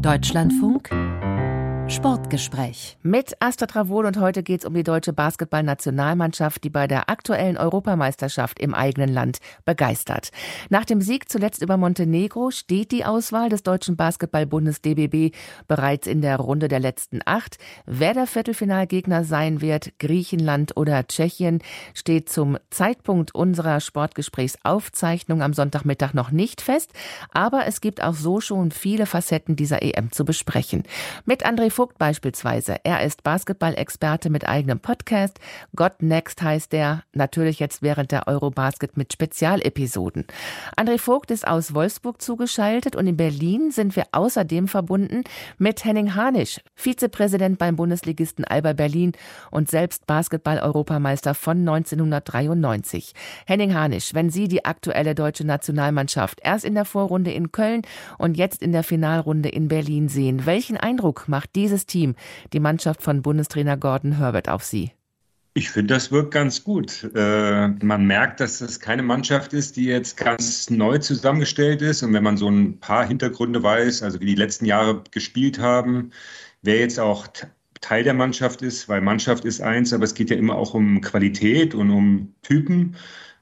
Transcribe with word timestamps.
Deutschlandfunk 0.00 0.90
Sportgespräch. 1.90 2.98
Mit 3.02 3.40
Astrid 3.40 3.70
Travol 3.70 4.04
und 4.04 4.20
heute 4.20 4.42
geht 4.42 4.60
es 4.60 4.66
um 4.66 4.74
die 4.74 4.82
deutsche 4.82 5.14
Basketballnationalmannschaft, 5.14 6.62
die 6.62 6.68
bei 6.68 6.86
der 6.86 7.08
aktuellen 7.08 7.56
Europameisterschaft 7.56 8.58
im 8.58 8.74
eigenen 8.74 9.08
Land 9.08 9.38
begeistert. 9.64 10.28
Nach 10.68 10.84
dem 10.84 11.00
Sieg 11.00 11.30
zuletzt 11.30 11.62
über 11.62 11.78
Montenegro 11.78 12.50
steht 12.50 12.92
die 12.92 13.06
Auswahl 13.06 13.48
des 13.48 13.62
deutschen 13.62 13.96
Basketballbundes 13.96 14.82
DBB 14.82 15.34
bereits 15.66 16.06
in 16.06 16.20
der 16.20 16.36
Runde 16.36 16.68
der 16.68 16.78
letzten 16.78 17.20
acht. 17.24 17.56
Wer 17.86 18.12
der 18.12 18.26
Viertelfinalgegner 18.26 19.24
sein 19.24 19.62
wird, 19.62 19.98
Griechenland 19.98 20.76
oder 20.76 21.06
Tschechien, 21.06 21.62
steht 21.94 22.28
zum 22.28 22.58
Zeitpunkt 22.68 23.34
unserer 23.34 23.80
Sportgesprächsaufzeichnung 23.80 25.40
am 25.40 25.54
Sonntagmittag 25.54 26.12
noch 26.12 26.32
nicht 26.32 26.60
fest. 26.60 26.92
Aber 27.32 27.66
es 27.66 27.80
gibt 27.80 28.02
auch 28.02 28.14
so 28.14 28.42
schon 28.42 28.72
viele 28.72 29.06
Facetten 29.06 29.56
dieser 29.56 29.80
EM 29.80 30.12
zu 30.12 30.26
besprechen. 30.26 30.82
Mit 31.24 31.46
André 31.46 31.70
Vogt 31.78 31.96
beispielsweise. 31.96 32.78
Er 32.82 33.04
ist 33.04 33.22
Basketball-Experte 33.22 34.30
mit 34.30 34.48
eigenem 34.48 34.80
Podcast. 34.80 35.38
God 35.76 35.92
Next 36.00 36.42
heißt 36.42 36.74
er. 36.74 37.04
Natürlich 37.12 37.60
jetzt 37.60 37.82
während 37.82 38.10
der 38.10 38.26
Eurobasket 38.26 38.96
mit 38.96 39.12
Spezialepisoden. 39.12 40.26
André 40.76 40.98
Vogt 40.98 41.30
ist 41.30 41.46
aus 41.46 41.74
Wolfsburg 41.74 42.20
zugeschaltet 42.20 42.96
und 42.96 43.06
in 43.06 43.16
Berlin 43.16 43.70
sind 43.70 43.94
wir 43.94 44.06
außerdem 44.10 44.66
verbunden 44.66 45.22
mit 45.58 45.84
Henning 45.84 46.16
Hanisch, 46.16 46.60
Vizepräsident 46.74 47.58
beim 47.58 47.76
Bundesligisten 47.76 48.44
Alba 48.44 48.72
Berlin 48.72 49.12
und 49.52 49.70
selbst 49.70 50.04
Basketball-Europameister 50.08 51.34
von 51.34 51.58
1993. 51.58 53.12
Henning 53.46 53.72
Hanisch, 53.74 54.14
wenn 54.14 54.30
Sie 54.30 54.48
die 54.48 54.64
aktuelle 54.64 55.14
deutsche 55.14 55.46
Nationalmannschaft 55.46 56.40
erst 56.42 56.64
in 56.64 56.74
der 56.74 56.84
Vorrunde 56.84 57.30
in 57.30 57.52
Köln 57.52 57.82
und 58.18 58.36
jetzt 58.36 58.62
in 58.62 58.72
der 58.72 58.82
Finalrunde 58.82 59.48
in 59.48 59.68
Berlin 59.68 60.08
sehen, 60.08 60.44
welchen 60.44 60.76
Eindruck 60.76 61.28
macht 61.28 61.54
diese 61.54 61.67
dieses 61.68 61.84
Team, 61.84 62.14
die 62.54 62.60
Mannschaft 62.60 63.02
von 63.02 63.20
Bundestrainer 63.20 63.76
Gordon 63.76 64.16
Herbert, 64.16 64.48
auf 64.48 64.64
Sie? 64.64 64.92
Ich 65.52 65.70
finde, 65.70 65.94
das 65.94 66.10
wirkt 66.10 66.32
ganz 66.32 66.64
gut. 66.64 67.10
Äh, 67.14 67.68
man 67.82 68.06
merkt, 68.06 68.40
dass 68.40 68.58
das 68.58 68.80
keine 68.80 69.02
Mannschaft 69.02 69.52
ist, 69.52 69.76
die 69.76 69.84
jetzt 69.84 70.16
ganz 70.16 70.70
neu 70.70 70.98
zusammengestellt 70.98 71.82
ist. 71.82 72.02
Und 72.02 72.14
wenn 72.14 72.22
man 72.22 72.36
so 72.36 72.48
ein 72.48 72.78
paar 72.78 73.06
Hintergründe 73.06 73.62
weiß, 73.62 74.02
also 74.02 74.20
wie 74.20 74.26
die 74.26 74.34
letzten 74.34 74.64
Jahre 74.64 75.02
gespielt 75.10 75.58
haben, 75.58 76.12
wer 76.62 76.78
jetzt 76.78 76.98
auch 76.98 77.26
Teil 77.80 78.04
der 78.04 78.14
Mannschaft 78.14 78.62
ist, 78.62 78.88
weil 78.88 79.00
Mannschaft 79.00 79.44
ist 79.44 79.60
eins, 79.60 79.92
aber 79.92 80.04
es 80.04 80.14
geht 80.14 80.30
ja 80.30 80.36
immer 80.36 80.54
auch 80.54 80.74
um 80.74 81.00
Qualität 81.00 81.74
und 81.74 81.90
um 81.90 82.34
Typen, 82.42 82.96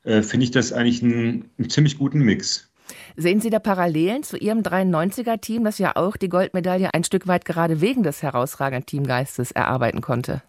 äh, 0.04 0.22
finde 0.22 0.44
ich 0.44 0.50
das 0.50 0.72
eigentlich 0.72 1.02
einen, 1.02 1.50
einen 1.58 1.70
ziemlich 1.70 1.96
guten 1.98 2.20
Mix. 2.20 2.70
Sehen 3.18 3.40
Sie 3.40 3.48
da 3.48 3.58
Parallelen 3.58 4.22
zu 4.22 4.36
Ihrem 4.36 4.60
93er-Team, 4.60 5.64
das 5.64 5.78
ja 5.78 5.96
auch 5.96 6.18
die 6.18 6.28
Goldmedaille 6.28 6.92
ein 6.92 7.02
Stück 7.02 7.26
weit 7.26 7.46
gerade 7.46 7.80
wegen 7.80 8.02
des 8.02 8.22
herausragenden 8.22 8.84
Teamgeistes 8.84 9.52
erarbeiten 9.52 10.02
konnte? 10.02 10.42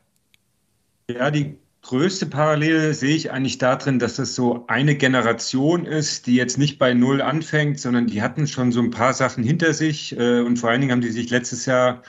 Ja, 1.10 1.32
die 1.32 1.58
größte 1.82 2.26
Parallele 2.26 2.94
sehe 2.94 3.16
ich 3.16 3.32
eigentlich 3.32 3.58
darin, 3.58 4.00
dass 4.00 4.20
es 4.20 4.36
so 4.36 4.66
eine 4.68 4.96
Generation 4.96 5.86
ist, 5.86 6.28
die 6.28 6.36
jetzt 6.36 6.58
nicht 6.58 6.78
bei 6.78 6.94
Null 6.94 7.22
anfängt, 7.22 7.80
sondern 7.80 8.08
die 8.08 8.22
hatten 8.22 8.48
schon 8.48 8.74
so 8.74 8.82
ein 8.82 8.92
paar 8.92 9.14
Sachen 9.14 9.46
hinter 9.46 9.74
sich 9.74 10.18
äh, 10.18 10.42
und 10.42 10.58
vor 10.58 10.70
allen 10.70 10.82
Dingen 10.82 10.92
haben 10.92 11.02
die 11.02 11.12
sich 11.12 11.30
letztes 11.30 11.66
Jahr 11.66 12.04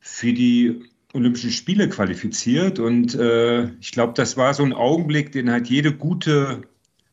für 0.00 0.32
die 0.32 0.88
Olympischen 1.12 1.50
Spiele 1.50 1.90
qualifiziert 1.90 2.78
und 2.78 3.14
äh, 3.14 3.64
ich 3.80 3.92
glaube, 3.92 4.14
das 4.14 4.38
war 4.38 4.54
so 4.54 4.62
ein 4.62 4.72
Augenblick, 4.72 5.32
den 5.32 5.50
halt 5.50 5.68
jede 5.68 5.92
gute 5.92 6.62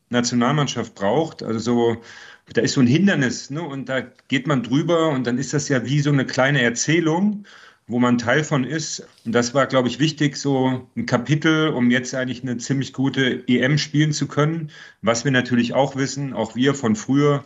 Nationalmannschaft 0.08 0.94
braucht. 0.94 1.42
Also 1.42 1.58
so 1.58 2.02
da 2.52 2.62
ist 2.62 2.74
so 2.74 2.80
ein 2.80 2.86
Hindernis, 2.86 3.50
ne? 3.50 3.62
Und 3.62 3.88
da 3.88 4.02
geht 4.28 4.46
man 4.46 4.62
drüber 4.62 5.10
und 5.10 5.26
dann 5.26 5.38
ist 5.38 5.52
das 5.52 5.68
ja 5.68 5.84
wie 5.84 6.00
so 6.00 6.10
eine 6.10 6.26
kleine 6.26 6.62
Erzählung, 6.62 7.44
wo 7.88 7.98
man 7.98 8.18
Teil 8.18 8.44
von 8.44 8.64
ist. 8.64 9.06
Und 9.24 9.32
das 9.32 9.54
war, 9.54 9.66
glaube 9.66 9.88
ich, 9.88 9.98
wichtig, 9.98 10.36
so 10.36 10.88
ein 10.96 11.06
Kapitel, 11.06 11.68
um 11.68 11.90
jetzt 11.90 12.14
eigentlich 12.14 12.42
eine 12.42 12.56
ziemlich 12.58 12.92
gute 12.92 13.46
EM 13.48 13.78
spielen 13.78 14.12
zu 14.12 14.26
können. 14.26 14.70
Was 15.02 15.24
wir 15.24 15.32
natürlich 15.32 15.74
auch 15.74 15.96
wissen, 15.96 16.32
auch 16.32 16.56
wir 16.56 16.74
von 16.74 16.96
früher, 16.96 17.44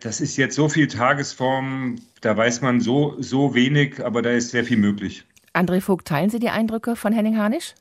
das 0.00 0.20
ist 0.20 0.36
jetzt 0.36 0.56
so 0.56 0.68
viel 0.68 0.88
Tagesform, 0.88 1.96
da 2.20 2.36
weiß 2.36 2.62
man 2.62 2.80
so, 2.80 3.16
so 3.18 3.54
wenig, 3.54 4.04
aber 4.04 4.22
da 4.22 4.30
ist 4.30 4.50
sehr 4.50 4.64
viel 4.64 4.76
möglich. 4.76 5.24
André 5.52 5.80
Vogt, 5.80 6.06
teilen 6.08 6.30
Sie 6.30 6.40
die 6.40 6.50
Eindrücke 6.50 6.96
von 6.96 7.12
Henning 7.12 7.38
Harnisch? 7.38 7.74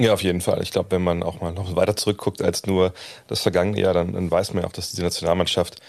Ja, 0.00 0.12
auf 0.12 0.22
jeden 0.22 0.40
Fall. 0.40 0.62
Ich 0.62 0.70
glaube, 0.70 0.92
wenn 0.92 1.02
man 1.02 1.24
auch 1.24 1.40
mal 1.40 1.52
noch 1.52 1.74
weiter 1.74 1.96
zurückguckt 1.96 2.40
als 2.40 2.66
nur 2.66 2.92
das 3.26 3.40
vergangene 3.40 3.80
Jahr, 3.80 3.94
dann, 3.94 4.12
dann 4.12 4.30
weiß 4.30 4.54
man 4.54 4.62
ja 4.62 4.68
auch, 4.68 4.72
dass 4.72 4.90
diese 4.90 5.02
Nationalmannschaft 5.02 5.80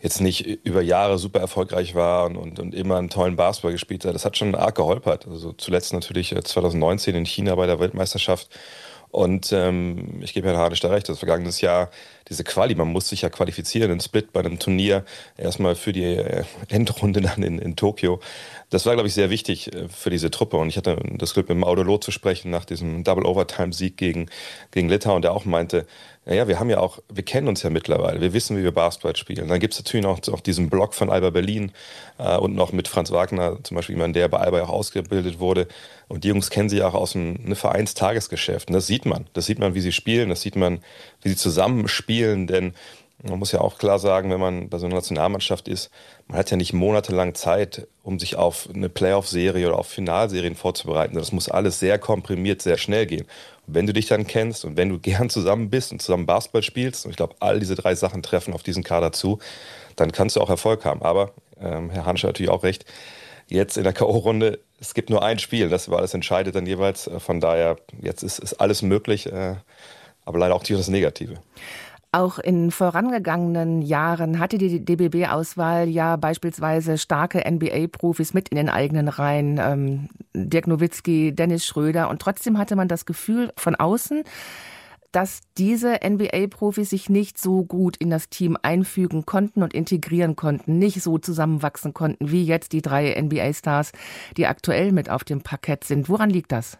jetzt 0.00 0.20
nicht 0.20 0.46
über 0.64 0.80
Jahre 0.80 1.18
super 1.18 1.40
erfolgreich 1.40 1.96
war 1.96 2.26
und, 2.26 2.36
und, 2.36 2.60
und 2.60 2.72
immer 2.72 2.98
einen 2.98 3.10
tollen 3.10 3.34
Basketball 3.34 3.72
gespielt 3.72 4.04
hat. 4.04 4.14
Das 4.14 4.24
hat 4.24 4.36
schon 4.36 4.54
arg 4.54 4.76
geholpert. 4.76 5.26
Also 5.26 5.52
zuletzt 5.52 5.92
natürlich 5.92 6.32
2019 6.40 7.14
äh, 7.14 7.18
in 7.18 7.26
China 7.26 7.56
bei 7.56 7.66
der 7.66 7.80
Weltmeisterschaft. 7.80 8.48
Und 9.10 9.52
ähm, 9.52 10.20
ich 10.22 10.34
gebe 10.34 10.48
Herrn 10.48 10.58
Hadisch 10.58 10.80
da 10.80 10.88
recht, 10.88 11.08
das 11.08 11.18
vergangenes 11.18 11.60
Jahr, 11.60 11.90
diese 12.28 12.44
Quali, 12.44 12.74
man 12.74 12.88
muss 12.88 13.08
sich 13.08 13.22
ja 13.22 13.30
qualifizieren, 13.30 13.90
in 13.90 14.00
Split 14.00 14.32
bei 14.32 14.40
einem 14.40 14.58
Turnier, 14.58 15.04
erstmal 15.36 15.74
für 15.74 15.92
die 15.92 16.04
äh, 16.04 16.44
Endrunde 16.68 17.20
dann 17.22 17.42
in, 17.42 17.58
in 17.58 17.74
Tokio. 17.74 18.20
Das 18.70 18.84
war, 18.84 18.94
glaube 18.94 19.08
ich, 19.08 19.14
sehr 19.14 19.30
wichtig 19.30 19.72
äh, 19.72 19.88
für 19.88 20.10
diese 20.10 20.30
Truppe. 20.30 20.58
Und 20.58 20.68
ich 20.68 20.76
hatte 20.76 20.98
das 21.16 21.32
Glück, 21.32 21.48
mit 21.48 21.56
dem 21.56 21.64
Audolo 21.64 21.98
zu 21.98 22.10
sprechen 22.10 22.50
nach 22.50 22.64
diesem 22.66 23.02
Double-Overtime-Sieg 23.02 23.96
gegen, 23.96 24.28
gegen 24.72 24.88
Litauen, 24.88 25.22
der 25.22 25.32
auch 25.32 25.46
meinte, 25.46 25.86
naja, 26.28 26.46
wir 26.46 26.60
haben 26.60 26.68
ja 26.68 26.78
auch, 26.78 26.98
wir 27.10 27.24
kennen 27.24 27.48
uns 27.48 27.62
ja 27.62 27.70
mittlerweile, 27.70 28.20
wir 28.20 28.34
wissen, 28.34 28.58
wie 28.58 28.62
wir 28.62 28.72
Basketball 28.72 29.16
spielen. 29.16 29.48
Dann 29.48 29.60
gibt 29.60 29.72
es 29.72 29.80
natürlich 29.80 30.04
noch, 30.04 30.20
auch 30.28 30.40
diesen 30.40 30.68
Block 30.68 30.92
von 30.92 31.08
Alba 31.08 31.30
Berlin 31.30 31.72
äh, 32.18 32.36
und 32.36 32.54
noch 32.54 32.70
mit 32.70 32.86
Franz 32.86 33.10
Wagner, 33.10 33.56
zum 33.62 33.76
Beispiel 33.76 33.96
jemand, 33.96 34.14
der 34.14 34.28
bei 34.28 34.36
Alba 34.36 34.60
auch 34.60 34.68
ausgebildet 34.68 35.40
wurde. 35.40 35.68
Und 36.06 36.24
die 36.24 36.28
Jungs 36.28 36.50
kennen 36.50 36.68
sich 36.68 36.82
auch 36.82 36.92
aus 36.92 37.16
einem 37.16 37.38
ne 37.44 37.54
Vereinstagesgeschäft. 37.54 38.68
Und 38.68 38.74
das 38.74 38.86
sieht 38.86 39.06
man. 39.06 39.26
Das 39.32 39.46
sieht 39.46 39.58
man, 39.58 39.74
wie 39.74 39.80
sie 39.80 39.90
spielen, 39.90 40.28
das 40.28 40.42
sieht 40.42 40.54
man, 40.54 40.80
wie 41.22 41.30
sie 41.30 41.36
zusammen 41.36 41.88
spielen, 41.88 42.46
denn 42.46 42.74
man 43.22 43.38
muss 43.38 43.52
ja 43.52 43.60
auch 43.60 43.78
klar 43.78 43.98
sagen, 43.98 44.30
wenn 44.30 44.38
man 44.38 44.68
bei 44.68 44.78
so 44.78 44.86
einer 44.86 44.94
Nationalmannschaft 44.94 45.66
ist, 45.66 45.90
man 46.28 46.38
hat 46.38 46.50
ja 46.50 46.56
nicht 46.56 46.72
monatelang 46.72 47.34
Zeit, 47.34 47.88
um 48.04 48.20
sich 48.20 48.36
auf 48.36 48.68
eine 48.72 48.88
Playoff-Serie 48.88 49.66
oder 49.66 49.78
auf 49.78 49.88
Finalserien 49.88 50.54
vorzubereiten. 50.54 51.16
Das 51.16 51.32
muss 51.32 51.48
alles 51.48 51.80
sehr 51.80 51.98
komprimiert, 51.98 52.62
sehr 52.62 52.78
schnell 52.78 53.06
gehen. 53.06 53.26
Und 53.66 53.74
wenn 53.74 53.86
du 53.86 53.92
dich 53.92 54.06
dann 54.06 54.26
kennst 54.26 54.64
und 54.64 54.76
wenn 54.76 54.88
du 54.88 54.98
gern 55.00 55.30
zusammen 55.30 55.68
bist 55.68 55.90
und 55.90 56.00
zusammen 56.00 56.26
Basketball 56.26 56.62
spielst, 56.62 57.06
und 57.06 57.10
ich 57.10 57.16
glaube, 57.16 57.34
all 57.40 57.58
diese 57.58 57.74
drei 57.74 57.94
Sachen 57.96 58.22
treffen 58.22 58.54
auf 58.54 58.62
diesen 58.62 58.84
Kader 58.84 59.10
zu, 59.10 59.40
dann 59.96 60.12
kannst 60.12 60.36
du 60.36 60.40
auch 60.40 60.50
Erfolg 60.50 60.84
haben. 60.84 61.02
Aber 61.02 61.32
ähm, 61.60 61.90
Herr 61.90 62.06
Hansch 62.06 62.22
hat 62.22 62.30
natürlich 62.30 62.52
auch 62.52 62.62
recht. 62.62 62.84
Jetzt 63.48 63.76
in 63.78 63.84
der 63.84 63.94
K.O.-Runde, 63.94 64.58
es 64.78 64.94
gibt 64.94 65.10
nur 65.10 65.24
ein 65.24 65.38
Spiel, 65.38 65.70
das 65.70 65.88
war 65.88 65.98
alles 65.98 66.14
entscheidet 66.14 66.54
dann 66.54 66.66
jeweils. 66.66 67.10
Von 67.18 67.40
daher, 67.40 67.78
jetzt 68.00 68.22
ist, 68.22 68.38
ist 68.38 68.60
alles 68.60 68.82
möglich, 68.82 69.26
äh, 69.26 69.56
aber 70.24 70.38
leider 70.38 70.54
auch 70.54 70.62
das 70.62 70.88
Negative. 70.88 71.38
Auch 72.10 72.38
in 72.38 72.70
vorangegangenen 72.70 73.82
Jahren 73.82 74.38
hatte 74.38 74.56
die 74.56 74.82
DBB-Auswahl 74.82 75.88
ja 75.88 76.16
beispielsweise 76.16 76.96
starke 76.96 77.44
NBA-Profis 77.46 78.32
mit 78.32 78.48
in 78.48 78.56
den 78.56 78.70
eigenen 78.70 79.08
Reihen. 79.08 79.58
Ähm, 79.60 80.08
Dirk 80.32 80.68
Nowitzki, 80.68 81.34
Dennis 81.34 81.66
Schröder. 81.66 82.08
Und 82.08 82.22
trotzdem 82.22 82.56
hatte 82.56 82.76
man 82.76 82.88
das 82.88 83.04
Gefühl 83.04 83.52
von 83.56 83.74
außen, 83.74 84.22
dass 85.12 85.40
diese 85.58 86.00
NBA-Profis 86.02 86.90
sich 86.90 87.10
nicht 87.10 87.38
so 87.38 87.64
gut 87.64 87.98
in 87.98 88.08
das 88.08 88.30
Team 88.30 88.56
einfügen 88.62 89.26
konnten 89.26 89.62
und 89.62 89.74
integrieren 89.74 90.34
konnten, 90.34 90.78
nicht 90.78 91.02
so 91.02 91.18
zusammenwachsen 91.18 91.92
konnten 91.92 92.30
wie 92.30 92.44
jetzt 92.44 92.72
die 92.72 92.82
drei 92.82 93.20
NBA-Stars, 93.20 93.92
die 94.36 94.46
aktuell 94.46 94.92
mit 94.92 95.10
auf 95.10 95.24
dem 95.24 95.42
Parkett 95.42 95.84
sind. 95.84 96.08
Woran 96.08 96.30
liegt 96.30 96.52
das? 96.52 96.78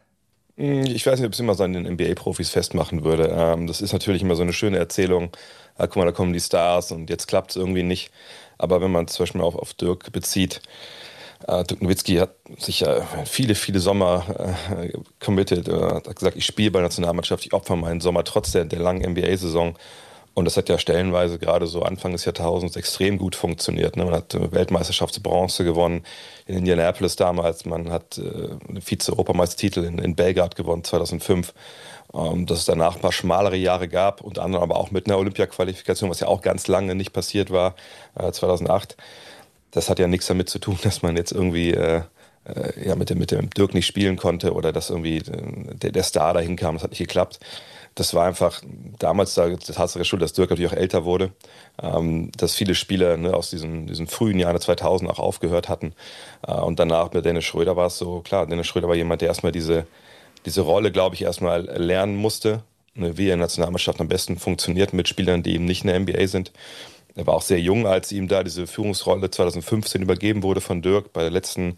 Hm, 0.58 0.84
ich 0.86 1.06
weiß 1.06 1.19
nicht, 1.20 1.26
ob 1.26 1.32
es 1.32 1.41
immer 1.41 1.54
so 1.54 1.64
an 1.64 1.72
den 1.72 1.86
NBA-Profis 1.86 2.50
festmachen 2.50 3.04
würde. 3.04 3.28
Ähm, 3.32 3.66
das 3.66 3.80
ist 3.80 3.92
natürlich 3.92 4.22
immer 4.22 4.34
so 4.36 4.42
eine 4.42 4.52
schöne 4.52 4.78
Erzählung. 4.78 5.30
Ah, 5.76 5.86
guck 5.86 5.96
mal, 5.96 6.04
da 6.04 6.12
kommen 6.12 6.32
die 6.32 6.41
Stars 6.41 6.91
und 6.92 7.08
jetzt 7.10 7.28
klappt 7.28 7.50
es 7.52 7.56
irgendwie 7.56 7.84
nicht. 7.84 8.10
Aber 8.58 8.80
wenn 8.80 8.91
man 8.91 9.06
zum 9.06 9.22
Beispiel 9.24 9.41
auf, 9.41 9.54
auf 9.54 9.74
Dirk 9.74 10.10
bezieht, 10.12 10.60
äh, 11.48 11.64
Dirk 11.64 11.82
Nowitzki 11.82 12.16
hat 12.16 12.34
sich 12.58 12.81
ja 12.81 13.02
viele, 13.26 13.55
viele 13.55 13.81
Sommer 13.81 14.25
äh, 14.70 14.93
committed, 15.20 15.69
äh, 15.69 15.72
hat 15.72 16.16
gesagt, 16.16 16.37
ich 16.37 16.46
spiele 16.46 16.72
bei 16.72 16.81
der 16.81 16.88
Nationalmannschaft, 16.88 17.46
ich 17.46 17.52
opfer 17.54 17.76
meinen 17.76 18.00
Sommer 18.00 18.25
trotz 18.25 18.52
der, 18.52 18.64
der 18.66 18.81
langen 18.81 19.02
NBA-Saison. 19.12 19.76
Und 20.34 20.44
das 20.44 20.56
hat 20.56 20.69
ja 20.69 20.78
stellenweise 20.78 21.38
gerade 21.38 21.66
so 21.66 21.82
Anfang 21.82 22.12
des 22.12 22.25
Jahrtausends 22.25 22.76
extrem 22.76 23.19
gut 23.19 23.34
funktioniert. 23.34 23.96
Ne? 23.96 24.04
Man 24.04 24.14
hat 24.14 24.34
äh, 24.34 24.52
Weltmeisterschaftsbronze 24.52 25.64
gewonnen 25.64 26.04
in 26.46 26.58
Indianapolis 26.58 27.16
damals. 27.16 27.64
Man 27.64 27.90
hat 27.90 28.19
äh, 28.19 28.80
Vize-Europameistertitel 28.80 29.84
in, 29.84 29.98
in 29.98 30.14
Belgrad 30.14 30.54
gewonnen 30.54 30.84
2005. 30.84 31.52
Ähm, 32.14 32.46
dass 32.46 32.60
es 32.60 32.64
danach 32.64 32.94
ein 32.94 33.02
paar 33.02 33.12
schmalere 33.12 33.56
Jahre 33.56 33.86
gab, 33.86 34.22
unter 34.22 34.42
anderem 34.42 34.62
aber 34.62 34.76
auch 34.76 34.90
mit 34.90 35.06
einer 35.06 35.19
Olympia-Qualifikation, 35.19 36.08
was 36.08 36.20
ja 36.20 36.28
auch 36.28 36.40
ganz 36.40 36.66
lange 36.66 36.94
nicht 36.94 37.12
passiert 37.12 37.50
war, 37.50 37.75
äh, 38.19 38.32
2008. 38.32 38.96
Das 39.72 39.90
hat 39.90 39.98
ja 39.98 40.06
nichts 40.06 40.26
damit 40.26 40.48
zu 40.48 40.58
tun, 40.58 40.78
dass 40.82 41.02
man 41.02 41.16
jetzt 41.16 41.32
irgendwie 41.32 41.72
äh, 41.72 42.02
äh, 42.44 42.88
ja, 42.88 42.96
mit, 42.96 43.10
dem, 43.10 43.19
mit 43.19 43.30
dem 43.30 43.50
Dirk 43.50 43.75
nicht 43.75 43.86
spielen 43.86 44.16
konnte 44.16 44.54
oder 44.54 44.72
dass 44.72 44.88
irgendwie 44.88 45.19
äh, 45.19 45.75
der, 45.75 45.92
der 45.92 46.02
Star 46.02 46.32
dahin 46.32 46.56
kam, 46.56 46.76
das 46.76 46.82
hat 46.82 46.90
nicht 46.90 47.00
geklappt. 47.00 47.40
Das 47.99 48.15
war 48.15 48.27
einfach 48.27 48.62
damals 49.00 49.35
da, 49.35 49.49
das 49.49 49.65
Tatsache 49.65 50.05
schuld, 50.05 50.23
dass 50.23 50.33
Dirk 50.33 50.50
natürlich 50.50 50.71
auch 50.71 50.77
älter 50.77 51.05
wurde, 51.05 51.33
ähm, 51.83 52.31
dass 52.37 52.55
viele 52.55 52.77
Spieler 52.77 53.17
ne, 53.17 53.35
aus 53.35 53.50
diesen, 53.50 53.89
diesen 53.89 54.06
frühen 54.06 54.39
Jahren 54.39 54.61
2000 54.61 55.11
auch 55.11 55.19
aufgehört 55.19 55.69
hatten. 55.69 55.95
Äh, 56.47 56.53
und 56.53 56.79
danach 56.79 57.12
mit 57.12 57.25
Dennis 57.25 57.45
Schröder 57.45 57.75
war 57.75 57.89
es 57.89 57.99
so, 57.99 58.21
klar, 58.21 58.47
Dennis 58.47 58.69
Schröder 58.69 58.87
war 58.87 58.95
jemand, 58.95 59.21
der 59.21 59.29
erstmal 59.29 59.50
diese, 59.50 59.85
diese 60.47 60.61
Rolle, 60.61 60.93
glaube 60.93 61.17
ich, 61.17 61.23
erstmal 61.23 61.62
lernen 61.62 62.15
musste, 62.15 62.62
ne, 62.95 63.19
wie 63.19 63.25
er 63.31 63.35
in 63.35 63.41
der 63.41 63.47
Nationalmannschaft 63.47 64.00
am 64.00 64.06
besten 64.06 64.39
funktioniert 64.39 64.93
mit 64.93 65.09
Spielern, 65.09 65.43
die 65.43 65.55
eben 65.55 65.65
nicht 65.65 65.83
in 65.83 65.89
der 65.89 65.99
NBA 65.99 66.29
sind. 66.29 66.53
Er 67.17 67.27
war 67.27 67.35
auch 67.35 67.43
sehr 67.43 67.61
jung, 67.61 67.89
als 67.89 68.12
ihm 68.12 68.29
da 68.29 68.45
diese 68.45 68.69
Führungsrolle 68.69 69.29
2015 69.29 70.03
übergeben 70.03 70.45
wurde 70.45 70.61
von 70.61 70.83
Dirk 70.83 71.12
bei 71.12 71.23
der 71.23 71.33
letzten 71.33 71.75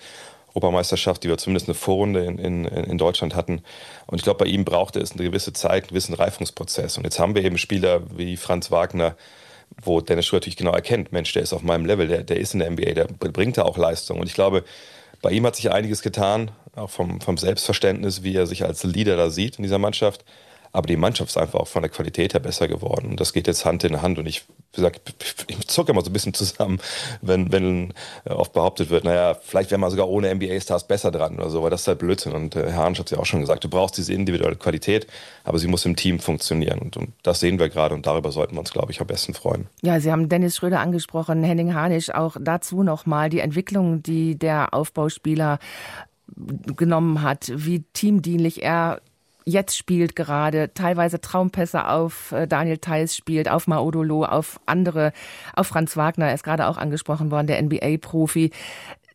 Europameisterschaft, 0.51 1.23
die 1.23 1.29
wir 1.29 1.39
zumindest 1.39 1.69
eine 1.69 1.75
Vorrunde 1.75 2.25
in, 2.25 2.39
in, 2.39 2.65
in 2.65 2.99
Deutschland 2.99 3.35
hatten. 3.35 3.63
Und 4.07 4.19
ich 4.19 4.25
glaube, 4.25 4.45
bei 4.45 4.51
ihm 4.51 4.65
brauchte 4.65 5.01
es 5.01 5.13
eine 5.13 5.23
gewisse 5.23 5.53
Zeit, 5.53 5.85
einen 5.85 5.89
gewissen 5.89 6.15
Reifungsprozess. 6.15 6.99
Und 6.99 7.05
jetzt 7.05 7.19
haben 7.19 7.35
wir 7.35 7.45
eben 7.45 7.59
Spieler 7.59 8.03
wie 8.17 8.37
Franz 8.37 8.71
Wagner, 8.71 9.17
wo 9.83 10.01
Dennis 10.01 10.27
Schröder 10.27 10.41
natürlich 10.41 10.57
genau 10.57 10.73
erkennt, 10.73 11.13
Mensch, 11.13 11.33
der 11.33 11.43
ist 11.43 11.53
auf 11.53 11.63
meinem 11.63 11.87
Level, 11.87 12.09
der, 12.09 12.25
der 12.25 12.39
ist 12.39 12.55
in 12.55 12.61
der 12.61 12.71
NBA, 12.71 12.93
der 12.93 13.05
bringt 13.07 13.57
da 13.57 13.63
auch 13.63 13.79
Leistung. 13.79 14.19
Und 14.19 14.27
ich 14.27 14.35
glaube, 14.35 14.65
bei 15.23 15.31
ihm 15.31 15.47
hat 15.47 15.57
sich 15.57 15.71
einiges 15.71 16.03
getan, 16.03 16.51
auch 16.75 16.91
vom, 16.91 17.21
vom 17.21 17.37
Selbstverständnis, 17.37 18.23
wie 18.23 18.35
er 18.35 18.47
sich 18.47 18.65
als 18.65 18.85
Leader 18.85 19.17
da 19.17 19.31
sieht 19.31 19.57
in 19.57 19.63
dieser 19.63 19.79
Mannschaft. 19.79 20.25
Aber 20.73 20.87
die 20.87 20.97
Mannschaft 20.97 21.31
ist 21.31 21.37
einfach 21.37 21.61
auch 21.61 21.69
von 21.69 21.83
der 21.83 21.91
Qualität 21.91 22.35
her 22.35 22.41
besser 22.41 22.69
geworden. 22.69 23.11
Und 23.11 23.21
das 23.21 23.33
geht 23.33 23.47
jetzt 23.47 23.65
Hand 23.65 23.83
in 23.85 24.03
Hand. 24.03 24.19
Und 24.19 24.27
ich, 24.27 24.45
gesagt, 24.73 25.15
ich 25.49 25.69
zucke 25.69 25.93
immer 25.93 26.03
so 26.03 26.11
ein 26.11 26.13
bisschen 26.13 26.35
zusammen, 26.35 26.79
wenn, 27.23 27.51
wenn 27.53 27.93
oft 28.25 28.53
behauptet 28.53 28.91
wird, 28.91 29.05
naja, 29.05 29.35
vielleicht 29.35 29.71
wäre 29.71 29.81
man 29.81 29.91
sogar 29.91 30.09
ohne 30.09 30.33
NBA-Stars 30.35 30.87
besser 30.87 31.11
dran 31.11 31.37
oder 31.37 31.51
so, 31.51 31.63
weil 31.63 31.71
das 31.71 31.83
ist 31.83 31.89
halt 31.89 31.99
Blödsinn. 31.99 32.33
Und 32.33 32.55
äh, 32.57 32.71
Herr 32.71 32.85
Hansch 32.85 32.99
hat 32.99 33.07
es 33.07 33.13
ja 33.13 33.19
auch 33.19 33.27
schon 33.27 33.41
gesagt, 33.41 33.65
du 33.65 33.69
brauchst 33.69 33.97
diese 33.97 34.13
individuelle 34.13 34.57
Qualität, 34.57 35.07
aber 35.45 35.59
sie 35.59 35.67
muss 35.67 35.85
im 35.85 35.97
Team 35.97 36.21
funktionieren. 36.21 36.79
Und, 36.79 36.97
und 36.97 37.13
das 37.23 37.41
sehen 37.41 37.59
wir 37.59 37.69
gerade 37.69 37.95
und 37.95 38.07
darüber 38.07 38.31
sollten 38.31 38.55
wir 38.55 38.61
uns, 38.61 38.73
glaube 38.73 38.93
ich, 38.93 39.01
am 39.01 39.07
besten 39.07 39.35
freuen. 39.35 39.67
Ja, 39.83 39.99
Sie 40.01 40.13
haben 40.13 40.29
Dennis 40.29 40.57
Schröder 40.57 40.81
angesprochen, 40.81 41.43
Henning 41.43 41.75
Harnisch, 41.75 42.11
auch 42.11 42.37
dazu 42.41 42.83
nochmal 42.83 43.29
die 43.29 43.41
Entwicklung, 43.41 44.03
die 44.03 44.39
der 44.39 44.73
Aufbauspieler 44.73 45.59
genommen 46.77 47.23
hat, 47.23 47.51
wie 47.55 47.83
teamdienlich 47.93 48.63
er 48.63 49.01
jetzt 49.45 49.77
spielt 49.77 50.17
gerade, 50.17 50.73
teilweise 50.75 51.21
Traumpässe 51.21 51.89
auf 51.89 52.33
äh, 52.33 52.47
Daniel 52.47 52.79
Theiss 52.79 53.17
spielt, 53.17 53.51
auf 53.51 53.67
Maudolo, 53.67 54.25
auf 54.25 54.61
andere, 54.67 55.13
auf 55.55 55.67
Franz 55.67 55.97
Wagner, 55.97 56.29
er 56.29 56.35
ist 56.35 56.45
gerade 56.45 56.67
auch 56.67 56.79
angesprochen 56.79 57.31
worden, 57.31 57.47
der 57.47 57.63
NBA-Profi. 57.63 58.51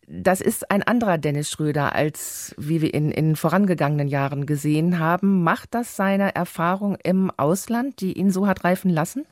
Das 0.07 0.39
ist 0.39 0.69
ein 0.69 0.83
anderer 0.83 1.18
Dennis 1.18 1.50
Schröder, 1.50 1.95
als 1.95 2.54
wie 2.57 2.81
wir 2.81 2.94
ihn 2.94 3.10
in 3.10 3.36
vorangegangenen 3.36 4.07
Jahren 4.07 4.45
gesehen 4.45 5.00
haben. 5.00 5.44
Macht 5.44 5.74
das 5.74 5.95
seine 5.95 6.36
Erfahrung 6.36 6.98
im 7.04 7.31
Ausland, 7.38 8.01
die 8.01 8.13
ihn 8.13 8.30
so 8.30 8.45
hat 8.45 8.63
reifen 8.63 8.92
lassen? 8.92 9.25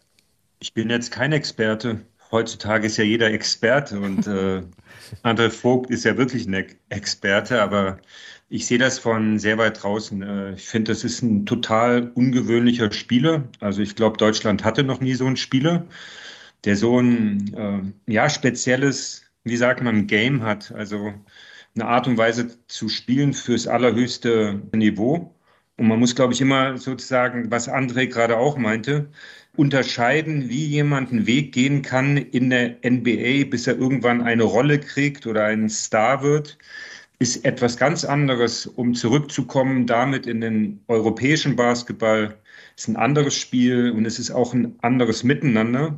Ich 0.60 0.74
bin 0.74 0.90
jetzt 0.90 1.12
kein 1.12 1.32
Experte. 1.32 2.02
Heutzutage 2.32 2.88
ist 2.88 2.98
ja 2.98 3.04
jeder 3.04 3.30
Experte 3.30 4.00
und 4.00 4.26
äh, 4.26 4.64
André 5.22 5.52
Vogt 5.52 5.92
ist 5.92 6.06
ja 6.06 6.18
wirklich 6.18 6.48
ein 6.48 6.66
Experte, 6.90 7.62
aber 7.62 8.00
ich 8.54 8.68
sehe 8.68 8.78
das 8.78 9.00
von 9.00 9.40
sehr 9.40 9.58
weit 9.58 9.82
draußen. 9.82 10.22
Äh, 10.22 10.54
ich 10.54 10.66
finde, 10.68 10.92
das 10.92 11.04
ist 11.04 11.24
ein 11.24 11.48
total 11.48 12.12
ungewöhnlicher 12.14 12.92
Spieler. 12.92 13.50
Also 13.60 13.82
ich 13.82 13.96
glaube, 13.96 14.18
Deutschland 14.18 14.64
hatte 14.64 14.84
noch 14.84 15.00
nie 15.02 15.16
so 15.16 15.26
einen 15.26 15.38
Spieler, 15.38 15.88
der 16.64 16.76
so 16.76 17.00
ein 17.00 17.96
äh, 18.08 18.14
ja, 18.14 18.30
spezielles, 18.30 19.24
wie 19.44 19.58
sagt 19.58 19.82
man, 19.82 20.06
Game 20.06 20.44
hat. 20.44 20.72
Also 20.72 21.16
eine 21.76 21.86
Art 21.88 22.08
und 22.08 22.18
Weise 22.20 22.56
zu 22.68 22.90
spielen 22.90 23.34
fürs 23.34 23.66
allerhöchste 23.66 24.62
Niveau. 24.72 25.34
Und 25.78 25.88
man 25.88 26.00
muss, 26.00 26.16
glaube 26.16 26.34
ich, 26.34 26.42
immer 26.42 26.78
sozusagen, 26.78 27.50
was 27.50 27.68
André 27.68 28.06
gerade 28.06 28.38
auch 28.38 28.58
meinte, 28.58 29.10
unterscheiden, 29.56 30.50
wie 30.50 30.66
jemand 30.68 31.12
einen 31.12 31.26
Weg 31.26 31.54
gehen 31.54 31.82
kann 31.82 32.18
in 32.18 32.52
der 32.52 32.78
NBA, 32.86 33.50
bis 33.50 33.66
er 33.66 33.78
irgendwann 33.78 34.22
eine 34.22 34.44
Rolle 34.44 34.80
kriegt 34.80 35.26
oder 35.26 35.46
ein 35.46 35.70
Star 35.70 36.22
wird 36.22 36.60
ist 37.24 37.46
etwas 37.46 37.78
ganz 37.78 38.04
anderes, 38.04 38.68
um 38.68 38.94
zurückzukommen 38.94 39.88
damit 39.88 40.28
in 40.28 40.42
den 40.42 40.82
europäischen 40.90 41.56
Basketball. 41.56 42.38
Es 42.76 42.84
ist 42.84 42.90
ein 42.90 42.98
anderes 42.98 43.34
Spiel 43.36 43.92
und 43.92 44.06
es 44.06 44.20
ist 44.20 44.30
auch 44.30 44.54
ein 44.54 44.76
anderes 44.82 45.24
Miteinander. 45.24 45.98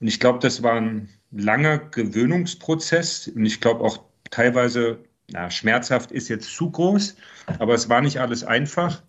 Und 0.00 0.06
ich 0.06 0.20
glaube, 0.20 0.38
das 0.40 0.62
war 0.62 0.74
ein 0.74 1.08
langer 1.32 1.78
Gewöhnungsprozess 1.78 3.28
und 3.28 3.46
ich 3.46 3.62
glaube 3.62 3.82
auch 3.84 4.00
teilweise, 4.30 4.98
na, 5.30 5.50
schmerzhaft 5.50 6.12
ist 6.12 6.28
jetzt 6.28 6.54
zu 6.54 6.70
groß, 6.70 7.16
aber 7.58 7.72
es 7.72 7.88
war 7.88 8.02
nicht 8.02 8.20
alles 8.20 8.44
einfach. 8.44 9.02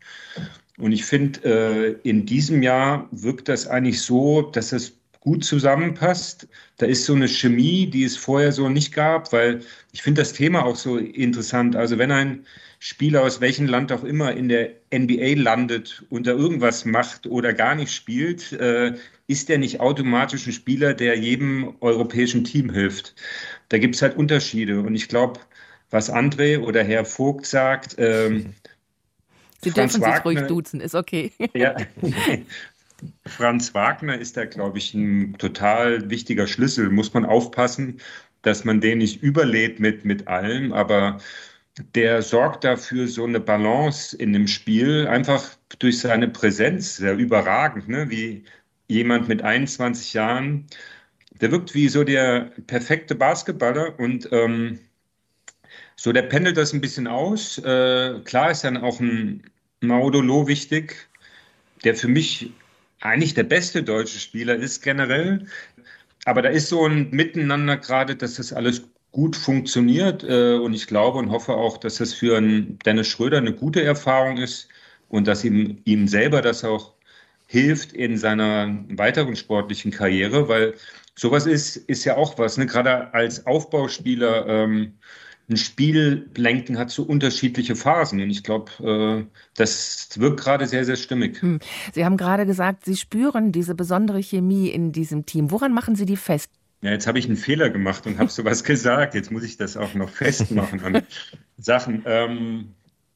Und 0.78 0.94
ich 0.94 1.04
finde, 1.04 2.00
äh, 2.04 2.10
in 2.10 2.26
diesem 2.26 2.64
Jahr 2.64 3.10
wirkt 3.12 3.50
das 3.50 3.68
eigentlich 3.68 4.02
so, 4.02 4.42
dass 4.42 4.72
es 4.72 4.94
gut 5.28 5.44
zusammenpasst. 5.44 6.48
Da 6.78 6.86
ist 6.86 7.04
so 7.04 7.14
eine 7.14 7.28
Chemie, 7.28 7.86
die 7.86 8.06
es 8.06 8.16
vorher 8.16 8.54
so 8.54 8.70
nicht 8.70 8.94
gab, 8.94 9.34
weil 9.34 9.62
ich 9.92 10.02
finde 10.02 10.22
das 10.22 10.32
Thema 10.32 10.64
auch 10.64 10.78
so 10.78 10.98
interessant. 10.98 11.76
Also 11.76 11.98
wenn 11.98 12.12
ein 12.12 12.46
Spieler 12.80 13.24
aus 13.24 13.42
welchem 13.42 13.68
Land 13.68 13.92
auch 13.92 14.06
immer 14.06 14.32
in 14.32 14.48
der 14.48 14.70
NBA 14.94 15.42
landet 15.42 16.06
und 16.10 16.28
da 16.28 16.32
irgendwas 16.32 16.86
macht 16.86 17.28
oder 17.28 17.52
gar 17.52 17.76
nicht 17.76 17.92
spielt, 17.94 18.54
äh, 18.54 18.94
ist 19.28 19.50
der 19.50 19.58
nicht 19.58 19.82
automatisch 19.82 20.48
ein 20.48 20.54
Spieler, 20.54 20.94
der 20.94 21.18
jedem 21.18 21.76
europäischen 21.82 22.46
Team 22.46 22.72
hilft. 22.72 23.14
Da 23.68 23.80
gibt 23.80 23.96
es 23.96 24.02
halt 24.02 24.16
Unterschiede. 24.16 24.80
Und 24.80 24.96
ich 24.96 25.10
glaube, 25.10 25.42
was 25.90 26.10
André 26.10 26.58
oder 26.58 26.86
Herr 26.86 27.04
Vogt 27.04 27.46
sagt, 27.46 27.96
ähm, 27.98 28.54
Sie 29.62 29.72
Franz 29.72 29.94
dürfen 29.94 30.14
sich 30.14 30.24
ruhig 30.24 30.40
duzen, 30.48 30.80
ist 30.80 30.96
okay. 30.96 31.34
Ja, 31.54 31.76
Franz 33.26 33.74
Wagner 33.74 34.18
ist 34.18 34.38
da, 34.38 34.46
glaube 34.46 34.78
ich, 34.78 34.94
ein 34.94 35.38
total 35.38 36.10
wichtiger 36.10 36.48
Schlüssel. 36.48 36.90
Muss 36.90 37.14
man 37.14 37.26
aufpassen, 37.26 38.00
dass 38.42 38.66
man 38.66 38.82
den 38.82 39.00
nicht 39.00 39.22
überlädt 39.22 39.80
mit, 39.80 40.06
mit 40.06 40.28
allem, 40.28 40.74
aber 40.74 41.20
der 41.96 42.22
sorgt 42.22 42.64
dafür 42.64 43.08
so 43.08 43.26
eine 43.26 43.40
Balance 43.40 44.16
in 44.16 44.34
dem 44.34 44.48
Spiel, 44.48 45.08
einfach 45.08 45.56
durch 45.80 46.00
seine 46.00 46.28
Präsenz, 46.28 46.98
sehr 46.98 47.16
überragend, 47.16 47.88
ne? 47.88 48.10
wie 48.10 48.44
jemand 48.88 49.28
mit 49.28 49.42
21 49.44 50.14
Jahren. 50.14 50.66
Der 51.42 51.52
wirkt 51.52 51.76
wie 51.76 51.88
so 51.88 52.04
der 52.04 52.52
perfekte 52.66 53.14
Basketballer 53.16 54.00
und 54.00 54.30
ähm, 54.32 54.80
so, 55.96 56.12
der 56.12 56.24
pendelt 56.24 56.58
das 56.58 56.74
ein 56.74 56.82
bisschen 56.82 57.08
aus. 57.08 57.58
Äh, 57.60 58.20
klar 58.24 58.52
ist 58.52 58.64
dann 58.64 58.78
auch 58.78 59.00
ein 59.00 59.44
Maudolo 59.82 60.48
wichtig, 60.48 61.10
der 61.84 61.96
für 61.96 62.08
mich 62.08 62.54
eigentlich 63.02 63.34
der 63.34 63.44
beste 63.44 63.84
deutsche 63.84 64.20
Spieler 64.20 64.56
ist 64.56 64.82
generell. 64.82 65.46
Aber 66.26 66.42
da 66.42 66.50
ist 66.50 66.70
so 66.70 66.86
ein 66.86 67.10
Miteinander 67.12 67.78
gerade, 67.78 68.16
dass 68.16 68.36
das 68.36 68.52
alles 68.54 68.84
gut 69.12 69.36
funktioniert. 69.36 70.24
Äh, 70.24 70.56
und 70.56 70.74
ich 70.74 70.88
glaube 70.88 71.20
und 71.20 71.32
hoffe 71.32 71.54
auch, 71.54 71.78
dass 71.78 71.96
das 71.96 72.14
für 72.14 72.42
Dennis 72.42 73.08
Schröder 73.08 73.38
eine 73.38 73.54
gute 73.54 73.84
Erfahrung 73.84 74.38
ist 74.38 74.70
und 75.10 75.28
dass 75.28 75.44
ihm, 75.44 75.82
ihm 75.86 76.08
selber 76.08 76.42
das 76.42 76.64
auch 76.64 76.94
hilft 77.48 77.94
in 77.94 78.18
seiner 78.18 78.78
weiteren 78.90 79.36
sportlichen 79.36 79.92
Karriere, 79.92 80.50
weil 80.50 80.74
sowas 81.16 81.46
ist, 81.46 81.78
ist 81.78 82.04
ja 82.06 82.18
auch 82.18 82.38
was. 82.38 82.58
Ne? 82.58 82.66
Gerade 82.66 83.14
als 83.14 83.46
Aufbauspieler 83.46 84.46
ähm, 84.48 84.94
ein 85.50 85.58
Spiel 85.58 86.30
lenken 86.36 86.78
hat 86.78 86.90
so 86.90 87.04
unterschiedliche 87.04 87.76
Phasen. 87.76 88.22
Und 88.22 88.30
ich 88.30 88.44
glaube, 88.44 88.72
äh, 88.84 89.26
das 89.56 90.10
wirkt 90.20 90.42
gerade 90.42 90.68
sehr, 90.68 90.84
sehr 90.84 90.98
stimmig. 90.98 91.42
Hm. 91.42 91.60
Sie 91.94 92.04
haben 92.04 92.18
gerade 92.18 92.46
gesagt, 92.46 92.86
Sie 92.86 92.98
spüren 92.98 93.52
diese 93.52 93.74
besondere 93.74 94.22
Chemie 94.22 94.70
in 94.70 94.92
diesem 94.92 95.26
Team. 95.26 95.52
Woran 95.52 95.74
machen 95.74 95.96
Sie 95.96 96.06
die 96.06 96.18
fest? 96.18 96.52
Ja, 96.82 96.92
jetzt 96.92 97.08
habe 97.08 97.18
ich 97.18 97.26
einen 97.26 97.38
Fehler 97.38 97.70
gemacht 97.70 98.06
und 98.06 98.20
habe 98.20 98.30
sowas 98.30 98.64
gesagt. 98.66 99.16
Jetzt 99.16 99.32
muss 99.32 99.44
ich 99.44 99.58
das 99.58 99.78
auch 99.78 99.94
noch 99.94 100.10
festmachen 100.10 100.82
an 100.82 101.04
Sachen. 101.58 102.04
Ähm, 102.06 102.74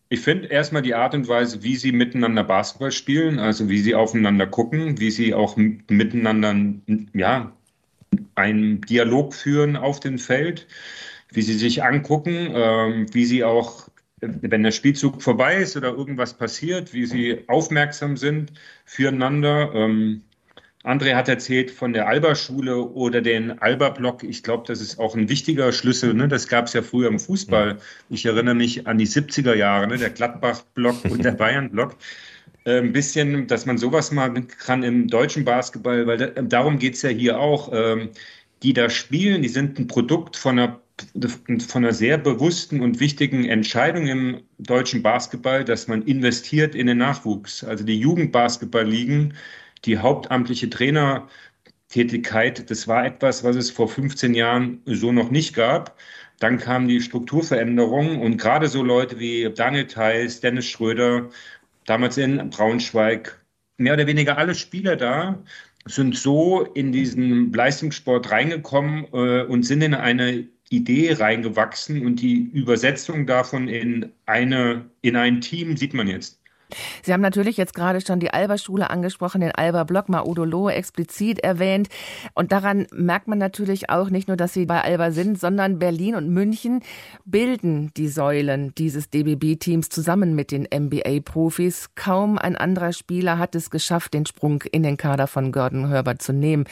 ich 0.07 0.21
finde 0.21 0.47
erstmal 0.47 0.81
die 0.81 0.95
Art 0.95 1.13
und 1.13 1.27
Weise, 1.27 1.63
wie 1.63 1.75
sie 1.75 1.91
miteinander 1.91 2.43
Basketball 2.43 2.91
spielen, 2.91 3.39
also 3.39 3.69
wie 3.69 3.79
sie 3.79 3.95
aufeinander 3.95 4.47
gucken, 4.47 4.99
wie 4.99 5.11
sie 5.11 5.33
auch 5.33 5.55
miteinander 5.55 6.53
ja, 7.13 7.53
einen 8.35 8.81
Dialog 8.81 9.33
führen 9.33 9.75
auf 9.75 9.99
dem 9.99 10.17
Feld 10.17 10.67
wie 11.31 11.41
sie 11.41 11.57
sich 11.57 11.83
angucken, 11.83 12.51
ähm, 12.53 13.05
wie 13.13 13.25
sie 13.25 13.43
auch, 13.43 13.89
wenn 14.19 14.63
der 14.63 14.71
Spielzug 14.71 15.21
vorbei 15.21 15.57
ist 15.57 15.75
oder 15.75 15.89
irgendwas 15.89 16.35
passiert, 16.35 16.93
wie 16.93 17.05
sie 17.05 17.43
aufmerksam 17.47 18.17
sind 18.17 18.53
füreinander. 18.85 19.71
Ähm, 19.73 20.21
André 20.83 21.15
hat 21.15 21.29
erzählt 21.29 21.69
von 21.69 21.93
der 21.93 22.07
Alba-Schule 22.07 22.81
oder 22.81 23.21
den 23.21 23.59
Alba-Block. 23.59 24.23
Ich 24.23 24.41
glaube, 24.41 24.63
das 24.67 24.81
ist 24.81 24.99
auch 24.99 25.15
ein 25.15 25.29
wichtiger 25.29 25.71
Schlüssel. 25.71 26.13
Ne? 26.13 26.27
Das 26.27 26.47
gab 26.47 26.65
es 26.65 26.73
ja 26.73 26.81
früher 26.81 27.07
im 27.07 27.19
Fußball. 27.19 27.77
Ich 28.09 28.25
erinnere 28.25 28.55
mich 28.55 28.87
an 28.87 28.97
die 28.97 29.07
70er 29.07 29.53
Jahre, 29.53 29.87
ne? 29.87 29.97
der 29.97 30.09
Gladbach-Block 30.09 31.05
und 31.09 31.23
der 31.23 31.33
Bayern-Block. 31.33 31.95
Äh, 32.65 32.79
ein 32.79 32.93
bisschen, 32.93 33.47
dass 33.47 33.67
man 33.67 33.77
sowas 33.77 34.11
mal 34.11 34.33
kann 34.33 34.81
im 34.81 35.07
deutschen 35.07 35.45
Basketball, 35.45 36.07
weil 36.07 36.17
da, 36.17 36.27
darum 36.41 36.79
geht 36.79 36.95
es 36.95 37.03
ja 37.03 37.09
hier 37.09 37.39
auch. 37.39 37.71
Ähm, 37.73 38.09
die 38.63 38.73
da 38.73 38.89
spielen, 38.89 39.41
die 39.41 39.49
sind 39.49 39.79
ein 39.79 39.87
Produkt 39.87 40.37
von 40.37 40.59
einer 40.59 40.79
von 41.67 41.83
einer 41.83 41.93
sehr 41.93 42.17
bewussten 42.17 42.81
und 42.81 42.99
wichtigen 42.99 43.45
Entscheidung 43.45 44.07
im 44.07 44.41
deutschen 44.59 45.01
Basketball, 45.01 45.65
dass 45.65 45.87
man 45.87 46.03
investiert 46.03 46.75
in 46.75 46.87
den 46.87 46.97
Nachwuchs. 46.97 47.63
Also 47.63 47.83
die 47.83 47.99
Jugendbasketballligen, 47.99 49.33
die 49.85 49.97
hauptamtliche 49.97 50.69
Trainertätigkeit, 50.69 52.69
das 52.69 52.87
war 52.87 53.05
etwas, 53.05 53.43
was 53.43 53.55
es 53.55 53.71
vor 53.71 53.87
15 53.87 54.33
Jahren 54.33 54.81
so 54.85 55.11
noch 55.11 55.31
nicht 55.31 55.55
gab. 55.55 55.97
Dann 56.39 56.57
kam 56.57 56.87
die 56.87 57.01
Strukturveränderung 57.01 58.21
und 58.21 58.37
gerade 58.37 58.67
so 58.67 58.83
Leute 58.83 59.19
wie 59.19 59.51
Daniel 59.53 59.87
Theiss, 59.87 60.39
Dennis 60.39 60.65
Schröder, 60.65 61.29
damals 61.85 62.17
in 62.17 62.49
Braunschweig, 62.49 63.39
mehr 63.77 63.93
oder 63.93 64.07
weniger 64.07 64.37
alle 64.37 64.55
Spieler 64.55 64.95
da, 64.95 65.43
sind 65.85 66.15
so 66.15 66.61
in 66.61 66.91
diesen 66.91 67.51
Leistungssport 67.53 68.31
reingekommen 68.31 69.05
äh, 69.13 69.43
und 69.43 69.63
sind 69.63 69.81
in 69.81 69.93
eine 69.93 70.47
Idee 70.71 71.13
reingewachsen 71.13 72.05
und 72.05 72.21
die 72.21 72.49
Übersetzung 72.53 73.27
davon 73.27 73.67
in 73.67 74.11
eine 74.25 74.89
in 75.01 75.15
ein 75.17 75.41
Team 75.41 75.77
sieht 75.77 75.93
man 75.93 76.07
jetzt. 76.07 76.40
Sie 77.03 77.13
haben 77.13 77.21
natürlich 77.21 77.57
jetzt 77.57 77.73
gerade 77.73 78.01
schon 78.01 78.19
die 78.19 78.31
Alba-Schule 78.31 78.89
angesprochen, 78.89 79.41
den 79.41 79.51
Alba-Block 79.51 80.09
Maudolo 80.09 80.69
explizit 80.69 81.39
erwähnt. 81.39 81.89
Und 82.33 82.51
daran 82.51 82.87
merkt 82.93 83.27
man 83.27 83.37
natürlich 83.37 83.89
auch 83.89 84.09
nicht 84.09 84.27
nur, 84.27 84.37
dass 84.37 84.53
Sie 84.53 84.65
bei 84.65 84.81
Alba 84.81 85.11
sind, 85.11 85.39
sondern 85.39 85.79
Berlin 85.79 86.15
und 86.15 86.29
München 86.29 86.81
bilden 87.25 87.91
die 87.97 88.07
Säulen 88.07 88.73
dieses 88.75 89.09
DBB-Teams 89.09 89.89
zusammen 89.89 90.35
mit 90.35 90.51
den 90.51 90.67
NBA-Profis. 90.73 91.91
Kaum 91.95 92.37
ein 92.37 92.55
anderer 92.55 92.93
Spieler 92.93 93.37
hat 93.37 93.55
es 93.55 93.69
geschafft, 93.69 94.13
den 94.13 94.25
Sprung 94.25 94.63
in 94.71 94.83
den 94.83 94.97
Kader 94.97 95.27
von 95.27 95.51
Gordon 95.51 95.89
Herbert 95.89 96.21
zu 96.21 96.33
nehmen. 96.33 96.65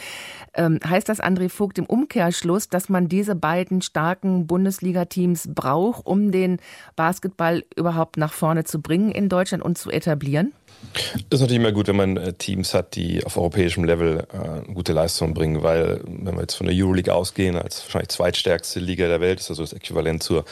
Ähm, 0.54 0.78
heißt 0.86 1.08
das, 1.08 1.20
André 1.20 1.48
Vogt, 1.48 1.78
im 1.78 1.86
Umkehrschluss, 1.86 2.68
dass 2.68 2.88
man 2.88 3.08
diese 3.08 3.34
beiden 3.34 3.82
starken 3.82 4.46
Bundesliga-Teams 4.46 5.50
braucht, 5.54 6.06
um 6.06 6.30
den 6.32 6.58
Basketball 6.96 7.64
überhaupt 7.76 8.16
nach 8.16 8.32
vorne 8.32 8.64
zu 8.64 8.80
bringen 8.80 9.10
in 9.10 9.28
Deutschland 9.28 9.62
und 9.62 9.78
zu 9.78 9.89
etablieren? 9.90 10.52
Es 10.94 11.36
ist 11.36 11.40
natürlich 11.40 11.60
immer 11.60 11.72
gut, 11.72 11.88
wenn 11.88 11.96
man 11.96 12.16
äh, 12.16 12.32
Teams 12.32 12.74
hat, 12.74 12.96
die 12.96 13.24
auf 13.24 13.36
europäischem 13.36 13.84
Level 13.84 14.26
äh, 14.32 14.72
gute 14.72 14.92
Leistungen 14.92 15.34
bringen, 15.34 15.62
weil 15.62 16.00
wenn 16.06 16.34
wir 16.34 16.40
jetzt 16.40 16.54
von 16.54 16.66
der 16.66 16.74
Euroleague 16.76 17.14
ausgehen, 17.14 17.56
als 17.56 17.84
wahrscheinlich 17.84 18.08
zweitstärkste 18.08 18.80
Liga 18.80 19.06
der 19.06 19.20
Welt, 19.20 19.40
ist 19.40 19.50
also 19.50 19.62
das 19.62 19.72
Äquivalent 19.72 20.22
zur, 20.22 20.44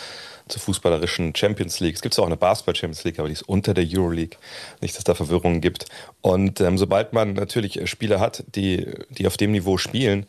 zur 0.47 0.61
fußballerischen 0.61 1.35
Champions 1.35 1.81
League. 1.81 1.97
Es 1.97 2.03
gibt 2.03 2.19
auch 2.19 2.27
eine 2.27 2.37
Basketball-Champions 2.37 3.05
League, 3.05 3.19
aber 3.19 3.29
die 3.29 3.35
ist 3.35 3.43
unter 3.43 3.75
der 3.75 3.87
Euroleague. 3.89 4.39
Nicht, 4.81 4.97
dass 4.97 5.05
da 5.05 5.15
Verwirrungen 5.15 5.61
gibt. 5.61 5.87
Und 6.21 6.61
ähm, 6.61 6.77
sobald 6.77 7.15
man 7.15 7.33
natürlich 7.33 7.89
Spieler 7.89 8.21
hat, 8.21 8.45
die, 8.55 8.87
die 9.11 9.27
auf 9.27 9.39
dem 9.39 9.53
Niveau 9.53 9.79
spielen, 9.79 10.27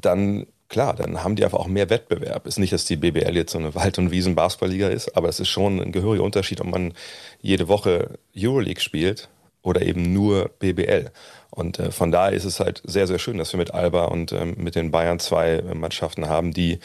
dann 0.00 0.46
klar, 0.68 0.94
dann 0.94 1.22
haben 1.22 1.36
die 1.36 1.44
einfach 1.44 1.58
auch 1.58 1.66
mehr 1.66 1.90
Wettbewerb. 1.90 2.46
Ist 2.46 2.58
nicht, 2.58 2.72
dass 2.72 2.84
die 2.84 2.96
BBL 2.96 3.36
jetzt 3.36 3.52
so 3.52 3.58
eine 3.58 3.74
Wald- 3.74 3.98
und 3.98 4.10
Wiesen-Basketballliga 4.10 4.88
ist, 4.88 5.16
aber 5.16 5.28
es 5.28 5.40
ist 5.40 5.48
schon 5.48 5.80
ein 5.80 5.92
gehöriger 5.92 6.24
Unterschied, 6.24 6.60
ob 6.60 6.68
man 6.68 6.94
jede 7.40 7.68
Woche 7.68 8.18
Euroleague 8.36 8.80
spielt 8.80 9.28
oder 9.62 9.82
eben 9.82 10.12
nur 10.12 10.50
BBL. 10.58 11.10
Und 11.50 11.78
äh, 11.78 11.90
von 11.90 12.10
daher 12.10 12.32
ist 12.32 12.44
es 12.44 12.60
halt 12.60 12.82
sehr, 12.84 13.06
sehr 13.06 13.18
schön, 13.18 13.38
dass 13.38 13.52
wir 13.52 13.58
mit 13.58 13.72
Alba 13.72 14.06
und 14.06 14.32
ähm, 14.32 14.54
mit 14.58 14.74
den 14.74 14.90
Bayern 14.90 15.20
zwei 15.20 15.52
äh, 15.52 15.74
Mannschaften 15.74 16.28
haben, 16.28 16.52
die 16.52 16.80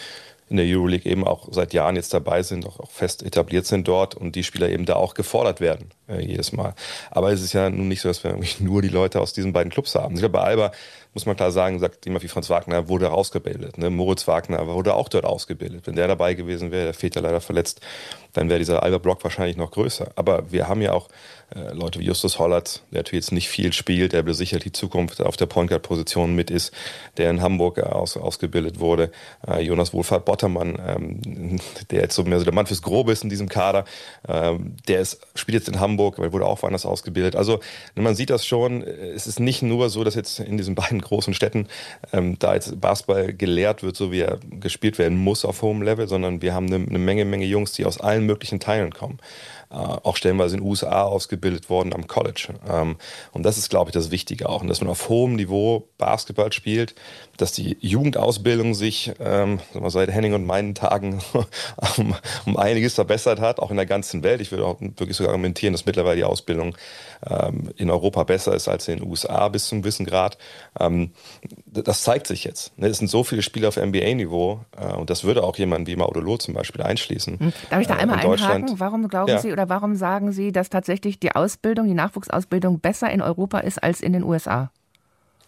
in 0.50 0.58
der 0.58 0.66
Euroleague 0.66 1.10
eben 1.10 1.26
auch 1.26 1.48
seit 1.52 1.74
Jahren 1.74 1.96
jetzt 1.96 2.14
dabei 2.14 2.44
sind, 2.44 2.66
auch, 2.66 2.80
auch 2.80 2.92
fest 2.92 3.24
etabliert 3.24 3.66
sind 3.66 3.88
dort 3.88 4.16
und 4.16 4.36
die 4.36 4.44
Spieler 4.44 4.70
eben 4.70 4.86
da 4.86 4.96
auch 4.96 5.14
gefordert 5.14 5.62
werden 5.62 5.92
äh, 6.08 6.22
jedes 6.22 6.52
Mal. 6.52 6.74
Aber 7.12 7.32
es 7.32 7.42
ist 7.42 7.54
ja 7.54 7.70
nun 7.70 7.88
nicht 7.88 8.02
so, 8.02 8.10
dass 8.10 8.24
wir 8.24 8.38
nur 8.60 8.82
die 8.82 8.90
Leute 8.90 9.22
aus 9.22 9.34
diesen 9.34 9.54
beiden 9.54 9.72
Clubs 9.72 9.96
haben. 9.96 10.16
Ich 10.16 10.22
glaube, 10.22 10.34
bei 10.34 10.44
Alba 10.44 10.72
muss 11.14 11.26
man 11.26 11.36
klar 11.36 11.52
sagen, 11.52 11.80
sagt 11.80 12.06
jemand 12.06 12.24
wie 12.24 12.28
Franz 12.28 12.50
Wagner, 12.50 12.88
wurde 12.88 13.12
ausgebildet. 13.12 13.78
Ne? 13.78 13.90
Moritz 13.90 14.28
Wagner 14.28 14.68
wurde 14.68 14.94
auch 14.94 15.10
dort 15.10 15.26
ausgebildet. 15.26 15.88
Wenn 15.88 15.96
der 15.96 16.08
dabei 16.08 16.34
gewesen 16.36 16.72
wäre, 16.72 16.86
der 16.86 16.94
fehlt 16.94 17.16
ja 17.16 17.22
leider 17.22 17.42
verletzt, 17.42 17.82
dann 18.34 18.50
wäre 18.50 18.60
dieser 18.60 18.84
Alba-Block 18.84 19.24
wahrscheinlich 19.24 19.58
noch 19.58 19.72
größer. 19.72 20.12
Aber 20.16 20.52
wir 20.52 20.68
haben 20.68 20.82
ja 20.82 20.94
auch 20.94 21.10
Leute 21.74 22.00
wie 22.00 22.06
Justus 22.06 22.38
Hollert, 22.38 22.84
der 22.92 23.00
natürlich 23.00 23.26
jetzt 23.26 23.32
nicht 23.32 23.50
viel 23.50 23.74
spielt, 23.74 24.14
der 24.14 24.34
sicher 24.34 24.60
die 24.60 24.72
Zukunft 24.72 25.22
auf 25.22 25.36
der 25.36 25.48
Point 25.48 25.70
Guard-Position 25.70 26.36
mit 26.36 26.52
ist, 26.52 26.72
der 27.18 27.32
in 27.32 27.42
Hamburg 27.42 27.80
aus, 27.80 28.18
ausgebildet 28.18 28.80
wurde. 28.80 29.12
Äh, 29.48 29.62
Jonas 29.62 29.94
Wohlfahrt 29.94 30.26
Bottermann, 30.26 30.78
ähm, 30.86 31.60
der 31.92 32.02
jetzt 32.02 32.16
so 32.16 32.24
mehr 32.24 32.38
so 32.38 32.46
der 32.46 32.54
Mann 32.54 32.68
fürs 32.68 32.84
Grobe 32.84 33.12
ist 33.12 33.24
in 33.24 33.30
diesem 33.30 33.50
Kader, 33.50 33.86
ähm, 34.28 34.76
der 34.88 35.00
ist, 35.00 35.20
spielt 35.34 35.56
jetzt 35.56 35.70
in 35.70 35.80
Hamburg, 35.80 36.20
weil 36.20 36.32
wurde 36.32 36.46
auch 36.46 36.62
woanders 36.62 36.86
ausgebildet. 36.86 37.36
Also 37.36 37.60
man 37.96 38.16
sieht 38.16 38.30
das 38.30 38.46
schon, 38.46 38.84
es 38.84 39.26
ist 39.26 39.40
nicht 39.40 39.64
nur 39.64 39.90
so, 39.90 40.04
dass 40.04 40.16
jetzt 40.16 40.40
in 40.40 40.58
diesen 40.58 40.76
beiden 40.80 41.02
großen 41.02 41.34
Städten 41.34 41.68
ähm, 42.14 42.38
da 42.38 42.54
jetzt 42.54 42.80
Basketball 42.80 43.34
gelehrt 43.34 43.82
wird, 43.82 43.96
so 43.96 44.12
wie 44.12 44.22
er 44.22 44.40
gespielt 44.60 45.00
werden 45.00 45.18
muss 45.18 45.46
auf 45.46 45.64
hohem 45.64 45.82
Level, 45.82 46.08
sondern 46.08 46.44
wir 46.44 46.54
haben 46.54 46.68
eine, 46.68 46.86
eine 46.86 47.00
Menge, 47.00 47.26
Menge 47.26 47.46
Jungs, 47.46 47.72
die 47.72 47.86
aus 47.86 48.00
allen 48.00 48.26
möglichen 48.26 48.60
Teilen 48.60 48.94
kommen. 48.94 49.20
Äh, 49.72 49.76
auch 49.76 50.16
stellenweise 50.16 50.56
in 50.56 50.62
den 50.62 50.68
USA 50.68 51.04
ausgebildet 51.04 51.70
worden 51.70 51.94
am 51.94 52.08
College. 52.08 52.56
Ähm, 52.68 52.98
und 53.32 53.44
das 53.44 53.60
ist, 53.60 53.70
glaube 53.70 53.90
ich, 53.90 53.94
das 53.94 54.10
Wichtige 54.10 54.50
auch. 54.50 54.62
Und 54.62 54.68
dass 54.68 54.82
man 54.82 54.90
auf 54.90 55.10
hohem 55.10 55.36
Niveau 55.36 55.88
Basketball 56.00 56.52
spielt, 56.52 56.96
dass 57.42 57.54
die 57.54 57.78
Jugendausbildung 57.80 58.74
sich 58.74 59.14
ähm, 59.20 59.60
seit 59.88 60.12
Henning 60.12 60.34
und 60.34 60.46
meinen 60.46 60.76
Tagen 60.76 61.22
um, 61.98 62.16
um, 62.46 62.58
einiges 62.58 62.96
verbessert 62.96 63.40
hat, 63.40 63.60
auch 63.60 63.72
in 63.72 63.78
der 63.78 63.86
ganzen 63.86 64.24
Welt. 64.24 64.42
Ich 64.42 64.52
würde 64.52 64.66
auch 64.66 64.80
wirklich 64.82 65.16
sogar 65.16 65.32
argumentieren, 65.32 65.74
dass 65.74 65.86
mittlerweile 65.86 66.18
die 66.18 66.24
Ausbildung 66.26 66.76
ähm, 67.30 67.72
in 67.78 67.90
Europa 67.90 68.24
besser 68.24 68.54
ist 68.54 68.68
als 68.68 68.88
in 68.88 69.00
den 69.00 69.08
USA 69.08 69.48
bis 69.48 69.68
zum 69.68 69.82
gewissen 69.82 70.06
Grad. 70.06 70.38
Ähm, 70.80 71.12
das 71.66 72.04
zeigt 72.04 72.28
sich 72.28 72.44
jetzt. 72.44 72.78
Ne? 72.78 72.88
Es 72.88 72.98
sind 72.98 73.08
so 73.08 73.24
viele 73.24 73.42
Spieler 73.42 73.70
auf 73.70 73.78
NBA-Niveau 73.78 74.60
äh, 74.78 74.94
und 74.96 75.10
das 75.10 75.24
würde 75.24 75.44
auch 75.44 75.56
jemand 75.58 75.88
wie 75.88 75.96
Maudolo 75.96 76.38
zum 76.38 76.54
Beispiel 76.54 76.82
einschließen. 76.82 77.40
Hm. 77.40 77.54
Darf 77.70 77.82
ich 77.82 77.88
da 77.88 77.96
äh, 77.96 78.00
einmal 78.00 78.20
einhaken? 78.20 78.80
Warum 78.80 79.08
glauben 79.08 79.32
ja. 79.32 79.40
Sie 79.40 79.52
oder 79.52 79.70
warum 79.70 79.96
sagen 79.96 80.34
Sie, 80.34 80.52
dass 80.52 80.70
tatsächlich 80.70 81.20
die 81.20 81.34
Ausbildung, 81.34 81.88
die 81.88 81.94
Nachwuchsausbildung 81.94 82.80
besser 82.80 83.10
in 83.10 83.22
Europa 83.22 83.60
ist 83.60 83.82
als 83.82 84.02
in 84.02 84.14
den 84.14 84.24
USA? 84.24 84.72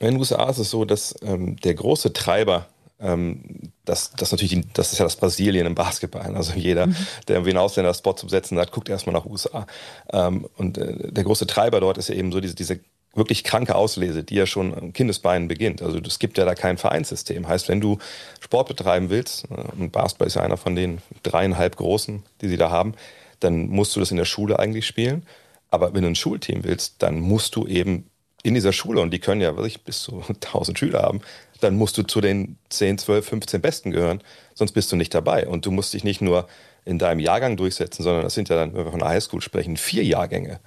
In 0.01 0.07
den 0.07 0.17
USA 0.17 0.49
ist 0.49 0.57
es 0.57 0.71
so, 0.71 0.83
dass 0.83 1.15
ähm, 1.21 1.57
der 1.57 1.75
große 1.75 2.11
Treiber 2.11 2.67
ähm, 2.99 3.71
das, 3.85 4.11
das 4.11 4.31
natürlich, 4.31 4.65
das 4.73 4.93
ist 4.93 4.99
ja 4.99 5.05
das 5.05 5.15
Brasilien 5.15 5.65
im 5.65 5.75
Basketball. 5.75 6.35
Also 6.35 6.53
jeder, 6.53 6.87
mhm. 6.87 6.95
der 7.27 7.35
irgendwie 7.35 7.51
einen 7.51 7.59
Ausländer-Spot 7.59 8.13
zu 8.13 8.25
besetzen 8.25 8.57
hat, 8.57 8.71
guckt 8.71 8.89
erstmal 8.89 9.13
nach 9.13 9.25
USA. 9.25 9.67
Ähm, 10.11 10.47
und 10.57 10.77
äh, 10.77 11.11
der 11.11 11.23
große 11.23 11.45
Treiber 11.47 11.79
dort 11.79 11.97
ist 11.97 12.09
ja 12.09 12.15
eben 12.15 12.31
so 12.31 12.39
diese, 12.39 12.55
diese 12.55 12.79
wirklich 13.13 13.43
kranke 13.43 13.75
Auslese, 13.75 14.23
die 14.23 14.35
ja 14.35 14.45
schon 14.45 14.73
am 14.73 14.93
Kindesbeinen 14.93 15.47
beginnt. 15.47 15.81
Also 15.81 15.99
es 15.99 16.17
gibt 16.19 16.37
ja 16.37 16.45
da 16.45 16.55
kein 16.55 16.77
Vereinssystem. 16.77 17.47
Heißt, 17.47 17.67
wenn 17.69 17.81
du 17.81 17.97
Sport 18.39 18.69
betreiben 18.69 19.09
willst, 19.09 19.45
äh, 19.51 19.79
und 19.79 19.91
Basketball 19.91 20.27
ist 20.27 20.35
ja 20.35 20.41
einer 20.41 20.57
von 20.57 20.75
den 20.75 20.99
dreieinhalb 21.23 21.75
großen, 21.75 22.23
die 22.41 22.47
sie 22.47 22.57
da 22.57 22.71
haben, 22.71 22.93
dann 23.39 23.67
musst 23.67 23.95
du 23.95 23.99
das 23.99 24.11
in 24.11 24.17
der 24.17 24.25
Schule 24.25 24.59
eigentlich 24.59 24.87
spielen. 24.87 25.25
Aber 25.69 25.93
wenn 25.93 26.03
du 26.03 26.09
ein 26.09 26.15
Schulteam 26.15 26.63
willst, 26.63 27.01
dann 27.01 27.19
musst 27.19 27.55
du 27.55 27.65
eben 27.65 28.10
in 28.43 28.53
dieser 28.53 28.73
Schule, 28.73 29.01
und 29.01 29.11
die 29.11 29.19
können 29.19 29.41
ja 29.41 29.55
wirklich 29.55 29.83
bis 29.83 30.01
zu 30.01 30.23
1000 30.27 30.77
Schüler 30.77 31.01
haben, 31.01 31.21
dann 31.59 31.75
musst 31.75 31.97
du 31.97 32.03
zu 32.03 32.21
den 32.21 32.57
10, 32.69 32.97
12, 32.97 33.27
15 33.27 33.61
Besten 33.61 33.91
gehören, 33.91 34.21
sonst 34.55 34.71
bist 34.71 34.91
du 34.91 34.95
nicht 34.95 35.13
dabei. 35.13 35.47
Und 35.47 35.65
du 35.65 35.71
musst 35.71 35.93
dich 35.93 36.03
nicht 36.03 36.21
nur 36.21 36.47
in 36.85 36.97
deinem 36.97 37.19
Jahrgang 37.19 37.57
durchsetzen, 37.57 38.03
sondern 38.03 38.23
das 38.23 38.33
sind 38.33 38.49
ja 38.49 38.55
dann, 38.55 38.73
wenn 38.73 38.85
wir 38.85 38.91
von 38.91 39.03
Highschool 39.03 39.41
sprechen, 39.41 39.77
vier 39.77 40.03
Jahrgänge, 40.03 40.59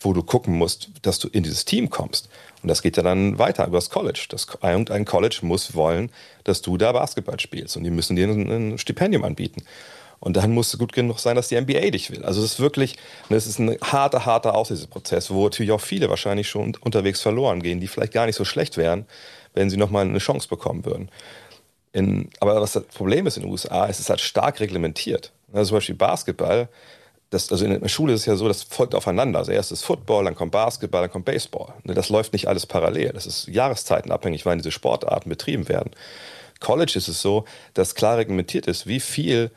wo 0.00 0.12
du 0.12 0.22
gucken 0.22 0.54
musst, 0.54 0.90
dass 1.02 1.18
du 1.18 1.28
in 1.28 1.42
dieses 1.42 1.64
Team 1.64 1.88
kommst. 1.88 2.28
Und 2.62 2.68
das 2.68 2.82
geht 2.82 2.98
ja 2.98 3.02
dann 3.02 3.38
weiter 3.38 3.66
über 3.66 3.78
das 3.78 3.88
College. 3.88 4.26
Das, 4.28 4.46
irgendein 4.62 5.06
College 5.06 5.38
muss 5.42 5.74
wollen, 5.74 6.10
dass 6.44 6.60
du 6.60 6.76
da 6.76 6.92
Basketball 6.92 7.40
spielst. 7.40 7.76
Und 7.76 7.84
die 7.84 7.90
müssen 7.90 8.16
dir 8.16 8.28
ein, 8.28 8.74
ein 8.74 8.78
Stipendium 8.78 9.24
anbieten. 9.24 9.62
Und 10.24 10.38
dann 10.38 10.52
muss 10.52 10.72
es 10.72 10.78
gut 10.78 10.94
genug 10.94 11.18
sein, 11.18 11.36
dass 11.36 11.48
die 11.48 11.60
NBA 11.60 11.90
dich 11.90 12.10
will. 12.10 12.24
Also 12.24 12.42
es 12.42 12.52
ist 12.52 12.60
wirklich, 12.60 12.96
es 13.28 13.46
ist 13.46 13.58
ein 13.58 13.76
harter, 13.82 14.24
harter 14.24 14.54
Auslöseprozess, 14.54 15.30
wo 15.30 15.44
natürlich 15.44 15.70
auch 15.70 15.82
viele 15.82 16.08
wahrscheinlich 16.08 16.48
schon 16.48 16.74
unterwegs 16.80 17.20
verloren 17.20 17.62
gehen, 17.62 17.78
die 17.78 17.88
vielleicht 17.88 18.14
gar 18.14 18.24
nicht 18.24 18.36
so 18.36 18.46
schlecht 18.46 18.78
wären, 18.78 19.04
wenn 19.52 19.68
sie 19.68 19.76
nochmal 19.76 20.06
eine 20.06 20.18
Chance 20.18 20.48
bekommen 20.48 20.86
würden. 20.86 21.10
In, 21.92 22.30
aber 22.40 22.58
was 22.58 22.72
das 22.72 22.84
Problem 22.84 23.26
ist 23.26 23.36
in 23.36 23.42
den 23.42 23.52
USA, 23.52 23.84
ist 23.84 24.00
es 24.00 24.08
halt 24.08 24.22
stark 24.22 24.60
reglementiert. 24.60 25.30
Also 25.52 25.68
zum 25.68 25.76
Beispiel 25.76 25.94
Basketball, 25.94 26.70
das, 27.28 27.52
also 27.52 27.66
in 27.66 27.78
der 27.78 27.88
Schule 27.88 28.14
ist 28.14 28.20
es 28.20 28.26
ja 28.26 28.36
so, 28.36 28.48
das 28.48 28.62
folgt 28.62 28.94
aufeinander. 28.94 29.40
Also 29.40 29.52
erst 29.52 29.72
ist 29.72 29.84
Football, 29.84 30.24
dann 30.24 30.34
kommt 30.34 30.52
Basketball, 30.52 31.02
dann 31.02 31.10
kommt 31.10 31.26
Baseball. 31.26 31.74
Das 31.84 32.08
läuft 32.08 32.32
nicht 32.32 32.48
alles 32.48 32.64
parallel. 32.64 33.12
Das 33.12 33.26
ist 33.26 33.46
jahreszeitenabhängig, 33.48 34.46
wann 34.46 34.56
diese 34.56 34.72
Sportarten 34.72 35.28
betrieben 35.28 35.68
werden. 35.68 35.90
College 36.60 36.94
ist 36.96 37.08
es 37.08 37.20
so, 37.20 37.44
dass 37.74 37.94
klar 37.94 38.16
reglementiert 38.16 38.66
ist, 38.66 38.86
wie 38.86 39.00
viel 39.00 39.50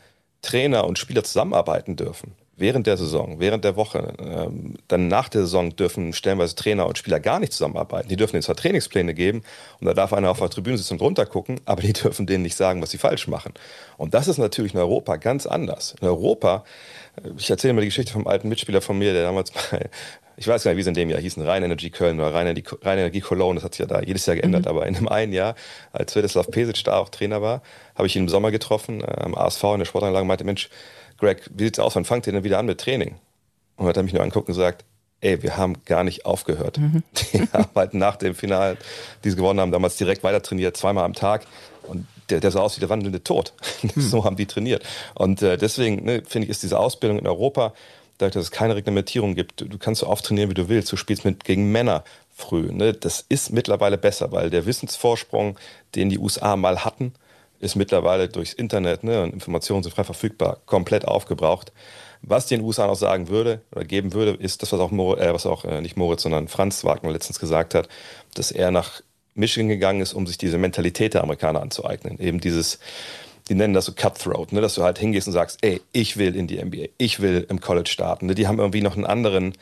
Trainer 0.48 0.86
und 0.86 0.98
Spieler 0.98 1.24
zusammenarbeiten 1.24 1.98
dürfen. 1.98 2.32
Während 2.56 2.88
der 2.88 2.98
Saison, 2.98 3.40
während 3.40 3.66
der 3.66 3.76
Woche, 3.76 4.14
ähm, 4.18 4.76
dann 4.88 5.10
nach 5.10 5.30
der 5.30 5.42
Saison 5.42 5.76
dürfen 5.76 6.14
stellenweise 6.14 6.56
Trainer 6.56 6.88
und 6.88 6.98
Spieler 6.98 7.20
gar 7.20 7.40
nicht 7.40 7.52
zusammenarbeiten. 7.52 8.08
Die 8.08 8.16
dürfen 8.16 8.38
jetzt 8.38 8.46
zwar 8.46 8.56
Trainingspläne 8.56 9.14
geben 9.14 9.44
und 9.80 9.86
da 9.86 9.94
darf 9.94 10.14
einer 10.14 10.32
auf 10.32 10.40
der 10.40 10.50
Tribüne 10.50 10.78
sitzen 10.78 10.94
und 10.94 11.02
runtergucken, 11.02 11.60
aber 11.66 11.82
die 11.82 11.94
dürfen 12.02 12.26
denen 12.26 12.44
nicht 12.44 12.56
sagen, 12.56 12.82
was 12.82 12.92
sie 12.92 12.98
falsch 12.98 13.28
machen. 13.28 13.54
Und 13.98 14.14
das 14.14 14.28
ist 14.28 14.38
natürlich 14.38 14.74
in 14.74 14.80
Europa 14.80 15.18
ganz 15.18 15.46
anders. 15.46 15.96
In 16.02 16.08
Europa, 16.08 16.64
äh, 17.22 17.30
ich 17.38 17.50
erzähle 17.50 17.74
mal 17.74 17.82
die 17.82 17.88
Geschichte 17.88 18.14
vom 18.14 18.26
alten 18.26 18.48
Mitspieler 18.48 18.82
von 18.82 18.98
mir, 18.98 19.14
der 19.14 19.24
damals 19.24 19.52
bei 19.72 19.90
ich 20.38 20.48
weiß 20.48 20.64
gar 20.64 20.72
nicht, 20.72 20.78
wie 20.78 20.84
sie 20.84 20.90
in 20.90 20.94
dem 20.94 21.10
Jahr 21.10 21.20
hießen, 21.20 21.44
Rhein 21.44 21.64
Energy 21.64 21.90
Köln 21.90 22.20
oder 22.20 22.34
Rhein 22.34 22.46
Energie, 22.46 22.64
Rhein 22.84 23.00
Energie 23.00 23.22
Cologne, 23.22 23.56
das 23.56 23.64
hat 23.64 23.74
sich 23.74 23.80
ja 23.80 23.86
da 23.88 24.02
jedes 24.02 24.26
Jahr 24.28 24.36
geändert, 24.36 24.66
mhm. 24.66 24.70
aber 24.70 24.86
in 24.86 24.96
einem 24.96 25.08
einen 25.08 25.34
Jahr, 25.34 25.56
als 25.92 26.14
Svetislav 26.14 26.50
Pesic 26.52 26.84
da 26.84 26.98
auch 26.98 27.10
Trainer 27.10 27.42
war, 27.42 27.64
habe 27.96 28.08
ich 28.08 28.16
ihn 28.16 28.24
im 28.24 28.30
Sommer 28.30 28.52
getroffen, 28.52 29.02
äh, 29.02 29.08
am 29.20 29.36
ASV 29.36 29.64
in 29.64 29.80
der 29.80 29.86
Sportanlage, 29.86 30.22
und 30.22 30.28
meinte, 30.28 30.44
Mensch, 30.44 30.70
Greg, 31.18 31.50
wie 31.56 31.66
sieht's 31.66 31.80
aus, 31.80 31.96
wann 31.96 32.06
fangt 32.06 32.28
ihr 32.28 32.34
denn 32.34 32.44
wieder 32.44 32.60
an 32.60 32.68
mit 32.68 32.80
Training? 32.80 33.16
Und 33.76 33.86
dann 33.86 33.88
hat 33.88 33.98
er 33.98 34.04
mich 34.04 34.14
nur 34.14 34.22
angeguckt 34.22 34.48
und 34.48 34.54
gesagt, 34.54 34.86
ey, 35.22 35.42
wir 35.42 35.58
haben 35.58 35.84
gar 35.86 36.04
nicht 36.04 36.26
aufgehört. 36.26 36.78
Mhm. 36.78 37.04
Die 37.14 37.42
haben 37.52 37.70
halt 37.76 37.94
nach 37.94 38.16
dem 38.18 38.36
Finale, 38.36 38.78
die 39.24 39.32
sie 39.32 39.36
gewonnen 39.36 39.60
haben, 39.60 39.72
damals 39.72 39.98
direkt 39.98 40.24
weiter 40.24 40.42
trainiert, 40.42 40.78
zweimal 40.78 41.06
am 41.06 41.14
Tag. 41.14 41.46
Und 41.84 42.06
der, 42.30 42.40
der 42.40 42.52
sah 42.52 42.60
aus 42.60 42.76
wie 42.76 42.82
der 42.82 42.90
wandelnde 42.90 43.24
Tod. 43.24 43.54
Mhm. 43.82 44.02
so 44.02 44.26
haben 44.26 44.36
die 44.36 44.48
trainiert. 44.48 44.84
Und 45.14 45.42
äh, 45.42 45.58
deswegen 45.58 46.04
ne, 46.04 46.24
finde 46.26 46.46
ich, 46.46 46.52
ist 46.52 46.64
diese 46.64 46.80
Ausbildung 46.80 47.20
in 47.20 47.28
Europa, 47.28 47.74
dadurch, 48.18 48.34
dass 48.34 48.44
es 48.44 48.52
keine 48.52 48.76
Reglementierung 48.76 49.36
gibt, 49.36 49.62
du 49.62 49.78
kannst 49.78 50.02
so 50.02 50.08
oft 50.08 50.26
trainieren, 50.26 50.50
wie 50.50 50.56
du 50.56 50.70
willst. 50.70 50.92
Du 50.92 50.98
spielst 50.98 51.26
mit 51.26 51.44
gegen 51.44 51.72
Männer 51.72 52.04
früh. 52.34 52.72
Ne? 52.72 52.94
Das 52.94 53.26
ist 53.30 53.52
mittlerweile 53.52 53.98
besser, 53.98 54.32
weil 54.32 54.50
der 54.50 54.66
Wissensvorsprung, 54.66 55.58
den 55.96 56.10
die 56.10 56.20
USA 56.20 56.56
mal 56.56 56.84
hatten, 56.84 57.14
ist 57.60 57.76
mittlerweile 57.76 58.30
durchs 58.30 58.54
Internet 58.54 59.04
ne, 59.04 59.24
und 59.24 59.34
Informationen 59.34 59.82
sind 59.82 59.94
frei 59.94 60.04
verfügbar, 60.04 60.60
komplett 60.66 61.08
aufgebraucht. 61.08 61.72
Was 62.22 62.48
den 62.48 62.62
USA 62.62 62.88
noch 62.88 62.96
sagen 62.96 63.30
würde 63.30 63.62
oder 63.72 63.84
geben 63.84 64.14
würde, 64.14 64.32
ist 64.32 64.62
das, 64.62 64.72
was 64.72 64.80
auch, 64.80 64.92
Mor 64.92 65.20
äh, 65.20 65.34
was 65.34 65.46
auch 65.46 65.66
äh, 65.66 65.82
nicht 65.82 65.98
Moritz, 65.98 66.24
sondern 66.24 66.48
Franz 66.48 66.84
Wagner 66.84 67.12
letztens 67.12 67.40
gesagt 67.40 67.74
hat, 67.74 67.90
dass 68.36 68.52
er 68.52 68.72
nach 68.72 69.02
Michigan 69.34 69.70
gegangen 69.70 70.02
ist, 70.02 70.14
um 70.14 70.26
sich 70.28 70.38
diese 70.38 70.58
Mentalität 70.58 71.14
der 71.14 71.24
Amerikaner 71.24 71.62
anzueignen. 71.62 72.20
Eben 72.20 72.40
dieses, 72.40 72.80
die 73.50 73.56
nennen 73.56 73.74
das 73.74 73.86
so 73.86 73.94
Cutthroat, 73.94 74.52
ne? 74.52 74.62
dass 74.62 74.76
du 74.76 74.84
halt 74.84 75.00
hingehst 75.00 75.28
und 75.28 75.34
sagst, 75.34 75.60
ey, 75.62 75.82
ich 75.92 76.18
will 76.18 76.36
in 76.36 76.48
die 76.48 76.64
NBA, 76.64 76.88
ich 76.98 77.20
will 77.20 77.46
im 77.50 77.62
College 77.62 77.90
starten. 77.90 78.28
Ne? 78.28 78.36
Die 78.36 78.48
haben 78.48 78.60
irgendwie 78.60 78.82
noch 78.82 78.96
einen 78.96 79.06
anderen, 79.06 79.54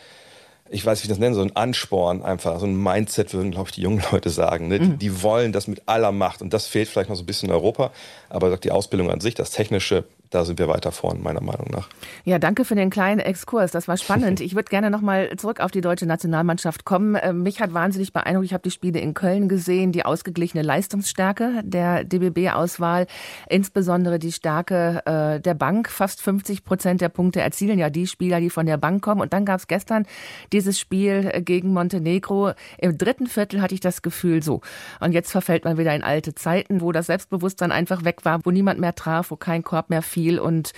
ich 0.70 0.86
weiß, 0.86 1.01
wie 1.01 1.06
ich 1.06 1.10
das 1.10 1.20
nenne, 1.20 1.36
so 1.36 1.42
einen 1.42 1.56
Ansporn 1.56 2.24
einfach, 2.24 2.60
so 2.60 2.65
ein 2.65 2.82
Mindset, 2.82 3.34
würden, 3.34 3.51
glaube 3.51 3.70
ich, 3.70 3.75
die 3.75 3.82
jungen 3.82 4.04
Leute 4.12 4.30
sagen. 4.30 4.68
Ne? 4.68 4.80
Mhm. 4.80 4.84
Die, 4.92 5.10
die, 5.10 5.24
wollen 5.24 5.51
das 5.51 5.68
mit 5.68 5.84
aller 5.86 6.12
Macht 6.12 6.42
und 6.42 6.54
das 6.54 6.68
fehlt 6.68 6.88
vielleicht 6.88 7.10
noch 7.10 7.15
so 7.15 7.24
ein 7.24 7.27
bisschen 7.27 7.50
in 7.50 7.56
Europa, 7.56 7.92
aber 8.30 8.58
die 8.58 8.72
Ausbildung 8.72 9.12
an 9.12 9.20
sich, 9.20 9.36
das 9.36 9.51
Technische, 9.51 10.06
da 10.36 10.44
sind 10.44 10.60
wir 10.60 10.68
weiter 10.68 10.92
vorn, 10.92 11.24
meiner 11.24 11.42
Meinung 11.42 11.68
nach. 11.72 11.88
Ja, 12.25 12.39
danke 12.39 12.65
für 12.65 12.75
den 12.75 12.89
kleinen 12.89 13.22
Exkurs. 13.22 13.72
Das 13.72 13.88
war 13.88 13.96
spannend. 13.96 14.42
Ich 14.42 14.54
würde 14.54 14.70
gerne 14.70 14.89
nochmal 14.89 15.30
zurück 15.38 15.62
auf 15.62 15.72
die 15.72 15.80
deutsche 15.80 16.06
Nationalmannschaft 16.06 16.84
kommen. 16.84 17.18
Ähm, 17.22 17.42
mich 17.42 17.62
hat 17.62 17.74
wahnsinnig 17.74 18.12
beeindruckt. 18.12 18.46
Ich 18.46 18.54
habe 18.54 18.63
die 18.63 18.72
Spiele 18.72 19.00
in 19.00 19.13
Köln 19.13 19.48
gesehen, 19.48 19.94
die 19.94 20.04
ausgeglichene 20.04 20.62
Leistungsstärke 20.62 21.62
der 21.63 22.04
DBB-Auswahl, 22.04 23.08
insbesondere 23.48 24.20
die 24.20 24.34
Stärke 24.34 25.04
äh, 25.06 25.39
der 25.39 25.54
Bank. 25.54 25.89
Fast 25.89 26.22
50 26.22 26.65
Prozent 26.65 27.00
der 27.00 27.10
Punkte 27.10 27.39
erzielen 27.39 27.80
ja 27.80 27.89
die 27.89 28.06
Spieler, 28.06 28.42
die 28.42 28.50
von 28.50 28.65
der 28.65 28.77
Bank 28.77 29.01
kommen. 29.01 29.22
Und 29.22 29.32
dann 29.32 29.46
gab 29.46 29.62
es 29.62 29.68
gestern 29.68 30.06
dieses 30.51 30.77
Spiel 30.77 31.32
gegen 31.46 31.72
Montenegro. 31.72 32.51
Im 32.77 32.98
dritten 32.98 33.27
Viertel 33.27 33.62
hatte 33.62 33.74
ich 33.74 33.80
das 33.80 34.01
Gefühl 34.01 34.44
so. 34.44 34.60
Und 35.00 35.13
jetzt 35.13 35.32
verfällt 35.32 35.63
man 35.63 35.77
wieder 35.77 35.96
in 35.96 36.04
alte 36.04 36.36
Zeiten, 36.36 36.82
wo 36.82 36.92
das 36.92 37.06
Selbstbewusstsein 37.06 37.72
einfach 37.72 38.04
weg 38.04 38.25
war, 38.25 38.42
wo 38.44 38.51
niemand 38.51 38.82
mehr 38.82 38.96
traf, 38.96 39.32
wo 39.32 39.38
kein 39.38 39.63
Korb 39.63 39.89
mehr 39.89 40.01
fiel 40.01 40.25
Spiel 40.25 40.39
und 40.39 40.72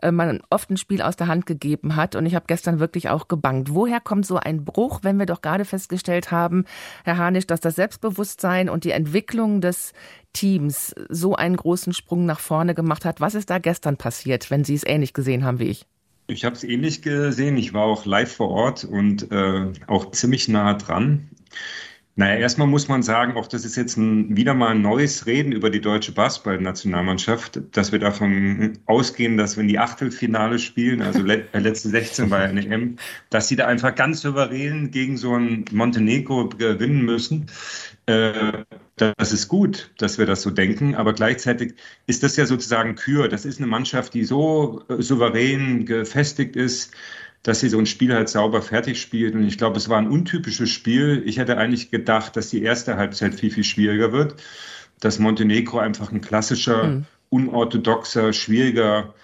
äh, 0.00 0.10
man 0.10 0.40
oft 0.48 0.70
ein 0.70 0.78
Spiel 0.78 1.02
aus 1.02 1.16
der 1.16 1.26
Hand 1.26 1.44
gegeben 1.44 1.96
hat. 1.96 2.16
Und 2.16 2.24
ich 2.24 2.34
habe 2.34 2.46
gestern 2.48 2.80
wirklich 2.80 3.10
auch 3.10 3.28
gebangt. 3.28 3.74
Woher 3.74 4.00
kommt 4.00 4.24
so 4.24 4.36
ein 4.36 4.64
Bruch, 4.64 5.00
wenn 5.02 5.18
wir 5.18 5.26
doch 5.26 5.42
gerade 5.42 5.66
festgestellt 5.66 6.30
haben, 6.30 6.64
Herr 7.04 7.18
Hanisch, 7.18 7.46
dass 7.46 7.60
das 7.60 7.74
Selbstbewusstsein 7.76 8.70
und 8.70 8.84
die 8.84 8.92
Entwicklung 8.92 9.60
des 9.60 9.92
Teams 10.32 10.94
so 11.10 11.36
einen 11.36 11.56
großen 11.56 11.92
Sprung 11.92 12.24
nach 12.24 12.40
vorne 12.40 12.74
gemacht 12.74 13.04
hat? 13.04 13.20
Was 13.20 13.34
ist 13.34 13.50
da 13.50 13.58
gestern 13.58 13.98
passiert, 13.98 14.50
wenn 14.50 14.64
Sie 14.64 14.74
es 14.74 14.86
ähnlich 14.86 15.12
gesehen 15.12 15.44
haben 15.44 15.58
wie 15.58 15.68
ich? 15.68 15.84
Ich 16.26 16.46
habe 16.46 16.56
es 16.56 16.64
ähnlich 16.64 17.02
gesehen. 17.02 17.58
Ich 17.58 17.74
war 17.74 17.84
auch 17.84 18.06
live 18.06 18.32
vor 18.32 18.48
Ort 18.48 18.84
und 18.84 19.30
äh, 19.30 19.70
auch 19.86 20.12
ziemlich 20.12 20.48
nah 20.48 20.72
dran. 20.72 21.28
Naja, 22.16 22.36
erstmal 22.36 22.68
muss 22.68 22.86
man 22.86 23.02
sagen, 23.02 23.36
auch 23.36 23.48
das 23.48 23.64
ist 23.64 23.74
jetzt 23.74 23.96
ein, 23.96 24.36
wieder 24.36 24.54
mal 24.54 24.68
ein 24.68 24.82
neues 24.82 25.26
Reden 25.26 25.50
über 25.50 25.68
die 25.68 25.80
deutsche 25.80 26.12
Basketballnationalmannschaft, 26.12 27.60
dass 27.72 27.90
wir 27.90 27.98
davon 27.98 28.78
ausgehen, 28.86 29.36
dass 29.36 29.56
wenn 29.56 29.66
die 29.66 29.80
Achtelfinale 29.80 30.60
spielen, 30.60 31.02
also 31.02 31.22
let, 31.22 31.52
äh, 31.52 31.58
letzte 31.58 31.88
16 31.88 32.30
bei 32.30 32.44
eine 32.44 32.64
M, 32.66 32.98
dass 33.30 33.48
sie 33.48 33.56
da 33.56 33.66
einfach 33.66 33.96
ganz 33.96 34.20
souverän 34.20 34.92
gegen 34.92 35.16
so 35.16 35.34
ein 35.34 35.64
Montenegro 35.72 36.50
gewinnen 36.50 37.04
müssen. 37.04 37.46
Äh, 38.06 38.64
das 38.96 39.32
ist 39.32 39.48
gut, 39.48 39.90
dass 39.98 40.16
wir 40.16 40.26
das 40.26 40.42
so 40.42 40.50
denken, 40.50 40.94
aber 40.94 41.14
gleichzeitig 41.14 41.74
ist 42.06 42.22
das 42.22 42.36
ja 42.36 42.46
sozusagen 42.46 42.94
Kür. 42.94 43.28
Das 43.28 43.44
ist 43.44 43.58
eine 43.58 43.66
Mannschaft, 43.66 44.14
die 44.14 44.22
so 44.22 44.84
äh, 44.88 45.02
souverän 45.02 45.84
gefestigt 45.84 46.54
ist, 46.54 46.92
dass 47.44 47.60
sie 47.60 47.68
so 47.68 47.78
ein 47.78 47.86
Spiel 47.86 48.12
halt 48.12 48.28
sauber 48.28 48.62
fertig 48.62 49.00
spielt. 49.00 49.34
Und 49.34 49.46
ich 49.46 49.58
glaube, 49.58 49.76
es 49.76 49.88
war 49.88 49.98
ein 49.98 50.08
untypisches 50.08 50.70
Spiel. 50.70 51.22
Ich 51.26 51.38
hätte 51.38 51.58
eigentlich 51.58 51.90
gedacht, 51.90 52.36
dass 52.36 52.48
die 52.48 52.62
erste 52.62 52.96
Halbzeit 52.96 53.34
viel, 53.34 53.50
viel 53.50 53.64
schwieriger 53.64 54.12
wird. 54.12 54.42
Dass 54.98 55.18
Montenegro 55.18 55.78
einfach 55.78 56.10
ein 56.10 56.22
klassischer, 56.22 56.84
mhm. 56.84 57.04
unorthodoxer, 57.28 58.32
schwieriger 58.32 59.14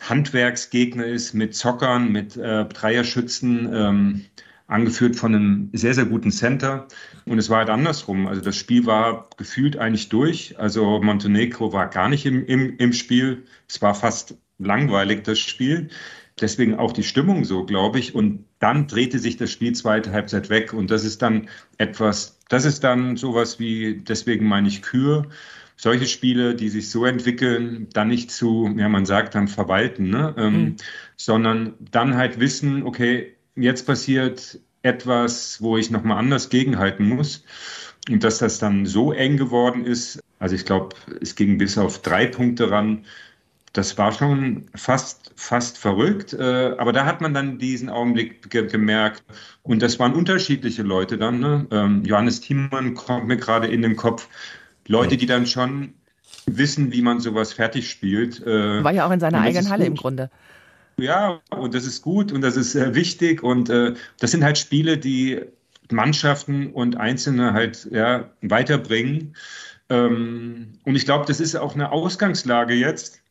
Handwerksgegner 0.00 1.06
ist 1.06 1.34
mit 1.34 1.56
Zockern, 1.56 2.12
mit 2.12 2.36
äh, 2.36 2.64
Dreierschützen, 2.64 3.68
ähm, 3.74 4.24
angeführt 4.68 5.16
von 5.16 5.34
einem 5.34 5.70
sehr, 5.72 5.94
sehr 5.94 6.06
guten 6.06 6.30
Center. 6.30 6.86
Und 7.26 7.38
es 7.38 7.50
war 7.50 7.58
halt 7.58 7.70
andersrum. 7.70 8.28
Also 8.28 8.40
das 8.40 8.56
Spiel 8.56 8.86
war 8.86 9.28
gefühlt 9.36 9.78
eigentlich 9.78 10.08
durch. 10.10 10.58
Also 10.60 11.00
Montenegro 11.02 11.72
war 11.72 11.88
gar 11.88 12.08
nicht 12.08 12.24
im, 12.24 12.46
im, 12.46 12.76
im 12.76 12.92
Spiel. 12.92 13.46
Es 13.68 13.82
war 13.82 13.96
fast 13.96 14.36
langweilig, 14.58 15.24
das 15.24 15.40
Spiel. 15.40 15.90
Deswegen 16.40 16.74
auch 16.74 16.92
die 16.92 17.04
Stimmung 17.04 17.44
so, 17.44 17.64
glaube 17.64 17.98
ich. 17.98 18.14
Und 18.14 18.44
dann 18.58 18.86
drehte 18.86 19.18
sich 19.18 19.36
das 19.36 19.52
Spiel 19.52 19.72
zweite 19.72 20.12
Halbzeit 20.12 20.50
weg. 20.50 20.72
Und 20.72 20.90
das 20.90 21.04
ist 21.04 21.22
dann 21.22 21.48
etwas, 21.78 22.40
das 22.48 22.64
ist 22.64 22.82
dann 22.82 23.16
sowas 23.16 23.60
wie, 23.60 23.98
deswegen 23.98 24.46
meine 24.46 24.68
ich 24.68 24.82
Kür. 24.82 25.26
Solche 25.76 26.06
Spiele, 26.06 26.54
die 26.54 26.68
sich 26.68 26.90
so 26.90 27.04
entwickeln, 27.04 27.88
dann 27.92 28.08
nicht 28.08 28.30
zu, 28.30 28.72
ja, 28.76 28.88
man 28.88 29.06
sagt 29.06 29.34
dann 29.34 29.48
verwalten, 29.48 30.08
ne? 30.08 30.34
Ähm, 30.36 30.54
mhm. 30.54 30.76
sondern 31.16 31.74
dann 31.90 32.16
halt 32.16 32.38
wissen, 32.38 32.84
okay, 32.84 33.34
jetzt 33.56 33.86
passiert 33.86 34.60
etwas, 34.82 35.60
wo 35.62 35.76
ich 35.76 35.90
nochmal 35.90 36.18
anders 36.18 36.48
gegenhalten 36.48 37.08
muss. 37.08 37.44
Und 38.08 38.22
dass 38.22 38.38
das 38.38 38.58
dann 38.58 38.86
so 38.86 39.12
eng 39.12 39.36
geworden 39.36 39.84
ist, 39.84 40.20
also 40.38 40.54
ich 40.54 40.64
glaube, 40.64 40.94
es 41.20 41.36
ging 41.36 41.58
bis 41.58 41.78
auf 41.78 42.02
drei 42.02 42.26
Punkte 42.26 42.70
ran, 42.70 43.04
das 43.74 43.98
war 43.98 44.12
schon 44.12 44.66
fast, 44.74 45.32
fast 45.34 45.78
verrückt. 45.78 46.32
Äh, 46.32 46.74
aber 46.78 46.92
da 46.92 47.04
hat 47.04 47.20
man 47.20 47.34
dann 47.34 47.58
diesen 47.58 47.90
Augenblick 47.90 48.48
ge 48.48 48.66
gemerkt. 48.66 49.24
Und 49.62 49.82
das 49.82 49.98
waren 49.98 50.14
unterschiedliche 50.14 50.82
Leute 50.82 51.18
dann. 51.18 51.40
Ne? 51.40 51.66
Ähm, 51.72 52.04
Johannes 52.04 52.40
Thiemann 52.40 52.94
kommt 52.94 53.26
mir 53.26 53.36
gerade 53.36 53.66
in 53.66 53.82
den 53.82 53.96
Kopf. 53.96 54.28
Leute, 54.86 55.16
die 55.16 55.26
dann 55.26 55.46
schon 55.46 55.94
wissen, 56.46 56.92
wie 56.92 57.02
man 57.02 57.18
sowas 57.18 57.52
fertig 57.52 57.90
spielt. 57.90 58.40
Äh, 58.46 58.84
war 58.84 58.92
ja 58.92 59.06
auch 59.06 59.10
in 59.10 59.20
seiner 59.20 59.40
eigenen 59.40 59.68
Halle 59.68 59.86
im 59.86 59.96
Grunde. 59.96 60.30
Ja, 60.96 61.40
und 61.50 61.74
das 61.74 61.84
ist 61.84 62.02
gut 62.02 62.30
und 62.30 62.42
das 62.42 62.56
ist 62.56 62.76
äh, 62.76 62.94
wichtig. 62.94 63.42
Und 63.42 63.68
das 63.68 64.30
sind 64.30 64.44
halt 64.44 64.56
Spiele, 64.56 64.98
die 64.98 65.40
Mannschaften 65.90 66.68
und 66.68 66.96
Einzelne 66.96 67.52
halt 67.54 67.88
ja, 67.90 68.30
weiterbringen. 68.40 69.34
Ähm, 69.88 70.78
und 70.84 70.94
ich 70.94 71.04
glaube, 71.04 71.24
das 71.26 71.40
ist 71.40 71.56
auch 71.56 71.74
eine 71.74 71.90
Ausgangslage 71.90 72.74
jetzt 72.74 73.23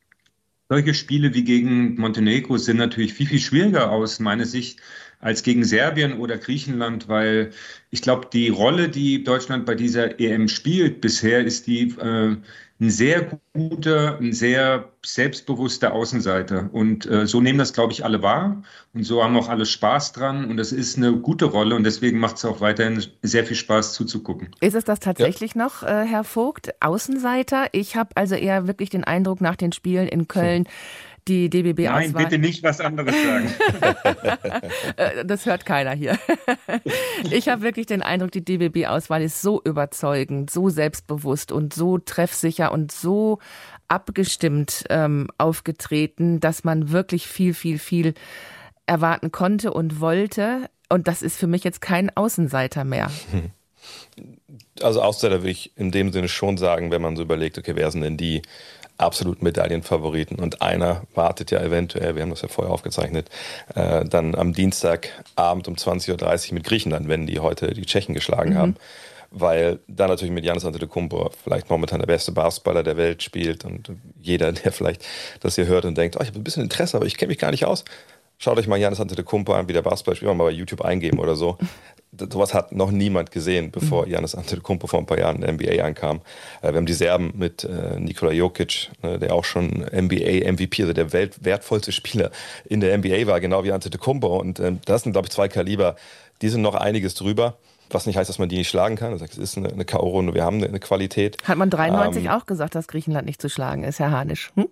solche 0.74 0.96
Spiele 0.96 1.36
wie 1.36 1.44
gegen 1.44 1.94
Montenegro 1.98 2.58
sind 2.58 2.78
natürlich 2.78 3.14
viel, 3.14 3.28
viel 3.28 3.40
schwieriger 3.40 3.92
aus 3.92 4.20
meiner 4.20 4.46
Sicht 4.46 4.80
als 5.20 5.44
gegen 5.44 5.64
Serbien 5.64 6.14
oder 6.14 6.36
Griechenland, 6.36 7.08
weil 7.08 7.52
ich 7.92 8.02
glaube, 8.02 8.28
die 8.34 8.50
Rolle, 8.50 8.90
die 8.90 9.24
Deutschland 9.24 9.68
bei 9.68 9.76
dieser 9.76 10.20
EM 10.20 10.48
spielt 10.48 11.00
bisher, 11.00 11.46
ist 11.46 11.68
die 11.68 11.90
äh, 12.00 12.38
ein 12.84 12.90
sehr 12.90 13.40
guter, 13.54 14.18
ein 14.20 14.34
sehr 14.34 14.90
selbstbewusster 15.06 15.94
Außenseiter. 15.94 16.70
Und 16.72 17.06
äh, 17.06 17.26
so 17.26 17.40
nehmen 17.40 17.60
das, 17.60 17.74
glaube 17.74 17.94
ich, 17.94 18.04
alle 18.04 18.22
wahr. 18.22 18.64
Und 18.94 19.04
so 19.04 19.24
haben 19.24 19.38
auch 19.38 19.48
alle 19.48 19.66
Spaß 19.66 20.12
dran. 20.12 20.50
Und 20.50 20.58
das 20.58 20.72
ist 20.72 20.98
eine 20.98 21.14
gute 21.14 21.46
Rolle. 21.46 21.76
Und 21.76 21.84
deswegen 21.86 22.20
macht 22.20 22.38
es 22.38 22.46
auch 22.46 22.60
weiterhin 22.62 23.04
sehr 23.22 23.46
viel 23.46 23.56
Spaß 23.56 23.94
zuzugucken. 23.94 24.50
Ist 24.60 24.76
es 24.76 24.84
das 24.84 25.00
tatsächlich 25.00 25.56
ja. 25.56 25.64
noch, 25.64 25.84
äh, 25.84 26.06
Herr 26.06 26.24
Vogt, 26.24 26.74
Außenseiter? 26.82 27.68
Ich 27.72 27.96
habe 27.96 28.10
also 28.16 28.36
eher 28.36 28.68
wirklich 28.68 28.90
den 28.90 29.04
Eindruck 29.04 29.40
nach 29.40 29.56
den 29.56 29.72
Spielen 29.72 30.08
in 30.08 30.28
Köln, 30.28 30.68
die 31.28 31.50
DBB-Auswahl. 31.50 32.10
Nein, 32.10 32.14
bitte 32.14 32.38
nicht 32.38 32.64
was 32.64 32.80
anderes 32.80 33.16
sagen. 33.16 33.54
Äh, 34.98 35.26
das 35.26 35.46
hört 35.46 35.66
keiner 35.66 35.92
hier. 35.92 36.18
ich 37.32 37.48
habe 37.50 37.62
wirklich 37.62 37.86
den 37.86 38.02
Eindruck, 38.02 38.32
die 38.32 38.44
DBB-Auswahl 38.44 39.22
ist 39.22 39.42
so 39.42 39.62
überzeugend, 39.64 40.50
so 40.50 40.70
selbstbewusst 40.70 41.52
und 41.52 41.74
so 41.74 41.98
treffsicher 41.98 42.72
und 42.72 42.92
so 42.92 43.40
abgestimmt 43.88 44.84
ähm, 44.90 45.28
aufgetreten, 45.38 46.40
dass 46.40 46.64
man 46.64 46.92
wirklich 46.92 47.28
viel, 47.28 47.54
viel, 47.54 47.80
viel 47.80 48.14
erwarten 48.86 49.32
konnte 49.32 49.74
und 49.74 50.00
wollte. 50.00 50.70
Und 50.90 51.08
das 51.08 51.22
ist 51.22 51.38
für 51.38 51.48
mich 51.48 51.64
jetzt 51.64 51.82
kein 51.82 52.16
Außenseiter 52.16 52.84
mehr. 52.84 53.10
Also 54.82 55.02
Außenseiter 55.02 55.42
würde 55.42 55.52
ich 55.52 55.76
in 55.76 55.92
dem 55.92 56.14
Sinne 56.14 56.30
schon 56.30 56.58
sagen, 56.58 56.90
wenn 56.90 57.02
man 57.02 57.18
so 57.18 57.22
überlegt, 57.22 57.58
okay, 57.58 57.76
wer 57.76 57.92
sind 57.92 58.02
denn 58.02 58.16
die 58.16 58.42
absolut 58.98 59.42
Medaillenfavoriten. 59.42 60.40
Und 60.40 60.62
einer 60.62 61.04
wartet 61.14 61.52
ja 61.52 61.62
eventuell, 61.62 62.16
wir 62.16 62.22
haben 62.22 62.30
das 62.30 62.42
ja 62.42 62.48
vorher 62.48 62.74
aufgezeichnet, 62.74 63.30
äh, 63.76 64.06
dann 64.06 64.36
am 64.36 64.54
Dienstagabend 64.54 65.68
um 65.68 65.76
20.30 65.76 66.50
Uhr 66.50 66.54
mit 66.56 66.64
Griechenland, 66.64 67.08
wenn 67.08 67.28
die 67.28 67.40
heute 67.40 67.74
die 67.74 67.86
Tschechen 67.86 68.14
geschlagen 68.14 68.52
mhm. 68.52 68.58
haben. 68.58 68.76
Weil 69.36 69.80
da 69.88 70.08
natürlich 70.08 70.34
mit 70.34 70.46
Janis 70.46 70.64
Antetokounmpo 70.64 71.32
vielleicht 71.44 71.68
momentan 71.70 72.00
der 72.00 72.06
beste 72.06 72.32
Basketballer 72.32 72.84
der 72.84 72.98
Welt 72.98 73.24
spielt 73.24 73.66
und 73.66 73.92
jeder, 74.20 74.52
der 74.54 74.72
vielleicht 74.72 75.04
das 75.42 75.56
hier 75.56 75.66
hört 75.66 75.86
und 75.86 75.98
denkt, 75.98 76.18
oh, 76.18 76.22
ich 76.22 76.28
habe 76.28 76.40
ein 76.40 76.44
bisschen 76.44 76.64
Interesse, 76.64 76.98
aber 76.98 77.08
ich 77.08 77.18
kenne 77.18 77.30
mich 77.30 77.40
gar 77.40 77.52
nicht 77.52 77.66
aus, 77.66 77.84
Schaut 78.44 78.58
euch 78.58 78.68
mal 78.68 78.78
Janis 78.78 79.00
Antetokounmpo 79.00 79.54
an, 79.54 79.70
wie 79.70 79.74
der 79.74 79.84
Basketball 79.84 80.16
spielt, 80.16 80.36
mal 80.36 80.44
bei 80.44 80.52
YouTube 80.52 80.82
eingeben 80.82 81.20
oder 81.20 81.36
so. 81.36 81.58
Sowas 82.18 82.54
hat 82.54 82.72
noch 82.72 82.92
niemand 82.92 83.32
gesehen, 83.32 83.72
bevor 83.72 84.06
mhm. 84.06 84.12
Janis 84.12 84.36
Antetokounmpo 84.36 84.88
vor 84.88 85.00
ein 85.00 85.06
paar 85.06 85.18
Jahren 85.18 85.38
in 85.38 85.42
der 85.42 85.54
NBA 85.54 85.84
ankam. 85.84 86.22
Äh, 86.62 86.70
wir 86.72 86.76
haben 86.76 86.86
die 86.86 86.94
Serben 86.94 87.34
mit 87.36 87.64
äh, 87.64 88.00
Nikola 88.00 88.32
Jokic, 88.32 88.92
ne, 89.02 89.20
der 89.20 89.34
auch 89.34 89.46
schon 89.46 89.86
NBA 89.92 90.52
MVP, 90.52 90.84
also 90.84 90.94
der 90.94 91.12
weltwertvollste 91.14 91.92
Spieler 91.92 92.32
in 92.66 92.80
der 92.82 92.98
NBA 92.98 93.28
war, 93.28 93.40
genau 93.40 93.64
wie 93.64 93.72
Antetokounmpo. 93.72 94.38
Und 94.38 94.60
ähm, 94.60 94.80
das 94.86 95.04
sind, 95.04 95.14
glaube 95.14 95.28
ich, 95.28 95.32
zwei 95.32 95.48
Kaliber, 95.48 95.96
die 96.42 96.50
sind 96.50 96.62
noch 96.62 96.76
einiges 96.76 97.16
drüber. 97.16 97.58
Was 97.90 98.06
nicht 98.06 98.18
heißt, 98.18 98.30
dass 98.30 98.40
man 98.40 98.50
die 98.50 98.58
nicht 98.58 98.70
schlagen 98.70 98.96
kann. 98.96 99.14
Es 99.14 99.38
ist 99.38 99.58
eine, 99.58 99.86
K.O.-Runde, 99.86 100.34
wir 100.34 100.44
haben 100.44 100.58
eine, 100.58 100.68
eine, 100.68 100.80
Qualität. 100.80 101.38
Hat 101.44 101.58
man 101.58 101.70
93 101.70 102.26
ähm, 102.26 102.32
auch 102.32 102.46
gesagt, 102.46 102.76
dass 102.76 102.88
Griechenland 102.88 103.28
nicht 103.28 103.42
zu 103.42 103.50
schlagen 103.50 103.84
ist, 103.84 104.00
Herr 104.00 104.12
Hanisch? 104.12 104.52
Hm? 104.56 104.68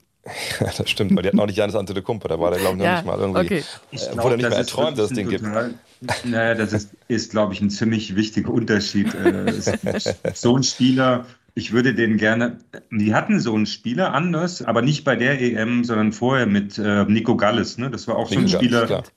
Ja, 0.59 0.71
das 0.77 0.89
stimmt, 0.89 1.15
weil 1.15 1.23
die 1.23 1.29
hatten 1.29 1.39
auch 1.39 1.45
nicht 1.45 1.57
Janis 1.57 1.75
Antetokounmpo, 1.75 2.27
da 2.27 2.39
war 2.39 2.51
der, 2.51 2.59
glaube 2.59 2.75
ich, 2.75 2.79
noch 2.79 2.85
ja, 2.85 2.95
nicht 2.97 3.05
mal 3.05 3.19
irgendwie, 3.19 3.41
okay. 3.41 3.63
ich 3.91 4.07
äh, 4.07 4.17
wurde 4.17 4.37
nicht 4.37 4.49
mehr 4.49 4.57
erträumt, 4.57 4.97
dass 4.97 5.11
es 5.11 5.15
den 5.15 5.29
total, 5.29 5.73
gibt. 6.01 6.25
Naja, 6.25 6.55
das 6.55 6.73
ist, 6.73 6.89
ist 7.07 7.31
glaube 7.31 7.53
ich, 7.53 7.61
ein 7.61 7.69
ziemlich 7.69 8.15
wichtiger 8.15 8.49
Unterschied. 8.51 9.13
Äh, 9.13 9.53
so 10.33 10.57
ein 10.57 10.63
Spieler, 10.63 11.25
ich 11.53 11.73
würde 11.73 11.93
den 11.93 12.17
gerne, 12.17 12.59
die 12.91 13.13
hatten 13.13 13.39
so 13.39 13.53
einen 13.53 13.65
Spieler 13.65 14.13
anders, 14.13 14.61
aber 14.61 14.81
nicht 14.81 15.03
bei 15.03 15.15
der 15.15 15.41
EM, 15.41 15.83
sondern 15.83 16.11
vorher 16.11 16.45
mit 16.45 16.77
äh, 16.77 17.05
Nico 17.05 17.35
Galles, 17.35 17.77
ne? 17.77 17.89
das 17.89 18.07
war 18.07 18.15
auch 18.15 18.29
Nico 18.29 18.47
so 18.47 18.57
ein 18.57 18.61
Spieler, 18.61 18.87
Galles, 18.87 19.11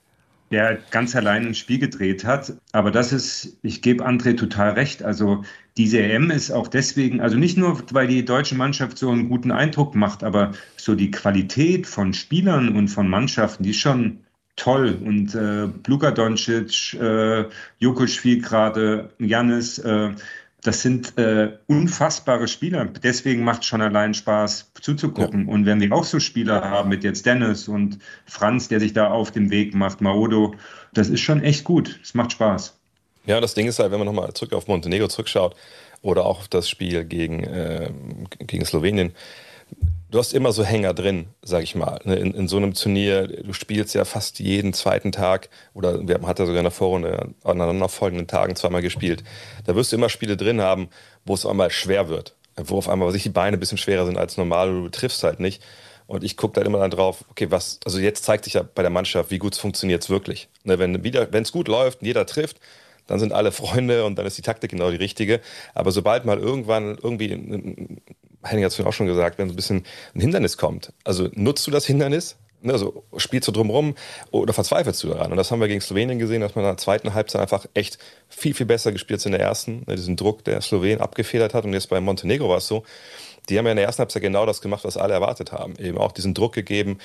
der 0.55 0.79
ganz 0.93 1.17
allein 1.17 1.47
ein 1.47 1.55
Spiel 1.55 1.81
gedreht 1.81 2.25
hat. 2.25 2.55
Aber 2.71 2.93
das 2.93 3.13
ist, 3.13 3.59
ich 3.63 3.83
gebe 3.83 4.07
André 4.07 4.37
total 4.37 4.71
recht. 4.71 5.03
Also 5.03 5.43
diese 5.77 6.01
EM 6.01 6.31
ist 6.31 6.53
auch 6.53 6.69
deswegen, 6.69 7.21
also 7.21 7.37
nicht 7.37 7.59
nur, 7.59 7.83
weil 7.91 8.07
die 8.07 8.25
deutsche 8.25 8.55
Mannschaft 8.55 8.97
so 8.97 9.11
einen 9.11 9.29
guten 9.29 9.51
Eindruck 9.51 9.97
macht, 9.97 10.23
aber 10.23 10.53
so 10.77 10.95
die 10.95 11.11
Qualität 11.11 11.89
von 11.89 12.15
Spielern 12.15 12.77
und 12.77 12.87
von 12.87 13.09
Mannschaften, 13.09 13.65
die 13.65 13.71
ist 13.71 13.81
schon 13.81 14.21
toll. 14.55 14.97
Und 15.05 15.35
äh, 15.35 15.69
Luka 15.89 16.13
Doncic, 16.13 16.95
äh, 16.95 17.47
Jokic 17.81 18.11
spielt 18.11 18.45
gerade, 18.45 19.11
Janis, 19.19 19.81
äh, 19.81 20.13
das 20.65 20.81
sind 20.81 21.19
äh, 21.19 21.53
unfassbare 21.67 22.49
Spieler. 22.49 22.87
Deswegen 22.87 23.45
macht 23.45 23.61
es 23.61 23.67
schon 23.67 23.83
allein 23.83 24.15
Spaß 24.15 24.73
zuzugucken. 24.81 25.47
Ja. 25.47 25.53
Und 25.53 25.67
wenn 25.67 25.79
wir 25.79 25.93
auch 25.93 26.05
so 26.05 26.19
Spieler 26.19 26.63
haben 26.63 26.89
mit 26.89 27.05
jetzt 27.05 27.27
Dennis 27.27 27.69
und 27.69 27.99
Franz, 28.25 28.69
der 28.69 28.81
sich 28.81 28.95
da 28.95 29.11
auf 29.11 29.31
dem 29.31 29.51
Weg 29.51 29.75
macht, 29.75 30.01
Maodo, 30.01 30.55
das 30.95 31.11
ist 31.11 31.21
schon 31.21 31.43
echt 31.43 31.65
gut. 31.65 32.01
Es 32.03 32.15
macht 32.15 32.33
Spaß. 32.33 32.79
Ja, 33.27 33.43
das 33.43 33.53
Ding 33.53 33.67
ist 33.67 33.79
halt, 33.79 33.93
wenn 33.93 33.99
man 33.99 34.07
nochmal 34.07 34.33
zurück 34.33 34.55
auf 34.55 34.67
Montenegro 34.67 35.07
zurückschaut 35.09 35.55
oder 36.01 36.25
auch 36.25 36.41
auf 36.41 36.49
das 36.49 36.69
Spiel 36.69 37.05
gegen, 37.05 37.45
äh, 37.45 37.91
gegen 38.39 38.65
Slowenien, 38.65 39.13
du 40.15 40.21
hast 40.21 40.33
immer 40.33 40.53
so 40.53 40.63
Hänger 40.63 40.95
drin, 40.95 41.27
sag 41.43 41.65
ich 41.65 41.75
mal. 41.75 41.99
Ne, 42.05 42.15
in, 42.15 42.35
in, 42.35 42.47
so 42.47 42.57
einem 42.57 42.73
Turnier, 42.73 43.27
du 43.27 43.53
spielst 43.53 43.97
ja 43.97 44.05
fast 44.05 44.39
jeden 44.39 44.73
zweiten 44.73 45.11
Tag 45.11 45.49
oder 45.75 46.07
wir 46.07 46.21
hatten 46.23 46.47
sogar 46.47 46.61
in 46.61 46.65
der 46.65 46.71
Vorrunde 46.71 47.35
aneinanderfolgenden 47.43 48.29
Tagen 48.29 48.55
zweimal 48.55 48.81
gespielt. 48.81 49.25
Da 49.65 49.75
wirst 49.75 49.91
du 49.91 49.97
immer 49.97 50.09
Spiele 50.09 50.37
drin 50.37 50.61
haben, 50.61 50.89
wo 51.25 51.35
es 51.35 51.45
einmal 51.45 51.71
schwer 51.71 52.09
wird. 52.09 52.37
Wo 52.57 52.79
auf 52.79 52.89
einmal 52.89 53.11
sich 53.11 53.25
die 53.25 53.31
Beine 53.31 53.57
ein 53.57 53.61
bisschen 53.61 53.77
schwerer 53.77 54.07
sind 54.07 54.17
als 54.17 54.37
normal, 54.37 54.71
du 54.71 54.89
triffst 54.89 55.25
halt 55.25 55.41
nicht. 55.41 55.61
Und 56.07 56.23
ich 56.23 56.37
gucke 56.37 56.55
dann 56.55 56.67
immer 56.67 56.79
dann 56.79 56.93
drauf, 56.93 57.25
okay, 57.31 57.51
was, 57.51 57.81
also 57.85 57.99
jetzt 57.99 58.25
zeigt 58.25 58.45
sich 58.45 58.55
ja 58.55 58.63
bei 58.63 58.83
der 58.83 58.91
Mannschaft, 58.93 59.33
wie 59.33 59.39
gut 59.39 59.55
es 59.55 59.59
funktioniert 59.59 60.09
wirklich. 60.11 60.49
Ne, 60.63 60.79
wenn 60.79 61.43
es 61.43 61.51
gut 61.51 61.67
läuft 61.67 62.03
und 62.03 62.07
jeder 62.07 62.25
trifft, 62.25 62.61
dann 63.09 63.19
sind 63.19 63.33
alle 63.33 63.51
Freunde 63.51 64.05
und 64.05 64.17
dann 64.17 64.27
ist 64.27 64.39
die 64.39 64.43
Taktik 64.43 64.71
genau 64.71 64.93
die 64.93 64.97
richtige. 64.97 65.41
Aber 65.75 65.91
sobald 65.91 66.25
mal 66.25 66.39
irgendwann 66.39 66.97
irgendwie, 67.03 68.01
Henning 68.45 68.65
hat 68.65 68.73
es 68.73 68.81
auch 68.81 68.93
schon 68.93 69.07
gesagt, 69.07 69.39
wenn 69.39 69.49
so 69.49 69.53
ein 69.53 69.57
bisschen 69.57 69.85
ein 70.15 70.21
Hindernis 70.21 70.57
kommt, 70.57 70.93
also 71.05 71.29
nutzt 71.33 71.67
du 71.67 71.71
das 71.71 71.87
Hindernis, 71.87 72.37
ne, 72.65 72.73
also 72.73 73.05
spielst 73.17 73.49
du 73.49 73.53
drumherum 73.53 73.95
oder 74.31 74.53
verzweifelst 74.53 75.03
du 75.03 75.09
daran? 75.09 75.31
Und 75.31 75.37
das 75.37 75.51
haben 75.51 75.61
wir 75.61 75.69
gegen 75.69 75.81
Slowenien 75.81 76.19
gesehen, 76.19 76.41
dass 76.41 76.55
man 76.55 76.65
in 76.65 76.71
der 76.71 76.77
zweiten 76.79 77.15
Halbzeit 77.15 77.41
einfach 77.41 77.67
echt 77.75 77.99
viel, 78.29 78.55
viel 78.55 78.67
besser 78.67 78.93
gespielt 78.93 79.19
ist 79.19 79.27
in 79.27 79.33
der 79.33 79.41
ersten, 79.41 79.85
ne, 79.87 79.95
diesen 79.97 80.17
Druck 80.17 80.45
der 80.45 80.61
Slowen 80.61 81.01
abgefedert 81.01 81.55
hat. 81.55 81.65
Und 81.65 81.73
jetzt 81.73 81.89
bei 81.89 82.01
Montenegro 82.01 82.49
war 82.49 82.59
es 82.59 82.67
so, 82.67 82.85
die 83.49 83.59
haben 83.59 83.67
ja 83.67 83.73
in 83.73 83.77
der 83.77 83.85
ersten 83.85 84.01
Halbzeit 84.01 84.23
genau 84.23 84.47
das 84.47 84.61
gemacht, 84.61 84.85
was 84.85 84.97
alle 84.97 85.13
erwartet 85.13 85.53
haben. 85.53 85.75
Eben 85.79 85.99
auch 85.99 86.13
diesen 86.13 86.33
Druck 86.33 86.55
gegeben, 86.55 86.99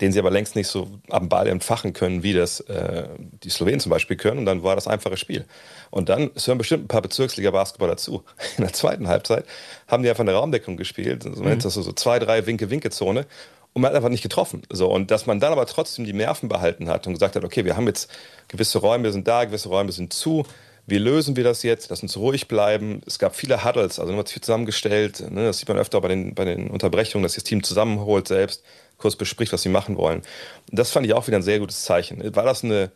den 0.00 0.12
sie 0.12 0.18
aber 0.18 0.30
längst 0.30 0.54
nicht 0.54 0.68
so 0.68 0.88
am 1.10 1.28
Ball 1.28 1.48
entfachen 1.48 1.92
können, 1.92 2.22
wie 2.22 2.32
das 2.32 2.60
äh, 2.60 3.08
die 3.42 3.50
Slowenen 3.50 3.80
zum 3.80 3.90
Beispiel 3.90 4.16
können. 4.16 4.38
Und 4.38 4.46
dann 4.46 4.62
war 4.62 4.74
das 4.74 4.86
einfache 4.86 5.16
Spiel. 5.16 5.44
Und 5.90 6.08
dann 6.08 6.30
es 6.34 6.46
hören 6.46 6.58
bestimmt 6.58 6.84
ein 6.84 6.88
paar 6.88 7.02
Bezirksliga-Basketball 7.02 7.88
dazu. 7.88 8.22
In 8.56 8.64
der 8.64 8.72
zweiten 8.72 9.08
Halbzeit 9.08 9.44
haben 9.88 10.02
die 10.02 10.08
einfach 10.08 10.22
eine 10.22 10.34
Raumdeckung 10.34 10.76
gespielt. 10.76 11.24
So, 11.24 11.42
mhm. 11.42 11.58
das 11.58 11.74
so 11.74 11.92
zwei, 11.92 12.18
drei 12.18 12.46
Winke-Winke-Zone. 12.46 13.26
Und 13.72 13.82
man 13.82 13.90
hat 13.90 13.96
einfach 13.96 14.08
nicht 14.08 14.22
getroffen. 14.22 14.62
So, 14.70 14.90
und 14.90 15.10
dass 15.10 15.26
man 15.26 15.40
dann 15.40 15.52
aber 15.52 15.66
trotzdem 15.66 16.04
die 16.04 16.12
Nerven 16.12 16.48
behalten 16.48 16.88
hat 16.88 17.06
und 17.06 17.14
gesagt 17.14 17.36
hat, 17.36 17.44
okay, 17.44 17.64
wir 17.64 17.76
haben 17.76 17.86
jetzt 17.86 18.10
gewisse 18.48 18.78
Räume 18.78 19.12
sind 19.12 19.26
da, 19.28 19.44
gewisse 19.44 19.68
Räume 19.68 19.92
sind 19.92 20.12
zu. 20.12 20.46
Wie 20.86 20.96
lösen 20.96 21.36
wir 21.36 21.44
das 21.44 21.62
jetzt? 21.64 21.90
Lass 21.90 22.02
uns 22.02 22.16
ruhig 22.16 22.48
bleiben. 22.48 23.02
Es 23.06 23.18
gab 23.18 23.36
viele 23.36 23.62
Huddles, 23.62 23.98
also 23.98 24.12
man 24.12 24.20
hat 24.20 24.28
sich 24.28 24.40
zusammengestellt. 24.40 25.30
Ne? 25.30 25.44
Das 25.44 25.58
sieht 25.58 25.68
man 25.68 25.76
öfter 25.76 26.00
bei 26.00 26.08
den, 26.08 26.34
bei 26.34 26.46
den 26.46 26.70
Unterbrechungen, 26.70 27.22
dass 27.24 27.34
sich 27.34 27.42
das 27.42 27.48
Team 27.48 27.62
zusammenholt 27.62 28.26
selbst 28.26 28.64
kurz 28.98 29.16
bespricht, 29.16 29.52
was 29.52 29.62
sie 29.62 29.68
machen 29.68 29.96
wollen. 29.96 30.22
Das 30.70 30.90
fand 30.90 31.06
ich 31.06 31.14
auch 31.14 31.26
wieder 31.26 31.38
ein 31.38 31.42
sehr 31.42 31.58
gutes 31.58 31.84
Zeichen. 31.84 32.34
War 32.36 32.44
das 32.44 32.64
eine 32.64 32.90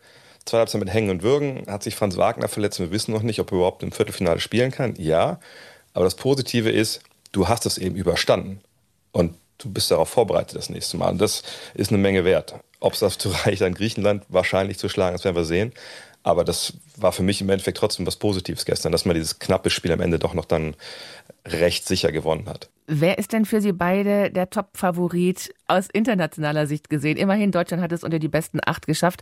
zweite 0.45 0.59
Halbzeit 0.59 0.79
mit 0.79 0.93
Hängen 0.93 1.09
und 1.09 1.23
Würgen? 1.23 1.65
Hat 1.67 1.83
sich 1.83 1.95
Franz 1.95 2.17
Wagner 2.17 2.47
verletzt? 2.47 2.79
Wir 2.79 2.91
wissen 2.91 3.11
noch 3.11 3.23
nicht, 3.23 3.39
ob 3.39 3.51
er 3.51 3.57
überhaupt 3.57 3.83
im 3.83 3.91
Viertelfinale 3.91 4.39
spielen 4.39 4.71
kann. 4.71 4.95
Ja, 4.97 5.39
aber 5.93 6.05
das 6.05 6.15
Positive 6.15 6.69
ist, 6.69 7.01
du 7.31 7.47
hast 7.47 7.65
es 7.65 7.77
eben 7.77 7.95
überstanden. 7.95 8.61
Und 9.11 9.35
du 9.57 9.71
bist 9.71 9.91
darauf 9.91 10.09
vorbereitet 10.09 10.57
das 10.57 10.69
nächste 10.69 10.97
Mal. 10.97 11.11
Und 11.11 11.21
das 11.21 11.43
ist 11.73 11.89
eine 11.89 11.99
Menge 11.99 12.25
wert. 12.25 12.55
Ob 12.79 12.93
es 12.93 12.99
dazu 12.99 13.29
reicht, 13.45 13.61
an 13.61 13.73
Griechenland 13.73 14.23
wahrscheinlich 14.29 14.77
zu 14.77 14.89
schlagen, 14.89 15.15
das 15.15 15.23
werden 15.23 15.35
wir 15.35 15.45
sehen. 15.45 15.73
Aber 16.23 16.45
das 16.45 16.73
war 16.95 17.11
für 17.11 17.23
mich 17.23 17.41
im 17.41 17.49
Endeffekt 17.49 17.77
trotzdem 17.77 18.07
was 18.07 18.15
Positives 18.15 18.65
gestern, 18.65 18.93
dass 18.93 19.05
man 19.05 19.13
dieses 19.13 19.39
knappe 19.39 19.69
Spiel 19.69 19.91
am 19.91 19.99
Ende 19.99 20.19
doch 20.19 20.33
noch 20.33 20.45
dann 20.45 20.75
recht 21.45 21.85
sicher 21.85 22.11
gewonnen 22.13 22.47
hat. 22.47 22.69
Wer 22.87 23.17
ist 23.17 23.31
denn 23.31 23.45
für 23.45 23.61
Sie 23.61 23.71
beide 23.71 24.29
der 24.29 24.49
Top-Favorit 24.49 25.53
aus 25.67 25.87
internationaler 25.91 26.67
Sicht 26.67 26.89
gesehen? 26.89 27.17
Immerhin, 27.17 27.51
Deutschland 27.51 27.81
hat 27.81 27.91
es 27.91 28.03
unter 28.03 28.19
die 28.19 28.27
besten 28.27 28.59
acht 28.65 28.87
geschafft, 28.87 29.21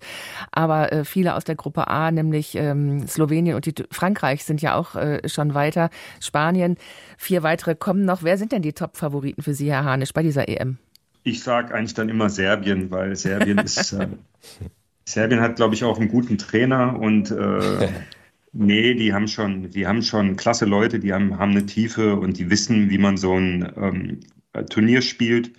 aber 0.52 0.92
äh, 0.92 1.06
viele 1.06 1.36
aus 1.36 1.44
der 1.44 1.56
Gruppe 1.56 1.88
A, 1.88 2.10
nämlich 2.12 2.56
ähm, 2.56 3.08
Slowenien 3.08 3.56
und 3.56 3.66
die, 3.66 3.76
Frankreich, 3.92 4.44
sind 4.44 4.62
ja 4.62 4.76
auch 4.76 4.96
äh, 4.96 5.28
schon 5.30 5.54
weiter. 5.54 5.90
Spanien, 6.20 6.78
vier 7.18 7.44
weitere 7.44 7.76
kommen 7.76 8.04
noch. 8.04 8.24
Wer 8.24 8.38
sind 8.38 8.52
denn 8.52 8.64
die 8.64 8.74
Top-Favoriten 8.74 9.44
für 9.44 9.54
Sie, 9.54 9.72
Herr 9.72 9.84
Hanisch, 9.84 10.14
bei 10.14 10.24
dieser 10.24 10.50
EM? 10.50 10.78
Ich 11.24 11.44
sage 11.44 11.74
eigentlich 11.74 11.94
dann 11.94 12.10
immer 12.10 12.30
Serbien, 12.30 12.90
weil 12.90 13.16
Serbien 13.16 13.60
ist. 13.60 13.94
Äh, 13.94 14.08
Serbien 15.06 15.42
hat, 15.42 15.56
glaube 15.56 15.76
ich, 15.76 15.84
auch 15.84 16.00
einen 16.00 16.10
guten 16.10 16.38
Trainer 16.38 17.00
und 17.00 17.30
äh, 17.30 17.90
Nee, 18.54 18.96
die 18.96 19.14
haben 19.14 19.28
schon, 19.28 19.70
die 19.72 19.88
haben 19.88 20.02
schon 20.02 20.36
klasse 20.36 20.66
Leute, 20.66 21.00
die 21.00 21.14
haben, 21.14 21.38
haben 21.40 21.52
eine 21.52 21.66
Tiefe 21.66 22.18
und 22.18 22.38
die 22.38 22.50
wissen, 22.50 22.90
wie 22.90 22.98
man 22.98 23.16
so 23.16 23.34
ein 23.34 23.72
ähm, 23.78 24.20
Turnier 24.70 25.02
spielt. 25.02 25.54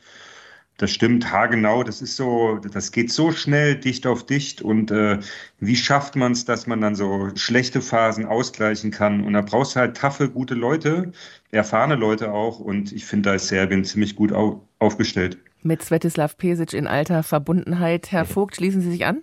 Das 0.76 0.90
stimmt, 0.90 1.30
haargenau. 1.30 1.84
Das 1.84 2.02
ist 2.02 2.16
so, 2.16 2.58
das 2.58 2.92
geht 2.92 3.10
so 3.12 3.30
schnell, 3.30 3.76
dicht 3.76 4.06
auf 4.06 4.26
dicht. 4.26 4.62
Und 4.62 4.90
äh, 4.90 5.20
wie 5.60 5.76
schafft 5.76 6.16
man 6.16 6.32
es, 6.32 6.44
dass 6.44 6.66
man 6.66 6.80
dann 6.80 6.94
so 6.94 7.30
schlechte 7.36 7.80
Phasen 7.80 8.26
ausgleichen 8.26 8.90
kann? 8.90 9.22
Und 9.22 9.34
da 9.34 9.42
brauchst 9.42 9.76
du 9.76 9.80
halt 9.80 9.96
taffe, 9.96 10.28
gute 10.28 10.54
Leute, 10.54 11.12
erfahrene 11.50 11.94
Leute 11.94 12.32
auch. 12.32 12.58
Und 12.58 12.92
ich 12.92 13.04
finde, 13.04 13.30
da 13.30 13.34
ist 13.36 13.48
Serbien 13.48 13.84
ziemlich 13.84 14.16
gut 14.16 14.32
au 14.32 14.66
aufgestellt. 14.80 15.38
Mit 15.62 15.82
Svetislav 15.82 16.36
Pesic 16.36 16.72
in 16.72 16.88
alter 16.88 17.22
Verbundenheit. 17.22 18.10
Herr 18.10 18.24
Vogt, 18.24 18.56
schließen 18.56 18.80
Sie 18.80 18.90
sich 18.90 19.06
an? 19.06 19.22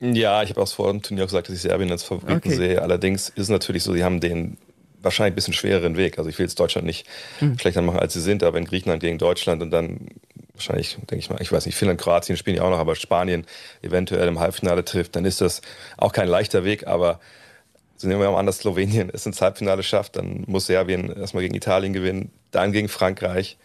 Ja, 0.00 0.42
ich 0.42 0.50
habe 0.50 0.62
auch 0.62 0.68
vor 0.68 0.90
dem 0.90 1.02
Turnier 1.02 1.24
gesagt, 1.24 1.48
dass 1.48 1.56
ich 1.56 1.62
Serbien 1.62 1.90
als 1.90 2.04
Favoriten 2.04 2.48
okay. 2.48 2.54
sehe. 2.54 2.82
Allerdings 2.82 3.30
ist 3.30 3.44
es 3.44 3.48
natürlich 3.48 3.82
so, 3.82 3.92
sie 3.92 4.04
haben 4.04 4.20
den 4.20 4.56
wahrscheinlich 5.02 5.32
ein 5.32 5.34
bisschen 5.36 5.54
schwereren 5.54 5.96
Weg. 5.96 6.18
Also 6.18 6.30
ich 6.30 6.38
will 6.38 6.46
jetzt 6.46 6.58
Deutschland 6.58 6.86
nicht 6.86 7.06
mhm. 7.40 7.58
schlechter 7.58 7.82
machen, 7.82 7.98
als 7.98 8.14
sie 8.14 8.20
sind, 8.20 8.42
aber 8.42 8.58
in 8.58 8.64
Griechenland 8.64 9.00
gegen 9.00 9.18
Deutschland 9.18 9.62
und 9.62 9.70
dann 9.70 10.08
wahrscheinlich, 10.54 10.96
denke 10.96 11.18
ich 11.18 11.30
mal, 11.30 11.40
ich 11.40 11.52
weiß 11.52 11.66
nicht, 11.66 11.76
Finnland, 11.76 12.00
Kroatien 12.00 12.36
spielen 12.36 12.56
ja 12.56 12.62
auch 12.62 12.70
noch, 12.70 12.78
aber 12.78 12.96
Spanien 12.96 13.46
eventuell 13.82 14.26
im 14.28 14.40
Halbfinale 14.40 14.84
trifft, 14.84 15.16
dann 15.16 15.24
ist 15.24 15.40
das 15.40 15.62
auch 15.96 16.12
kein 16.12 16.28
leichter 16.28 16.64
Weg, 16.64 16.86
aber 16.86 17.20
so 17.96 18.08
nehmen 18.08 18.20
wir 18.20 18.30
mal 18.30 18.38
an, 18.38 18.46
dass 18.46 18.58
Slowenien 18.58 19.10
es 19.12 19.26
ins 19.26 19.40
Halbfinale 19.40 19.82
schafft, 19.82 20.16
dann 20.16 20.44
muss 20.46 20.66
Serbien 20.66 21.14
erstmal 21.14 21.42
gegen 21.42 21.54
Italien 21.54 21.92
gewinnen, 21.92 22.30
dann 22.50 22.72
gegen 22.72 22.88
Frankreich, 22.88 23.56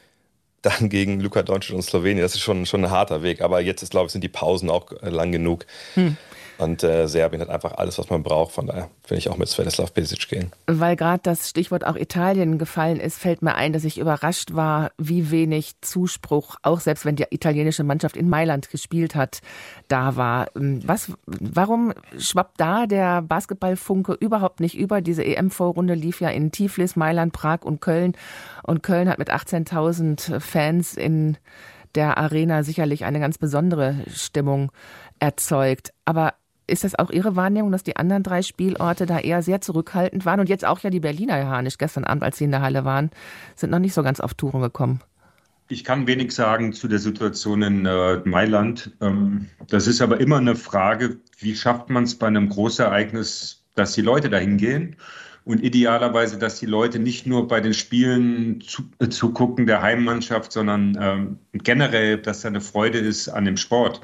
dann 0.64 0.90
gegen 0.90 1.20
Luka 1.20 1.44
Doncic 1.44 1.76
und 1.76 1.84
Slowenien. 1.84 2.22
Das 2.22 2.34
ist 2.34 2.42
schon, 2.42 2.66
schon 2.66 2.86
ein 2.86 2.92
harter 2.92 3.22
Weg. 3.22 3.42
Aber 3.42 3.62
jetzt 3.62 3.84
ist, 3.84 3.92
glaube 3.92 4.08
ich, 4.08 4.12
sind 4.12 4.24
die 4.24 4.30
Pausen 4.30 4.70
auch 4.70 4.92
äh, 5.04 5.10
lang 5.10 5.32
genug. 5.32 5.66
Hm. 5.94 6.18
Und 6.58 6.84
äh, 6.84 7.08
Serbien 7.08 7.42
hat 7.42 7.50
einfach 7.50 7.74
alles, 7.74 7.98
was 7.98 8.10
man 8.10 8.24
braucht. 8.24 8.54
Von 8.54 8.68
daher 8.68 8.90
will 9.08 9.18
ich 9.18 9.30
auch 9.30 9.38
mit 9.38 9.48
Svetislav 9.48 9.92
Besic 9.94 10.28
gehen. 10.28 10.52
Weil 10.68 10.96
gerade 10.96 11.22
das 11.24 11.50
Stichwort 11.50 11.86
auch 11.86 11.96
Italien 11.96 12.58
gefallen 12.58 13.00
ist, 13.00 13.18
fällt 13.18 13.42
mir 13.42 13.56
ein, 13.56 13.74
dass 13.74 13.84
ich 13.84 13.98
überrascht 13.98 14.54
war, 14.54 14.92
wie 14.98 15.32
wenig 15.32 15.74
Zuspruch, 15.82 16.56
auch 16.62 16.80
selbst 16.80 17.06
wenn 17.06 17.16
die 17.16 17.26
italienische 17.30 17.84
Mannschaft 17.84 18.16
in 18.16 18.30
Mailand 18.30 18.70
gespielt 18.70 19.16
hat, 19.16 19.42
da 19.88 20.16
war. 20.16 20.48
Ähm, 20.56 20.82
was, 20.86 21.12
warum 21.26 21.94
schwappt 22.18 22.60
da 22.60 22.86
der 22.86 23.22
Basketballfunke 23.22 24.14
überhaupt 24.14 24.60
nicht 24.60 24.78
über? 24.78 25.02
Diese 25.02 25.26
EM-Vorrunde 25.26 25.96
lief 25.96 26.22
ja 26.22 26.30
in 26.30 26.52
Tiflis, 26.52 26.96
Mailand, 26.96 27.34
Prag 27.34 27.64
und 27.64 27.82
Köln. 27.82 28.14
Und 28.64 28.84
Köln 28.84 29.10
hat 29.10 29.20
mit 29.20 29.32
18.000 29.32 30.40
Fans 30.40 30.96
in 30.96 31.38
der 31.96 32.18
Arena 32.18 32.64
sicherlich 32.64 33.06
eine 33.06 33.20
ganz 33.20 33.38
besondere 33.38 33.98
Stimmung 34.08 34.72
erzeugt. 35.20 35.94
Aber 36.06 36.34
ist 36.68 36.84
das 36.84 36.96
auch 36.96 37.10
Ihre 37.10 37.36
Wahrnehmung, 37.36 37.72
dass 37.72 37.84
die 37.84 37.98
anderen 37.98 38.24
drei 38.24 38.42
Spielorte 38.42 39.06
da 39.06 39.20
eher 39.20 39.42
sehr 39.42 39.62
zurückhaltend 39.62 40.26
waren? 40.26 40.40
Und 40.40 40.50
jetzt 40.50 40.66
auch 40.66 40.80
ja 40.80 40.90
die 40.90 41.00
Berliner 41.00 41.36
Herr 41.36 41.50
Hanisch 41.50 41.78
gestern 41.78 42.04
Abend, 42.04 42.24
als 42.24 42.38
sie 42.38 42.46
in 42.46 42.52
der 42.52 42.62
Halle 42.62 42.86
waren, 42.86 43.12
sind 43.56 43.70
noch 43.72 43.80
nicht 43.80 43.94
so 43.94 44.04
ganz 44.04 44.20
auf 44.20 44.34
Touren 44.34 44.62
gekommen. 44.62 45.02
Ich 45.70 45.84
kann 45.84 46.08
wenig 46.08 46.34
sagen 46.34 46.74
zu 46.74 46.88
der 46.88 47.00
Situation 47.00 47.62
in 47.62 47.86
äh, 47.86 48.22
Mailand. 48.26 48.92
Ähm, 49.02 49.48
das 49.68 49.88
ist 49.88 50.02
aber 50.02 50.20
immer 50.20 50.38
eine 50.38 50.56
Frage, 50.56 51.18
wie 51.40 51.56
schafft 51.56 51.90
man 51.90 52.04
es 52.04 52.16
bei 52.16 52.28
einem 52.28 52.50
Großereignis, 52.50 53.64
dass 53.76 53.94
die 53.94 54.02
Leute 54.02 54.30
dahin 54.30 54.58
gehen? 54.58 54.98
Und 55.46 55.62
idealerweise, 55.62 56.38
dass 56.38 56.60
die 56.60 56.66
Leute 56.66 57.00
nicht 57.00 57.28
nur 57.28 57.48
bei 57.50 57.60
den 57.60 57.74
Spielen 57.74 58.62
zu, 58.62 58.84
äh, 59.00 59.10
zugucken 59.10 59.66
der 59.66 59.82
Heimmannschaft, 59.82 60.52
sondern 60.52 60.98
ähm, 61.00 61.40
generell, 61.54 62.18
dass 62.18 62.42
da 62.42 62.48
eine 62.48 62.62
Freude 62.62 63.00
ist 63.00 63.28
an 63.28 63.46
dem 63.46 63.58
Sport. 63.58 64.02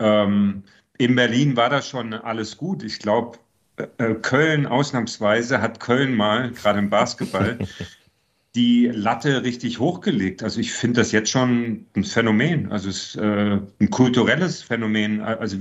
Ähm, 0.00 0.64
in 0.98 1.14
Berlin 1.14 1.56
war 1.56 1.70
das 1.70 1.88
schon 1.88 2.12
alles 2.14 2.56
gut. 2.56 2.82
Ich 2.82 2.98
glaube, 2.98 3.38
äh, 3.76 4.14
Köln 4.14 4.66
ausnahmsweise 4.66 5.60
hat 5.60 5.80
Köln 5.80 6.14
mal, 6.14 6.50
gerade 6.52 6.78
im 6.78 6.90
Basketball, 6.90 7.58
die 8.54 8.86
Latte 8.86 9.42
richtig 9.42 9.80
hochgelegt. 9.80 10.42
Also 10.42 10.60
ich 10.60 10.72
finde 10.72 11.00
das 11.00 11.10
jetzt 11.10 11.30
schon 11.30 11.86
ein 11.96 12.04
Phänomen, 12.04 12.70
also 12.70 12.88
es 12.88 13.14
ist 13.14 13.16
äh, 13.16 13.58
ein 13.80 13.90
kulturelles 13.90 14.62
Phänomen. 14.62 15.20
Also 15.20 15.56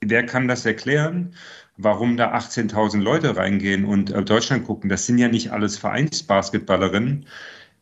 wer 0.00 0.24
kann 0.24 0.46
das 0.46 0.64
erklären, 0.64 1.34
warum 1.76 2.16
da 2.16 2.34
18.000 2.34 3.00
Leute 3.00 3.36
reingehen 3.36 3.84
und 3.84 4.10
äh, 4.10 4.22
Deutschland 4.22 4.64
gucken? 4.64 4.88
Das 4.88 5.06
sind 5.06 5.18
ja 5.18 5.28
nicht 5.28 5.50
alles 5.50 5.76
Vereinsbasketballerinnen. 5.78 7.26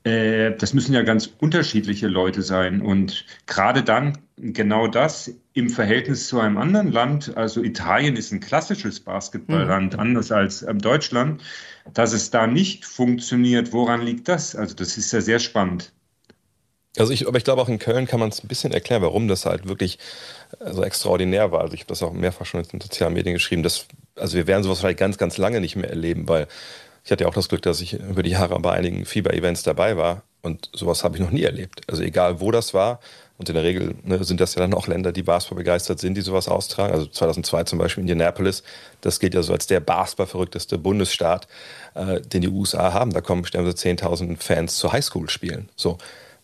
Äh, 0.06 0.56
das 0.56 0.72
müssen 0.72 0.94
ja 0.94 1.02
ganz 1.02 1.28
unterschiedliche 1.40 2.06
Leute 2.06 2.42
sein. 2.42 2.80
Und 2.80 3.24
gerade 3.46 3.82
dann 3.82 4.16
genau 4.36 4.86
das 4.86 5.32
im 5.52 5.68
Verhältnis 5.68 6.28
zu 6.28 6.38
einem 6.38 6.58
anderen 6.58 6.92
Land, 6.92 7.36
also 7.36 7.60
Italien 7.62 8.14
ist 8.14 8.32
ein 8.32 8.38
klassisches 8.38 9.00
Basketballland, 9.00 9.94
mhm. 9.94 9.98
anders 9.98 10.30
als 10.30 10.62
äh, 10.62 10.72
Deutschland, 10.74 11.42
dass 11.92 12.12
es 12.12 12.30
da 12.30 12.46
nicht 12.46 12.84
funktioniert. 12.84 13.72
Woran 13.72 14.00
liegt 14.00 14.28
das? 14.28 14.54
Also 14.54 14.76
das 14.76 14.96
ist 14.96 15.12
ja 15.12 15.20
sehr 15.20 15.40
spannend. 15.40 15.92
Also 16.98 17.12
ich, 17.12 17.26
aber 17.26 17.36
ich 17.36 17.44
glaube 17.44 17.60
auch 17.60 17.68
in 17.68 17.80
Köln 17.80 18.06
kann 18.06 18.20
man 18.20 18.30
es 18.30 18.42
ein 18.42 18.48
bisschen 18.48 18.72
erklären, 18.72 19.02
warum 19.02 19.26
das 19.26 19.44
halt 19.44 19.66
wirklich 19.66 19.98
äh, 20.60 20.72
so 20.72 20.84
extraordinär 20.84 21.50
war. 21.50 21.62
Also 21.62 21.74
ich 21.74 21.80
habe 21.80 21.88
das 21.88 22.04
auch 22.04 22.12
mehrfach 22.12 22.46
schon 22.46 22.60
in 22.60 22.68
den 22.68 22.80
sozialen 22.80 23.14
Medien 23.14 23.34
geschrieben. 23.34 23.64
Dass, 23.64 23.86
also 24.14 24.36
wir 24.36 24.46
werden 24.46 24.62
sowas 24.62 24.78
vielleicht 24.78 25.00
ganz, 25.00 25.18
ganz 25.18 25.36
lange 25.36 25.60
nicht 25.60 25.74
mehr 25.74 25.90
erleben, 25.90 26.28
weil 26.28 26.46
ich 27.06 27.12
hatte 27.12 27.22
ja 27.22 27.30
auch 27.30 27.34
das 27.34 27.48
Glück, 27.48 27.62
dass 27.62 27.80
ich 27.80 27.92
über 27.92 28.24
die 28.24 28.30
Jahre 28.30 28.58
bei 28.58 28.72
einigen 28.72 29.04
Fieber-Events 29.04 29.62
dabei 29.62 29.96
war 29.96 30.24
und 30.42 30.70
sowas 30.72 31.04
habe 31.04 31.16
ich 31.16 31.22
noch 31.22 31.30
nie 31.30 31.44
erlebt. 31.44 31.82
Also 31.86 32.02
egal, 32.02 32.40
wo 32.40 32.50
das 32.50 32.74
war. 32.74 32.98
Und 33.38 33.48
in 33.48 33.54
der 33.54 33.62
Regel 33.62 33.94
ne, 34.02 34.24
sind 34.24 34.40
das 34.40 34.56
ja 34.56 34.60
dann 34.60 34.74
auch 34.74 34.88
Länder, 34.88 35.12
die 35.12 35.22
Basketball 35.22 35.58
begeistert 35.58 36.00
sind, 36.00 36.14
die 36.14 36.20
sowas 36.20 36.48
austragen. 36.48 36.92
Also 36.92 37.06
2002 37.06 37.62
zum 37.62 37.78
Beispiel 37.78 38.00
Indianapolis, 38.00 38.64
das 39.02 39.20
gilt 39.20 39.34
ja 39.34 39.44
so 39.44 39.52
als 39.52 39.68
der 39.68 39.78
Basketball-verrückteste 39.78 40.78
Bundesstaat, 40.78 41.46
äh, 41.94 42.20
den 42.22 42.40
die 42.40 42.48
USA 42.48 42.92
haben. 42.92 43.12
Da 43.12 43.20
kommen 43.20 43.42
bestimmt 43.42 43.68
10.000 43.68 44.42
Fans 44.42 44.76
zu 44.76 44.92
Highschool-Spielen. 44.92 45.68
So, 45.76 45.98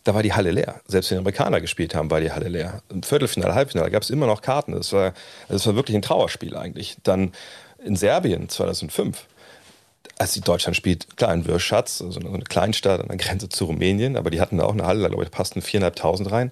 da 0.05 0.15
war 0.15 0.23
die 0.23 0.33
Halle 0.33 0.53
leer. 0.53 0.81
Selbst 0.87 1.11
wenn 1.11 1.17
die 1.17 1.23
Amerikaner 1.23 1.61
gespielt 1.61 1.97
haben, 1.97 2.09
war 2.09 2.21
die 2.21 2.31
Halle 2.31 2.49
leer. 2.49 2.83
Im 2.89 3.03
Viertelfinale, 3.03 3.57
Halbfinale 3.57 3.91
gab 3.91 4.05
es 4.05 4.11
immer 4.11 4.27
noch 4.27 4.43
Karten. 4.43 4.75
Das 4.75 4.93
war, 4.93 5.13
das 5.49 5.67
war 5.67 5.75
wirklich 5.75 5.97
ein 5.97 6.03
Trauerspiel 6.03 6.57
eigentlich. 6.57 6.99
Dann 7.03 7.33
in 7.85 7.97
Serbien 7.97 8.49
2005 8.49 9.27
als 10.19 10.33
die 10.33 10.41
Deutschland 10.41 10.77
spielt, 10.77 11.17
klar, 11.17 11.35
in 11.35 11.47
Würschatz, 11.47 11.99
so 11.99 12.21
eine, 12.21 12.41
Kleinstadt 12.41 13.01
an 13.01 13.09
der 13.09 13.17
Grenze 13.17 13.49
zu 13.49 13.65
Rumänien, 13.65 14.17
aber 14.17 14.31
die 14.31 14.41
hatten 14.41 14.59
da 14.59 14.65
auch 14.65 14.73
eine 14.73 14.87
Halle, 14.87 15.03
da 15.03 15.09
glaube 15.09 15.25
ich, 15.25 15.31
passten 15.31 15.61
4.500 15.61 16.31
rein. 16.31 16.51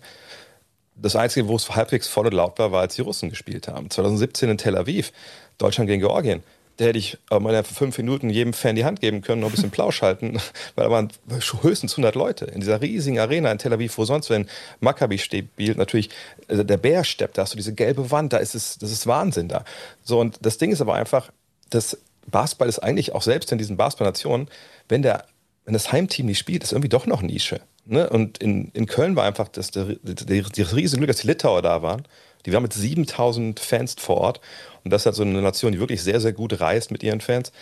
Das 0.97 1.17
Einzige, 1.17 1.49
wo 1.49 1.57
es 1.57 1.71
halbwegs 1.71 2.09
voll 2.09 2.27
und 2.27 2.35
laut 2.35 2.59
war, 2.59 2.73
war, 2.73 2.83
als 2.83 2.97
die 2.97 3.03
Russen 3.03 3.31
gespielt 3.31 3.69
haben. 3.69 3.89
2017 3.89 4.51
in 4.51 4.59
Tel 4.59 4.77
Aviv, 4.77 5.13
Deutschland 5.57 5.89
gegen 5.89 6.01
Georgien. 6.01 6.43
Da 6.77 6.87
hätte 6.87 6.99
ich 6.99 7.19
aber 7.29 7.41
mal 7.41 7.63
für 7.63 7.75
fünf 7.75 7.99
Minuten 7.99 8.31
jedem 8.31 8.55
Fan 8.55 8.75
die 8.75 8.87
Hand 8.87 9.01
geben 9.01 9.21
können, 9.21 9.43
noch 9.43 9.49
ein 9.49 9.53
bisschen 9.53 9.71
Plausch 9.71 10.01
halten, 10.01 10.39
weil 10.75 10.85
da 10.87 10.91
waren 10.91 11.13
höchstens 11.61 11.93
100 11.93 12.15
Leute 12.15 12.47
in 12.47 12.61
dieser 12.61 12.81
riesigen 12.81 13.19
Arena 13.19 13.53
in 13.53 13.59
Tel 13.59 13.73
Aviv, 13.73 13.99
wo 13.99 14.05
sonst, 14.05 14.31
wenn 14.31 14.49
Maccabi 14.81 15.19
spielt, 15.19 15.77
natürlich 15.77 16.11
also 16.49 16.63
der 16.63 16.79
Bär 16.79 17.05
steppt, 17.05 17.37
da 17.37 17.43
hast 17.43 17.53
du 17.53 17.57
diese 17.57 17.75
gelbe 17.75 18.11
Wand, 18.11 18.33
da 18.33 18.39
ist 18.39 18.55
es, 18.55 18.79
das 18.79 18.91
ist 18.91 19.07
Wahnsinn 19.07 19.49
da. 19.49 19.65
So, 20.03 20.21
und 20.21 20.39
das 20.41 20.57
Ding 20.57 20.73
ist 20.73 20.81
aber 20.81 20.95
einfach, 20.95 21.31
dass 21.69 21.99
Basketball 22.27 22.69
ist 22.69 22.79
eigentlich 22.79 23.15
auch 23.15 23.23
selbst 23.23 23.51
in 23.53 23.59
diesen 23.59 23.77
Basketball-Nationen, 23.77 24.49
wenn, 24.89 25.03
der, 25.03 25.25
wenn 25.65 25.75
das 25.75 25.93
Heimteam 25.93 26.27
nicht 26.27 26.39
spielt, 26.39 26.63
ist 26.63 26.73
irgendwie 26.73 26.89
doch 26.89 27.07
noch 27.07 27.23
Nische. 27.23 27.61
Ne? 27.87 28.09
Und 28.09 28.39
in, 28.39 28.71
in 28.73 28.87
Köln 28.87 29.17
war 29.17 29.25
einfach 29.25 29.49
das, 29.49 29.71
das, 29.71 29.87
das 30.03 30.77
riesige 30.77 30.99
Glück, 30.99 31.09
dass 31.09 31.21
die 31.21 31.27
Litauer 31.27 31.63
da 31.63 31.83
waren. 31.83 32.07
Die 32.47 32.53
waren 32.53 32.63
mit 32.63 32.73
7000 32.73 33.61
Fans 33.61 33.97
vor 33.99 34.19
Ort. 34.19 34.41
Und 34.85 34.93
das 34.93 35.03
ist 35.03 35.07
halt 35.07 35.17
so 35.17 35.23
eine 35.23 35.43
Nation, 35.43 35.73
die 35.73 35.81
wirklich 35.81 36.03
sehr, 36.03 36.21
sehr 36.21 36.33
gut 36.33 36.61
reist 36.61 36.91
mit 36.91 37.03
ihren 37.03 37.21
Fans. 37.21 37.53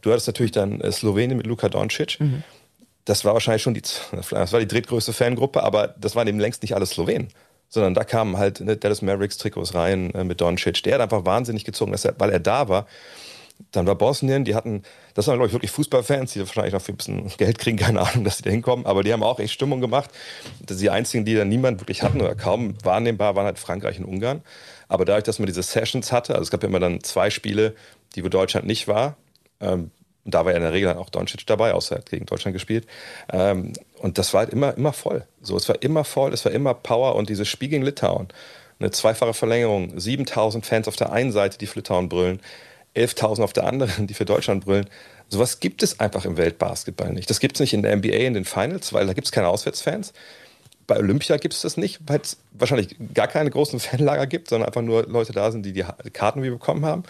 Du 0.00 0.10
hattest 0.10 0.28
natürlich 0.28 0.52
dann 0.52 0.80
äh, 0.80 0.92
Slowenien 0.92 1.36
mit 1.36 1.46
Luka 1.46 1.68
Doncic. 1.68 2.20
Mhm. 2.20 2.42
Das 3.04 3.24
war 3.24 3.32
wahrscheinlich 3.32 3.62
schon 3.62 3.74
die, 3.74 3.80
das 3.80 4.52
war 4.52 4.60
die 4.60 4.68
drittgrößte 4.68 5.12
Fangruppe, 5.12 5.62
aber 5.62 5.88
das 5.88 6.14
waren 6.14 6.28
eben 6.28 6.38
längst 6.38 6.62
nicht 6.62 6.74
alle 6.74 6.86
Slowenen 6.86 7.28
sondern 7.68 7.94
da 7.94 8.04
kamen 8.04 8.38
halt 8.38 8.60
ne, 8.60 8.76
Dallas 8.76 9.02
Mavericks 9.02 9.38
Trikots 9.38 9.74
rein 9.74 10.12
äh, 10.14 10.24
mit 10.24 10.40
Doncic. 10.40 10.82
Der 10.82 10.94
hat 10.94 11.00
einfach 11.02 11.24
wahnsinnig 11.24 11.64
gezogen, 11.64 11.94
weil 12.18 12.30
er 12.30 12.40
da 12.40 12.68
war. 12.68 12.86
Dann 13.72 13.86
war 13.86 13.96
Bosnien, 13.96 14.44
die 14.44 14.54
hatten, 14.54 14.82
das 15.14 15.26
waren, 15.26 15.36
glaube 15.36 15.48
ich, 15.48 15.52
wirklich 15.52 15.70
Fußballfans, 15.72 16.32
die 16.32 16.40
wahrscheinlich 16.40 16.72
noch 16.72 16.88
ein 16.88 16.96
bisschen 16.96 17.28
Geld 17.36 17.58
kriegen, 17.58 17.76
keine 17.78 18.00
Ahnung, 18.00 18.24
dass 18.24 18.38
sie 18.38 18.42
da 18.42 18.50
hinkommen, 18.50 18.86
aber 18.86 19.02
die 19.02 19.12
haben 19.12 19.22
auch 19.22 19.40
echt 19.40 19.52
Stimmung 19.52 19.80
gemacht. 19.80 20.10
Die 20.60 20.90
einzigen, 20.90 21.24
die 21.24 21.34
dann 21.34 21.48
niemand 21.48 21.80
wirklich 21.80 22.02
hatten 22.02 22.20
oder 22.20 22.34
kaum 22.34 22.74
wahrnehmbar, 22.82 23.36
waren 23.36 23.46
halt 23.46 23.58
Frankreich 23.58 23.98
und 23.98 24.04
Ungarn. 24.04 24.42
Aber 24.88 25.04
dadurch, 25.04 25.24
dass 25.24 25.38
man 25.38 25.46
diese 25.46 25.62
Sessions 25.62 26.12
hatte, 26.12 26.34
also 26.34 26.44
es 26.44 26.50
gab 26.50 26.62
ja 26.62 26.68
immer 26.68 26.80
dann 26.80 27.02
zwei 27.02 27.30
Spiele, 27.30 27.74
die 28.14 28.24
wo 28.24 28.28
Deutschland 28.28 28.66
nicht 28.66 28.88
war, 28.88 29.16
ähm, 29.60 29.90
und 30.28 30.34
da 30.34 30.44
war 30.44 30.52
ja 30.52 30.58
in 30.58 30.62
der 30.62 30.74
Regel 30.74 30.90
dann 30.90 30.98
auch 30.98 31.08
Doncic 31.08 31.46
dabei, 31.46 31.72
außer 31.72 31.96
er 31.96 31.98
hat 32.00 32.10
gegen 32.10 32.26
Deutschland 32.26 32.52
gespielt. 32.52 32.86
Ähm, 33.32 33.72
und 33.98 34.18
das 34.18 34.34
war 34.34 34.40
halt 34.40 34.50
immer, 34.50 34.76
immer 34.76 34.92
voll. 34.92 35.26
So, 35.40 35.56
es 35.56 35.66
war 35.70 35.82
immer 35.82 36.04
voll, 36.04 36.34
es 36.34 36.44
war 36.44 36.52
immer 36.52 36.74
Power 36.74 37.14
und 37.14 37.30
dieses 37.30 37.48
Spiel 37.48 37.70
gegen 37.70 37.82
Litauen. 37.82 38.28
Eine 38.78 38.90
zweifache 38.90 39.32
Verlängerung, 39.32 39.98
7000 39.98 40.66
Fans 40.66 40.86
auf 40.86 40.96
der 40.96 41.12
einen 41.12 41.32
Seite, 41.32 41.56
die 41.56 41.66
für 41.66 41.78
Litauen 41.78 42.10
brüllen, 42.10 42.40
11.000 42.98 43.42
auf 43.42 43.52
der 43.52 43.64
anderen, 43.64 44.06
die 44.06 44.14
für 44.14 44.24
Deutschland 44.24 44.64
brüllen. 44.64 44.88
Sowas 45.28 45.60
gibt 45.60 45.82
es 45.82 46.00
einfach 46.00 46.24
im 46.24 46.36
Weltbasketball 46.36 47.12
nicht. 47.12 47.28
Das 47.30 47.40
gibt 47.40 47.56
es 47.56 47.60
nicht 47.60 47.74
in 47.74 47.82
der 47.82 47.96
NBA 47.96 48.08
in 48.08 48.34
den 48.34 48.44
Finals, 48.44 48.92
weil 48.92 49.06
da 49.06 49.12
gibt 49.12 49.26
es 49.26 49.32
keine 49.32 49.48
Auswärtsfans. 49.48 50.12
Bei 50.86 50.96
Olympia 50.96 51.36
gibt 51.36 51.54
es 51.54 51.60
das 51.60 51.76
nicht, 51.76 52.00
weil 52.06 52.20
es 52.20 52.38
wahrscheinlich 52.52 52.96
gar 53.12 53.28
keine 53.28 53.50
großen 53.50 53.78
Fanlager 53.80 54.26
gibt, 54.26 54.48
sondern 54.48 54.68
einfach 54.68 54.82
nur 54.82 55.04
Leute 55.06 55.32
da 55.32 55.52
sind, 55.52 55.64
die 55.64 55.72
die 55.72 55.84
Karten 56.12 56.42
wie 56.42 56.50
bekommen 56.50 56.84
haben. 56.84 57.02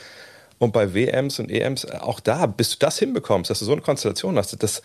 Und 0.59 0.73
bei 0.73 0.93
WMs 0.93 1.39
und 1.39 1.51
EMs, 1.51 1.85
auch 1.85 2.19
da, 2.19 2.47
bis 2.47 2.71
du 2.71 2.77
das 2.81 2.99
hinbekommst, 2.99 3.49
dass 3.49 3.61
du 3.61 3.65
so 3.65 3.73
eine 3.73 3.81
Konstellation 3.81 4.37
hast, 4.37 4.61
das, 4.61 4.83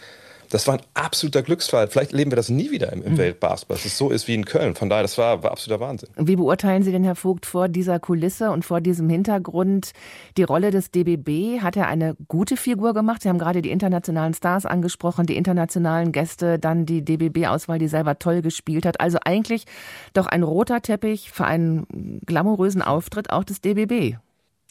das 0.53 0.67
war 0.67 0.75
ein 0.75 0.81
absoluter 0.93 1.41
Glücksfall. 1.41 1.87
Vielleicht 1.87 2.11
leben 2.11 2.31
wir 2.31 2.35
das 2.35 2.49
nie 2.49 2.69
wieder 2.69 2.93
im, 2.93 3.01
im 3.01 3.13
mhm. 3.13 3.17
Weltbasketball, 3.17 3.77
dass 3.77 3.85
es 3.85 3.97
so 3.97 4.11
ist 4.11 4.27
wie 4.27 4.35
in 4.35 4.45
Köln. 4.45 4.75
Von 4.75 4.89
daher, 4.89 5.01
das 5.01 5.17
war, 5.17 5.41
war 5.41 5.51
absoluter 5.51 5.83
Wahnsinn. 5.83 6.09
Wie 6.15 6.35
beurteilen 6.35 6.83
Sie 6.83 6.91
denn, 6.91 7.03
Herr 7.03 7.15
Vogt, 7.15 7.45
vor 7.45 7.67
dieser 7.67 7.99
Kulisse 7.99 8.51
und 8.51 8.63
vor 8.63 8.79
diesem 8.79 9.09
Hintergrund 9.09 9.93
die 10.37 10.43
Rolle 10.43 10.69
des 10.69 10.91
DBB? 10.91 11.61
Hat 11.61 11.75
er 11.75 11.87
eine 11.87 12.15
gute 12.27 12.55
Figur 12.55 12.93
gemacht? 12.93 13.23
Sie 13.23 13.29
haben 13.29 13.39
gerade 13.39 13.63
die 13.63 13.71
internationalen 13.71 14.35
Stars 14.35 14.67
angesprochen, 14.67 15.25
die 15.25 15.37
internationalen 15.37 16.11
Gäste, 16.11 16.59
dann 16.59 16.85
die 16.85 17.03
DBB-Auswahl, 17.03 17.79
die 17.79 17.87
selber 17.87 18.19
toll 18.19 18.43
gespielt 18.43 18.85
hat. 18.85 19.01
Also 19.01 19.17
eigentlich 19.25 19.65
doch 20.13 20.27
ein 20.27 20.43
roter 20.43 20.81
Teppich 20.81 21.31
für 21.31 21.45
einen 21.45 22.21
glamourösen 22.25 22.83
Auftritt 22.83 23.31
auch 23.31 23.43
des 23.43 23.61
DBB. 23.61 24.17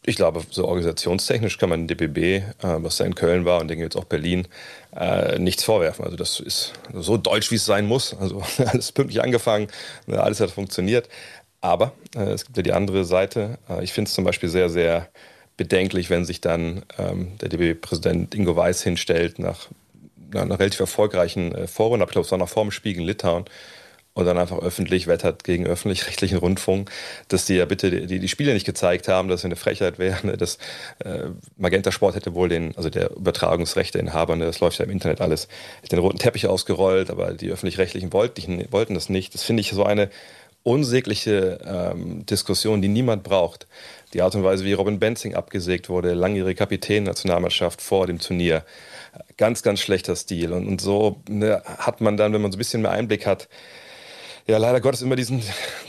Ich 0.04 0.16
glaube, 0.16 0.42
so 0.50 0.66
organisationstechnisch 0.66 1.58
kann 1.58 1.68
man 1.68 1.86
DBB, 1.86 2.18
äh, 2.18 2.42
was 2.60 2.96
da 2.96 3.04
in 3.04 3.14
Köln 3.14 3.44
war 3.44 3.60
und 3.60 3.68
denke 3.68 3.84
jetzt 3.84 3.96
auch 3.96 4.04
Berlin, 4.04 4.48
äh, 4.96 5.38
nichts 5.38 5.62
vorwerfen. 5.62 6.04
Also 6.04 6.16
das 6.16 6.40
ist 6.40 6.72
so 6.92 7.16
deutsch, 7.16 7.52
wie 7.52 7.56
es 7.56 7.64
sein 7.64 7.86
muss. 7.86 8.14
Also 8.14 8.42
alles 8.66 8.90
pünktlich 8.90 9.22
angefangen, 9.22 9.68
ne, 10.06 10.20
alles 10.20 10.40
hat 10.40 10.50
funktioniert. 10.50 11.08
Aber 11.60 11.92
äh, 12.16 12.32
es 12.32 12.44
gibt 12.44 12.56
ja 12.56 12.64
die 12.64 12.72
andere 12.72 13.04
Seite. 13.04 13.58
Äh, 13.70 13.84
ich 13.84 13.92
finde 13.92 14.08
es 14.08 14.14
zum 14.14 14.24
Beispiel 14.24 14.48
sehr, 14.48 14.68
sehr 14.68 15.08
bedenklich, 15.56 16.10
wenn 16.10 16.24
sich 16.24 16.40
dann 16.40 16.84
ähm, 16.98 17.38
der 17.38 17.48
DBB-Präsident 17.48 18.34
Ingo 18.34 18.56
Weiß 18.56 18.82
hinstellt 18.82 19.38
nach, 19.38 19.68
nach 20.32 20.42
einer 20.42 20.58
relativ 20.58 20.80
erfolgreichen 20.80 21.54
äh, 21.54 21.66
Vorrunde, 21.68 22.04
ich 22.04 22.10
glaube, 22.10 22.24
es 22.24 22.32
war 22.32 22.38
noch 22.38 22.48
vor 22.48 22.64
dem 22.64 22.72
Spiel 22.72 22.96
in 22.96 23.04
Litauen, 23.04 23.44
und 24.14 24.26
dann 24.26 24.36
einfach 24.36 24.58
öffentlich 24.58 25.06
wettert 25.06 25.42
gegen 25.44 25.66
öffentlich-rechtlichen 25.66 26.38
Rundfunk, 26.38 26.90
dass 27.28 27.46
die 27.46 27.54
ja 27.54 27.64
bitte 27.64 28.06
die, 28.06 28.18
die 28.18 28.28
Spiele 28.28 28.52
nicht 28.52 28.66
gezeigt 28.66 29.08
haben, 29.08 29.28
dass 29.28 29.40
es 29.40 29.44
eine 29.44 29.56
Frechheit 29.56 29.98
wäre. 29.98 30.26
Ne? 30.26 30.36
dass 30.36 30.58
äh, 31.04 31.28
Magenta 31.56 31.92
Sport 31.92 32.14
hätte 32.14 32.34
wohl 32.34 32.48
den, 32.48 32.76
also 32.76 32.90
der 32.90 33.10
Übertragungsrechteinhaber, 33.16 34.36
ne, 34.36 34.44
das 34.44 34.60
läuft 34.60 34.78
ja 34.78 34.84
im 34.84 34.90
Internet 34.90 35.20
alles, 35.20 35.48
den 35.90 35.98
roten 35.98 36.18
Teppich 36.18 36.46
ausgerollt, 36.46 37.10
aber 37.10 37.32
die 37.32 37.50
öffentlich-rechtlichen 37.50 38.12
wollten, 38.12 38.66
wollten 38.70 38.94
das 38.94 39.08
nicht. 39.08 39.34
Das 39.34 39.42
finde 39.42 39.62
ich 39.62 39.70
so 39.70 39.84
eine 39.84 40.10
unsägliche 40.62 41.58
ähm, 41.64 42.24
Diskussion, 42.26 42.82
die 42.82 42.88
niemand 42.88 43.22
braucht. 43.22 43.66
Die 44.12 44.22
Art 44.22 44.34
und 44.34 44.44
Weise, 44.44 44.64
wie 44.64 44.74
Robin 44.74 44.98
Benzing 44.98 45.34
abgesägt 45.34 45.88
wurde, 45.88 46.12
langjährige 46.12 46.54
Kapitän 46.54 47.04
Nationalmannschaft 47.04 47.80
vor 47.80 48.06
dem 48.06 48.18
Turnier. 48.18 48.64
Ganz, 49.36 49.62
ganz 49.62 49.80
schlechter 49.80 50.14
Stil. 50.16 50.52
Und, 50.52 50.68
und 50.68 50.80
so 50.80 51.22
ne, 51.28 51.62
hat 51.64 52.00
man 52.00 52.16
dann, 52.16 52.32
wenn 52.32 52.42
man 52.42 52.52
so 52.52 52.56
ein 52.56 52.58
bisschen 52.58 52.82
mehr 52.82 52.92
Einblick 52.92 53.26
hat, 53.26 53.48
ja, 54.46 54.58
leider 54.58 54.80
Gottes 54.80 55.02
immer 55.02 55.14
diesen, 55.14 55.42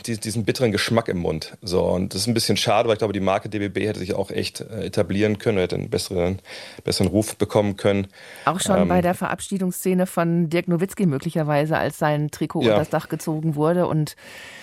diesen 0.06 0.44
bitteren 0.44 0.70
Geschmack 0.70 1.08
im 1.08 1.18
Mund. 1.18 1.56
So, 1.60 1.82
und 1.82 2.14
das 2.14 2.22
ist 2.22 2.26
ein 2.28 2.34
bisschen 2.34 2.56
schade, 2.56 2.88
weil 2.88 2.94
ich 2.94 2.98
glaube, 2.98 3.12
die 3.12 3.20
Marke 3.20 3.48
DBB 3.48 3.86
hätte 3.86 3.98
sich 3.98 4.14
auch 4.14 4.30
echt 4.30 4.60
äh, 4.60 4.86
etablieren 4.86 5.38
können, 5.38 5.58
hätte 5.58 5.74
einen 5.76 5.90
besseren, 5.90 6.38
besseren 6.84 7.08
Ruf 7.08 7.36
bekommen 7.36 7.76
können. 7.76 8.06
Auch 8.44 8.60
schon 8.60 8.82
ähm, 8.82 8.88
bei 8.88 9.02
der 9.02 9.14
Verabschiedungsszene 9.14 10.06
von 10.06 10.50
Dirk 10.50 10.68
Nowitzki 10.68 11.06
möglicherweise, 11.06 11.76
als 11.76 11.98
sein 11.98 12.30
Trikot 12.30 12.62
ja. 12.62 12.68
unter 12.68 12.78
das 12.78 12.90
Dach 12.90 13.08
gezogen 13.08 13.56
wurde 13.56 13.86
und 13.86 14.14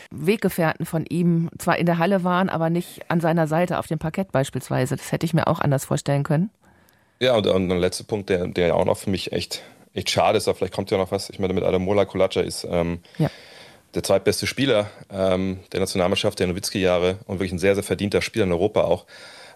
Weggefährten 0.09 0.85
von 0.85 1.05
ihm 1.05 1.49
zwar 1.57 1.77
in 1.77 1.85
der 1.85 1.97
Halle 1.97 2.23
waren, 2.23 2.49
aber 2.49 2.69
nicht 2.69 3.09
an 3.09 3.19
seiner 3.19 3.47
Seite 3.47 3.77
auf 3.77 3.87
dem 3.87 3.99
Parkett 3.99 4.31
beispielsweise. 4.31 4.95
Das 4.95 5.11
hätte 5.11 5.25
ich 5.25 5.33
mir 5.33 5.47
auch 5.47 5.59
anders 5.59 5.85
vorstellen 5.85 6.23
können. 6.23 6.49
Ja, 7.19 7.35
und, 7.35 7.45
und 7.47 7.69
der 7.69 7.77
letzte 7.77 8.03
Punkt, 8.03 8.29
der, 8.29 8.47
der 8.47 8.75
auch 8.75 8.85
noch 8.85 8.97
für 8.97 9.09
mich 9.09 9.31
echt, 9.31 9.61
echt 9.93 10.09
schade 10.09 10.37
ist, 10.37 10.47
aber 10.47 10.57
vielleicht 10.57 10.73
kommt 10.73 10.91
ja 10.91 10.97
noch 10.97 11.11
was, 11.11 11.29
ich 11.29 11.39
meine, 11.39 11.53
mit 11.53 11.63
Adamola 11.63 12.05
Kolaca 12.05 12.41
ist 12.41 12.67
ähm, 12.69 12.99
ja. 13.17 13.29
Der 13.93 14.03
zweitbeste 14.03 14.47
Spieler 14.47 14.89
ähm, 15.11 15.59
der 15.71 15.79
Nationalmannschaft 15.79 16.39
der 16.39 16.47
Nowitzki-Jahre 16.47 17.17
und 17.25 17.39
wirklich 17.39 17.51
ein 17.51 17.59
sehr, 17.59 17.75
sehr 17.75 17.83
verdienter 17.83 18.21
Spieler 18.21 18.45
in 18.45 18.51
Europa 18.51 18.81
auch. 18.81 19.05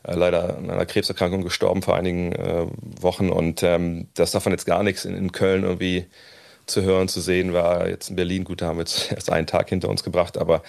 Äh, 0.04 0.16
leider 0.16 0.58
an 0.58 0.70
einer 0.70 0.86
Krebserkrankung 0.86 1.44
gestorben 1.44 1.82
vor 1.82 1.96
einigen 1.96 2.34
äh, 2.34 2.68
Wochen 3.02 3.30
und 3.30 3.64
ähm, 3.64 4.08
das 4.14 4.32
davon 4.32 4.52
jetzt 4.52 4.66
gar 4.66 4.84
nichts 4.84 5.06
in, 5.06 5.16
in 5.16 5.32
Köln 5.32 5.64
irgendwie 5.64 6.06
zu 6.66 6.82
hören, 6.82 7.08
zu 7.08 7.22
sehen 7.22 7.54
war. 7.54 7.88
Jetzt 7.88 8.10
in 8.10 8.16
Berlin, 8.16 8.44
gut, 8.44 8.62
da 8.62 8.68
haben 8.68 8.78
wir 8.78 8.84
jetzt 8.84 9.12
erst 9.12 9.32
einen 9.32 9.48
Tag 9.48 9.70
hinter 9.70 9.90
uns 9.90 10.04
gebracht, 10.04 10.38
aber 10.38 10.62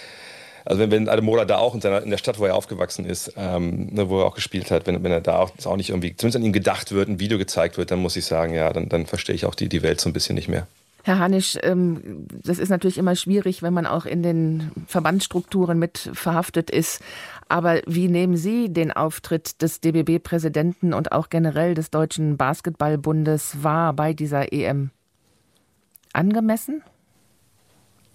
also 0.65 0.81
wenn, 0.81 0.91
wenn 0.91 1.07
Ademola 1.07 1.45
da 1.45 1.59
auch 1.59 1.75
in, 1.75 1.81
seiner, 1.81 2.01
in 2.03 2.09
der 2.09 2.17
Stadt, 2.17 2.39
wo 2.39 2.45
er 2.45 2.55
aufgewachsen 2.55 3.05
ist, 3.05 3.33
ähm, 3.37 3.87
ne, 3.93 4.09
wo 4.09 4.19
er 4.19 4.25
auch 4.25 4.35
gespielt 4.35 4.69
hat, 4.69 4.85
wenn, 4.85 5.01
wenn 5.01 5.13
er 5.13 5.21
da 5.21 5.39
auch, 5.39 5.51
auch 5.63 5.77
nicht 5.77 5.89
irgendwie, 5.89 6.15
zumindest 6.15 6.37
an 6.37 6.43
ihm 6.43 6.51
gedacht 6.51 6.91
wird, 6.91 7.07
ein 7.07 7.19
Video 7.19 7.37
gezeigt 7.37 7.77
wird, 7.77 7.91
dann 7.91 7.99
muss 7.99 8.17
ich 8.17 8.25
sagen, 8.25 8.53
ja, 8.53 8.73
dann, 8.73 8.89
dann 8.89 9.05
verstehe 9.05 9.33
ich 9.33 9.45
auch 9.45 9.55
die, 9.55 9.69
die 9.69 9.81
Welt 9.81 10.01
so 10.01 10.09
ein 10.09 10.13
bisschen 10.13 10.35
nicht 10.35 10.49
mehr. 10.49 10.67
Herr 11.07 11.19
Hanisch, 11.19 11.57
ähm, 11.63 12.27
das 12.43 12.59
ist 12.59 12.69
natürlich 12.69 12.97
immer 12.97 13.15
schwierig, 13.15 13.63
wenn 13.63 13.73
man 13.73 13.85
auch 13.85 14.05
in 14.05 14.21
den 14.21 14.71
Verbandsstrukturen 14.87 15.79
mit 15.79 16.09
verhaftet 16.13 16.69
ist. 16.69 17.01
Aber 17.47 17.81
wie 17.87 18.09
nehmen 18.09 18.35
Sie 18.35 18.71
den 18.71 18.91
Auftritt 18.91 19.61
des 19.61 19.79
DBB-Präsidenten 19.79 20.93
und 20.93 21.13
auch 21.13 21.29
generell 21.29 21.73
des 21.73 21.89
Deutschen 21.91 22.35
Basketballbundes 22.35 23.63
wahr 23.63 23.93
bei 23.93 24.13
dieser 24.13 24.51
EM? 24.51 24.91
Angemessen? 26.11 26.83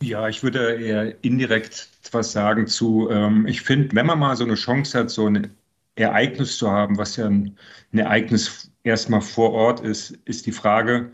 Ja, 0.02 0.28
ich 0.28 0.42
würde 0.42 0.74
eher 0.80 1.24
indirekt 1.24 1.88
was 2.10 2.32
sagen 2.32 2.66
zu, 2.66 3.08
ähm, 3.10 3.46
ich 3.46 3.62
finde, 3.62 3.94
wenn 3.94 4.06
man 4.06 4.18
mal 4.18 4.36
so 4.36 4.44
eine 4.44 4.54
Chance 4.54 4.98
hat, 4.98 5.10
so 5.10 5.26
ein 5.28 5.54
Ereignis 5.94 6.58
zu 6.58 6.70
haben, 6.70 6.98
was 6.98 7.16
ja 7.16 7.26
ein, 7.26 7.56
ein 7.92 7.98
Ereignis 7.98 8.70
erstmal 8.82 9.20
vor 9.20 9.52
Ort 9.52 9.80
ist, 9.80 10.10
ist 10.24 10.46
die 10.46 10.52
Frage, 10.52 11.12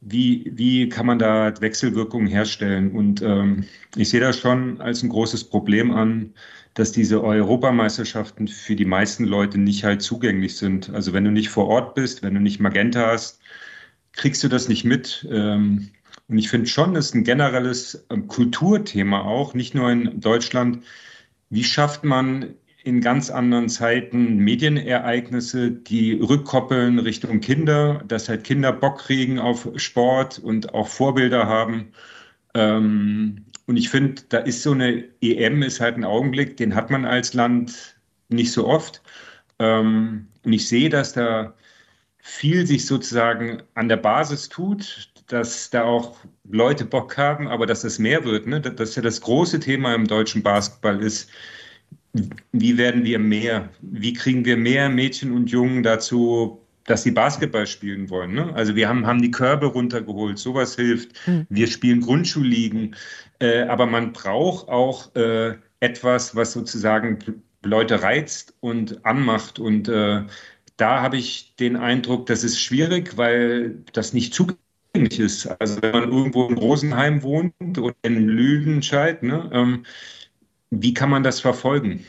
wie, 0.00 0.50
wie 0.54 0.88
kann 0.88 1.06
man 1.06 1.18
da 1.18 1.52
Wechselwirkungen 1.60 2.28
herstellen? 2.28 2.92
Und 2.92 3.22
ähm, 3.22 3.64
ich 3.96 4.10
sehe 4.10 4.20
das 4.20 4.38
schon 4.38 4.80
als 4.80 5.02
ein 5.02 5.08
großes 5.08 5.44
Problem 5.44 5.90
an, 5.90 6.34
dass 6.74 6.92
diese 6.92 7.22
Europameisterschaften 7.22 8.46
für 8.46 8.76
die 8.76 8.84
meisten 8.84 9.24
Leute 9.24 9.58
nicht 9.58 9.82
halt 9.84 10.02
zugänglich 10.02 10.56
sind. 10.56 10.90
Also 10.90 11.12
wenn 11.12 11.24
du 11.24 11.32
nicht 11.32 11.48
vor 11.48 11.66
Ort 11.66 11.94
bist, 11.94 12.22
wenn 12.22 12.34
du 12.34 12.40
nicht 12.40 12.60
Magenta 12.60 13.06
hast, 13.08 13.40
kriegst 14.12 14.44
du 14.44 14.48
das 14.48 14.68
nicht 14.68 14.84
mit. 14.84 15.26
Ähm, 15.30 15.90
und 16.28 16.38
ich 16.38 16.48
finde 16.48 16.66
schon, 16.66 16.94
das 16.94 17.06
ist 17.06 17.14
ein 17.14 17.24
generelles 17.24 18.06
ähm, 18.10 18.28
Kulturthema 18.28 19.22
auch, 19.22 19.54
nicht 19.54 19.74
nur 19.74 19.90
in 19.90 20.20
Deutschland. 20.20 20.84
Wie 21.50 21.64
schafft 21.64 22.04
man 22.04 22.54
in 22.88 23.02
ganz 23.02 23.28
anderen 23.30 23.68
Zeiten 23.68 24.36
Medienereignisse, 24.38 25.70
die 25.70 26.14
rückkoppeln 26.14 26.98
Richtung 26.98 27.40
Kinder, 27.40 28.02
dass 28.08 28.30
halt 28.30 28.44
Kinder 28.44 28.72
Bock 28.72 29.00
kriegen 29.00 29.38
auf 29.38 29.68
Sport 29.76 30.38
und 30.38 30.72
auch 30.72 30.88
Vorbilder 30.88 31.46
haben. 31.46 31.92
Ähm, 32.54 33.44
und 33.66 33.76
ich 33.76 33.90
finde, 33.90 34.22
da 34.30 34.38
ist 34.38 34.62
so 34.62 34.72
eine 34.72 35.04
EM, 35.20 35.62
ist 35.62 35.80
halt 35.80 35.96
ein 35.96 36.04
Augenblick, 36.04 36.56
den 36.56 36.74
hat 36.74 36.90
man 36.90 37.04
als 37.04 37.34
Land 37.34 37.98
nicht 38.30 38.52
so 38.52 38.66
oft. 38.66 39.02
Ähm, 39.58 40.28
und 40.44 40.52
ich 40.54 40.66
sehe, 40.66 40.88
dass 40.88 41.12
da 41.12 41.54
viel 42.20 42.66
sich 42.66 42.86
sozusagen 42.86 43.62
an 43.74 43.90
der 43.90 43.98
Basis 43.98 44.48
tut, 44.48 45.10
dass 45.26 45.68
da 45.68 45.84
auch 45.84 46.16
Leute 46.50 46.86
Bock 46.86 47.18
haben, 47.18 47.48
aber 47.48 47.66
dass 47.66 47.84
es 47.84 47.98
mehr 47.98 48.24
wird. 48.24 48.46
Ne? 48.46 48.62
Das 48.62 48.90
ist 48.90 48.96
ja 48.96 49.02
das 49.02 49.20
große 49.20 49.60
Thema 49.60 49.94
im 49.94 50.06
deutschen 50.06 50.42
Basketball 50.42 51.02
ist, 51.02 51.30
wie 52.52 52.78
werden 52.78 53.04
wir 53.04 53.18
mehr? 53.18 53.68
Wie 53.80 54.12
kriegen 54.12 54.44
wir 54.44 54.56
mehr 54.56 54.88
Mädchen 54.88 55.32
und 55.32 55.50
Jungen 55.50 55.82
dazu, 55.82 56.60
dass 56.86 57.02
sie 57.02 57.10
Basketball 57.10 57.66
spielen 57.66 58.08
wollen? 58.10 58.32
Ne? 58.32 58.52
Also 58.54 58.74
wir 58.74 58.88
haben, 58.88 59.06
haben 59.06 59.22
die 59.22 59.30
Körbe 59.30 59.66
runtergeholt, 59.66 60.38
sowas 60.38 60.74
hilft. 60.76 61.10
Mhm. 61.26 61.46
Wir 61.48 61.66
spielen 61.66 62.00
Grundschulligen, 62.00 62.96
äh, 63.40 63.62
aber 63.62 63.86
man 63.86 64.12
braucht 64.12 64.68
auch 64.68 65.14
äh, 65.14 65.54
etwas, 65.80 66.34
was 66.34 66.52
sozusagen 66.52 67.18
Leute 67.62 68.02
reizt 68.02 68.54
und 68.60 69.04
anmacht 69.04 69.58
und 69.58 69.88
äh, 69.88 70.22
da 70.78 71.02
habe 71.02 71.16
ich 71.16 71.56
den 71.56 71.76
Eindruck, 71.76 72.26
das 72.26 72.44
ist 72.44 72.60
schwierig, 72.60 73.16
weil 73.16 73.82
das 73.92 74.14
nicht 74.14 74.32
zugänglich 74.32 75.18
ist. 75.18 75.46
Also 75.60 75.82
wenn 75.82 75.92
man 75.92 76.10
irgendwo 76.10 76.46
in 76.46 76.56
Rosenheim 76.56 77.22
wohnt 77.22 77.52
oder 77.78 77.94
in 78.02 78.28
Lüdenscheid, 78.28 79.22
ne, 79.22 79.50
ähm, 79.52 79.84
wie 80.70 80.94
kann 80.94 81.10
man 81.10 81.22
das 81.22 81.40
verfolgen? 81.40 82.04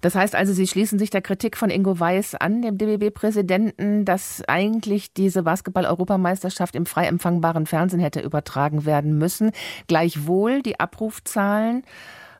Das 0.00 0.14
heißt 0.14 0.34
also, 0.34 0.52
Sie 0.52 0.66
schließen 0.66 0.98
sich 0.98 1.08
der 1.08 1.22
Kritik 1.22 1.56
von 1.56 1.70
Ingo 1.70 1.98
Weiß 1.98 2.34
an, 2.34 2.60
dem 2.60 2.76
DBB-Präsidenten, 2.76 4.04
dass 4.04 4.42
eigentlich 4.46 5.14
diese 5.14 5.44
Basketball-Europameisterschaft 5.44 6.76
im 6.76 6.84
frei 6.84 7.06
empfangbaren 7.06 7.64
Fernsehen 7.64 8.00
hätte 8.00 8.20
übertragen 8.20 8.84
werden 8.84 9.16
müssen. 9.16 9.52
Gleichwohl 9.86 10.60
die 10.60 10.78
Abrufzahlen 10.78 11.84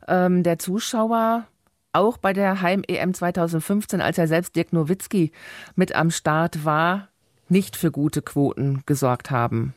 ähm, 0.07 0.43
der 0.43 0.59
Zuschauer 0.59 1.47
auch 1.95 2.19
bei 2.19 2.35
der 2.35 2.61
Heim-EM 2.61 3.15
2015, 3.15 4.03
als 4.03 4.19
er 4.19 4.29
selbst 4.29 4.57
Dirk 4.57 4.75
Nowitzki 4.75 5.33
mit 5.75 5.95
am 5.95 6.11
Start 6.11 6.67
war, 6.67 7.09
nicht 7.49 7.77
für 7.77 7.91
gute 7.91 8.21
Quoten 8.21 8.83
gesorgt 8.85 9.31
haben? 9.31 9.75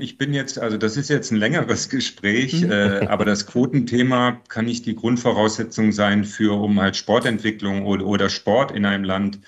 Ich 0.00 0.18
bin 0.18 0.34
jetzt, 0.34 0.58
also 0.58 0.76
das 0.76 0.96
ist 0.96 1.08
jetzt 1.10 1.30
ein 1.30 1.36
längeres 1.36 1.88
Gespräch, 1.90 2.62
mhm. 2.62 2.70
äh, 2.70 3.06
aber 3.06 3.24
das 3.24 3.46
Quotenthema 3.46 4.40
kann 4.48 4.64
nicht 4.64 4.86
die 4.86 4.96
Grundvoraussetzung 4.96 5.92
sein 5.92 6.24
für, 6.24 6.60
um 6.60 6.80
halt 6.80 6.96
Sportentwicklung 6.96 7.86
oder, 7.86 8.06
oder 8.06 8.28
Sport 8.28 8.72
in 8.72 8.84
einem 8.84 9.04
Land 9.04 9.40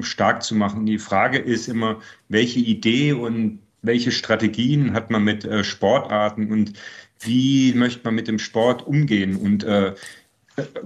stark 0.00 0.42
zu 0.42 0.54
machen. 0.54 0.86
Die 0.86 0.98
Frage 0.98 1.38
ist 1.38 1.68
immer, 1.68 2.00
welche 2.28 2.60
Idee 2.60 3.12
und 3.12 3.60
welche 3.82 4.12
Strategien 4.12 4.92
hat 4.92 5.10
man 5.10 5.24
mit 5.24 5.44
äh, 5.44 5.64
Sportarten 5.64 6.50
und 6.50 6.72
wie 7.20 7.72
möchte 7.74 8.00
man 8.04 8.14
mit 8.14 8.28
dem 8.28 8.38
Sport 8.38 8.86
umgehen? 8.86 9.36
Und 9.36 9.64
äh, 9.64 9.94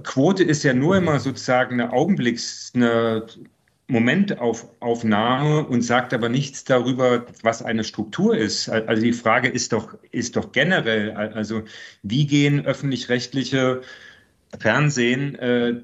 Quote 0.03 0.43
ist 0.43 0.63
ja 0.63 0.73
nur 0.73 0.97
immer 0.97 1.19
sozusagen 1.19 1.79
eine 1.79 1.93
Augenblicks, 1.93 2.71
eine 2.75 3.25
Momentaufnahme 3.87 5.65
und 5.65 5.81
sagt 5.81 6.13
aber 6.13 6.29
nichts 6.29 6.63
darüber, 6.63 7.25
was 7.41 7.61
eine 7.61 7.83
Struktur 7.83 8.35
ist. 8.35 8.69
Also 8.69 9.03
die 9.03 9.13
Frage 9.13 9.49
ist 9.49 9.73
doch, 9.73 9.95
ist 10.11 10.35
doch 10.35 10.51
generell, 10.51 11.11
also 11.11 11.63
wie 12.01 12.25
gehen 12.25 12.65
öffentlich-rechtliche 12.65 13.81
Fernsehen 14.57 15.35
äh, 15.35 15.81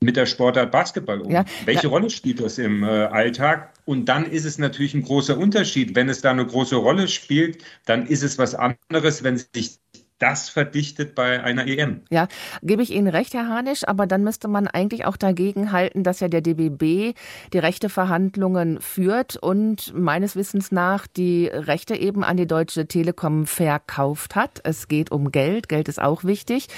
mit 0.00 0.16
der 0.16 0.26
Sportart 0.26 0.70
Basketball 0.70 1.22
um? 1.22 1.32
Ja, 1.32 1.44
Welche 1.64 1.84
ja. 1.84 1.88
Rolle 1.88 2.10
spielt 2.10 2.40
das 2.40 2.58
im 2.58 2.82
äh, 2.82 2.86
Alltag? 2.86 3.72
Und 3.86 4.06
dann 4.06 4.26
ist 4.30 4.44
es 4.44 4.58
natürlich 4.58 4.92
ein 4.94 5.02
großer 5.02 5.38
Unterschied. 5.38 5.96
Wenn 5.96 6.08
es 6.08 6.20
da 6.20 6.30
eine 6.30 6.46
große 6.46 6.76
Rolle 6.76 7.08
spielt, 7.08 7.64
dann 7.86 8.06
ist 8.06 8.22
es 8.22 8.36
was 8.38 8.54
anderes, 8.54 9.24
wenn 9.24 9.38
sich 9.38 9.78
das 10.18 10.48
verdichtet 10.48 11.14
bei 11.14 11.42
einer 11.42 11.66
EM. 11.66 12.02
Ja, 12.10 12.28
gebe 12.62 12.82
ich 12.82 12.92
Ihnen 12.92 13.08
recht, 13.08 13.34
Herr 13.34 13.48
Hanisch, 13.48 13.86
aber 13.86 14.06
dann 14.06 14.24
müsste 14.24 14.48
man 14.48 14.66
eigentlich 14.66 15.04
auch 15.04 15.16
dagegen 15.16 15.72
halten, 15.72 16.02
dass 16.02 16.20
ja 16.20 16.28
der 16.28 16.40
DBB 16.40 17.16
die 17.52 17.58
Rechteverhandlungen 17.58 18.80
führt 18.80 19.36
und 19.36 19.94
meines 19.96 20.36
Wissens 20.36 20.72
nach 20.72 21.06
die 21.06 21.46
Rechte 21.46 21.94
eben 21.94 22.24
an 22.24 22.36
die 22.36 22.46
Deutsche 22.46 22.86
Telekom 22.86 23.46
verkauft 23.46 24.34
hat. 24.34 24.60
Es 24.64 24.88
geht 24.88 25.10
um 25.12 25.30
Geld, 25.30 25.68
Geld 25.68 25.88
ist 25.88 26.00
auch 26.00 26.24
wichtig. 26.24 26.68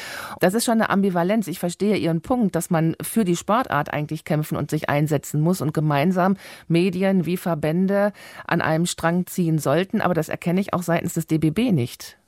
Das 0.40 0.54
ist 0.54 0.64
schon 0.64 0.74
eine 0.74 0.90
Ambivalenz. 0.90 1.48
Ich 1.48 1.58
verstehe 1.58 1.96
Ihren 1.96 2.20
Punkt, 2.20 2.54
dass 2.54 2.70
man 2.70 2.96
für 3.00 3.24
die 3.24 3.36
Sportart 3.36 3.92
eigentlich 3.92 4.24
kämpfen 4.24 4.56
und 4.56 4.70
sich 4.70 4.88
einsetzen 4.88 5.40
muss 5.40 5.60
und 5.60 5.72
gemeinsam 5.72 6.36
Medien 6.68 7.26
wie 7.26 7.36
Verbände 7.36 8.12
an 8.46 8.60
einem 8.60 8.86
Strang 8.86 9.26
ziehen 9.26 9.58
sollten, 9.58 10.00
aber 10.00 10.14
das 10.14 10.28
erkenne 10.28 10.60
ich 10.60 10.74
auch 10.74 10.82
seitens 10.82 11.14
des 11.14 11.26
DBB 11.26 11.72
nicht. 11.72 12.19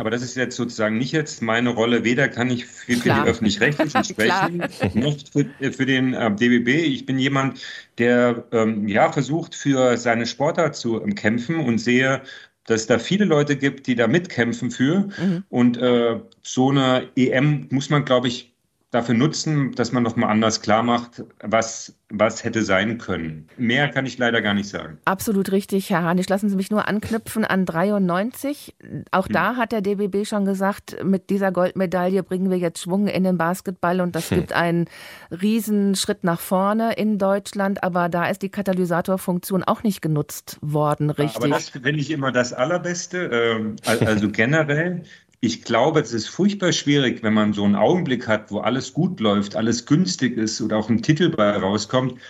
Aber 0.00 0.10
das 0.10 0.22
ist 0.22 0.36
jetzt 0.36 0.54
sozusagen 0.54 0.96
nicht 0.96 1.10
jetzt 1.10 1.42
meine 1.42 1.70
Rolle. 1.70 2.04
Weder 2.04 2.28
kann 2.28 2.50
ich 2.50 2.66
für, 2.66 2.92
für 2.92 3.12
die 3.12 3.28
öffentlich-rechtlichen 3.28 4.04
sprechen, 4.04 4.62
noch 4.94 5.16
für, 5.32 5.72
für 5.72 5.86
den 5.86 6.14
äh, 6.14 6.30
DBB. 6.32 6.68
Ich 6.68 7.04
bin 7.04 7.18
jemand, 7.18 7.60
der 7.98 8.44
ähm, 8.52 8.86
ja 8.86 9.10
versucht, 9.10 9.56
für 9.56 9.96
seine 9.96 10.26
Sportart 10.26 10.76
zu 10.76 11.02
ähm, 11.02 11.16
kämpfen 11.16 11.56
und 11.56 11.78
sehe, 11.78 12.22
dass 12.66 12.82
es 12.82 12.86
da 12.86 13.00
viele 13.00 13.24
Leute 13.24 13.56
gibt, 13.56 13.88
die 13.88 13.96
da 13.96 14.06
mitkämpfen 14.06 14.70
für. 14.70 15.08
Mhm. 15.18 15.44
Und 15.48 15.78
äh, 15.78 16.20
so 16.42 16.70
eine 16.70 17.08
EM 17.16 17.66
muss 17.70 17.90
man, 17.90 18.04
glaube 18.04 18.28
ich, 18.28 18.54
dafür 18.90 19.14
nutzen, 19.14 19.72
dass 19.72 19.92
man 19.92 20.02
nochmal 20.02 20.30
anders 20.30 20.62
klar 20.62 20.82
macht, 20.82 21.22
was, 21.42 21.94
was 22.08 22.42
hätte 22.42 22.62
sein 22.62 22.96
können. 22.96 23.46
Mehr 23.58 23.88
kann 23.88 24.06
ich 24.06 24.16
leider 24.16 24.40
gar 24.40 24.54
nicht 24.54 24.68
sagen. 24.68 24.98
Absolut 25.04 25.52
richtig, 25.52 25.90
Herr 25.90 26.02
Hanisch. 26.02 26.28
Lassen 26.28 26.48
Sie 26.48 26.56
mich 26.56 26.70
nur 26.70 26.88
anknüpfen 26.88 27.44
an 27.44 27.66
93. 27.66 28.74
Auch 29.10 29.26
hm. 29.26 29.32
da 29.34 29.56
hat 29.56 29.72
der 29.72 29.82
DBB 29.82 30.26
schon 30.26 30.46
gesagt, 30.46 31.04
mit 31.04 31.28
dieser 31.28 31.52
Goldmedaille 31.52 32.22
bringen 32.22 32.50
wir 32.50 32.56
jetzt 32.56 32.80
Schwung 32.80 33.08
in 33.08 33.24
den 33.24 33.36
Basketball 33.36 34.00
und 34.00 34.14
das 34.16 34.30
hm. 34.30 34.38
gibt 34.38 34.52
einen 34.54 34.86
Riesenschritt 35.30 36.24
nach 36.24 36.40
vorne 36.40 36.94
in 36.94 37.18
Deutschland. 37.18 37.84
Aber 37.84 38.08
da 38.08 38.30
ist 38.30 38.40
die 38.40 38.48
Katalysatorfunktion 38.48 39.64
auch 39.64 39.82
nicht 39.82 40.00
genutzt 40.00 40.56
worden, 40.62 41.10
richtig? 41.10 41.36
aber 41.36 41.48
das 41.48 41.68
finde 41.68 42.00
ich 42.00 42.10
immer 42.10 42.32
das 42.32 42.54
Allerbeste. 42.54 43.18
Ähm, 43.18 43.76
also 43.84 44.30
generell 44.30 45.02
ich 45.40 45.62
glaube, 45.62 46.00
es 46.00 46.12
ist 46.12 46.28
furchtbar 46.28 46.72
schwierig, 46.72 47.22
wenn 47.22 47.34
man 47.34 47.52
so 47.52 47.64
einen 47.64 47.76
Augenblick 47.76 48.26
hat, 48.26 48.50
wo 48.50 48.60
alles 48.60 48.92
gut 48.92 49.20
läuft, 49.20 49.56
alles 49.56 49.86
günstig 49.86 50.36
ist 50.36 50.60
oder 50.60 50.76
auch 50.76 50.88
ein 50.90 51.02
Titel 51.02 51.30
bei 51.30 51.50
rauskommt, 51.56 52.20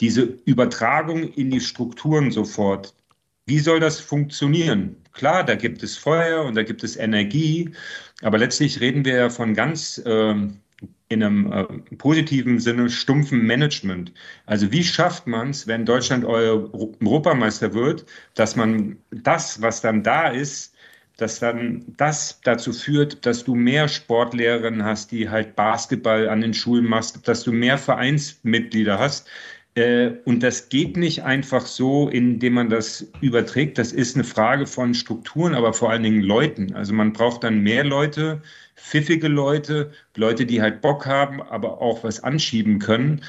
diese 0.00 0.22
Übertragung 0.46 1.32
in 1.34 1.50
die 1.50 1.60
Strukturen 1.60 2.30
sofort. 2.32 2.94
Wie 3.46 3.58
soll 3.58 3.80
das 3.80 4.00
funktionieren? 4.00 4.96
Klar, 5.12 5.44
da 5.44 5.54
gibt 5.54 5.82
es 5.82 5.96
Feuer 5.96 6.44
und 6.44 6.54
da 6.56 6.62
gibt 6.62 6.84
es 6.84 6.96
Energie, 6.96 7.70
aber 8.22 8.38
letztlich 8.38 8.80
reden 8.80 9.04
wir 9.04 9.14
ja 9.14 9.30
von 9.30 9.54
ganz 9.54 9.98
äh, 9.98 10.34
in 11.08 11.22
einem 11.22 11.52
äh, 11.52 11.64
positiven 11.96 12.60
Sinne 12.60 12.88
stumpfen 12.88 13.44
Management. 13.44 14.12
Also 14.46 14.70
wie 14.72 14.84
schafft 14.84 15.26
man 15.26 15.50
es, 15.50 15.66
wenn 15.66 15.84
Deutschland 15.84 16.24
Europameister 16.24 17.74
wird, 17.74 18.06
dass 18.34 18.56
man 18.56 18.96
das, 19.10 19.60
was 19.60 19.80
dann 19.80 20.02
da 20.02 20.28
ist, 20.28 20.69
dass 21.20 21.38
dann 21.38 21.84
das 21.96 22.40
dazu 22.44 22.72
führt, 22.72 23.24
dass 23.26 23.44
du 23.44 23.54
mehr 23.54 23.88
Sportlehrerinnen 23.88 24.84
hast, 24.84 25.12
die 25.12 25.28
halt 25.28 25.56
Basketball 25.56 26.28
an 26.28 26.40
den 26.40 26.54
Schulen 26.54 26.86
machst, 26.86 27.26
dass 27.28 27.42
du 27.42 27.52
mehr 27.52 27.78
Vereinsmitglieder 27.78 28.98
hast. 28.98 29.28
Äh, 29.74 30.12
und 30.24 30.42
das 30.42 30.68
geht 30.68 30.96
nicht 30.96 31.22
einfach 31.22 31.64
so, 31.64 32.08
indem 32.08 32.54
man 32.54 32.70
das 32.70 33.06
überträgt. 33.20 33.78
Das 33.78 33.92
ist 33.92 34.16
eine 34.16 34.24
Frage 34.24 34.66
von 34.66 34.94
Strukturen, 34.94 35.54
aber 35.54 35.72
vor 35.72 35.90
allen 35.90 36.02
Dingen 36.02 36.22
Leuten. 36.22 36.74
Also 36.74 36.92
man 36.92 37.12
braucht 37.12 37.44
dann 37.44 37.60
mehr 37.60 37.84
Leute, 37.84 38.42
pfiffige 38.76 39.28
Leute, 39.28 39.92
Leute, 40.16 40.46
die 40.46 40.60
halt 40.60 40.80
Bock 40.80 41.06
haben, 41.06 41.40
aber 41.42 41.80
auch 41.80 42.02
was 42.02 42.22
anschieben 42.22 42.78
können 42.78 43.20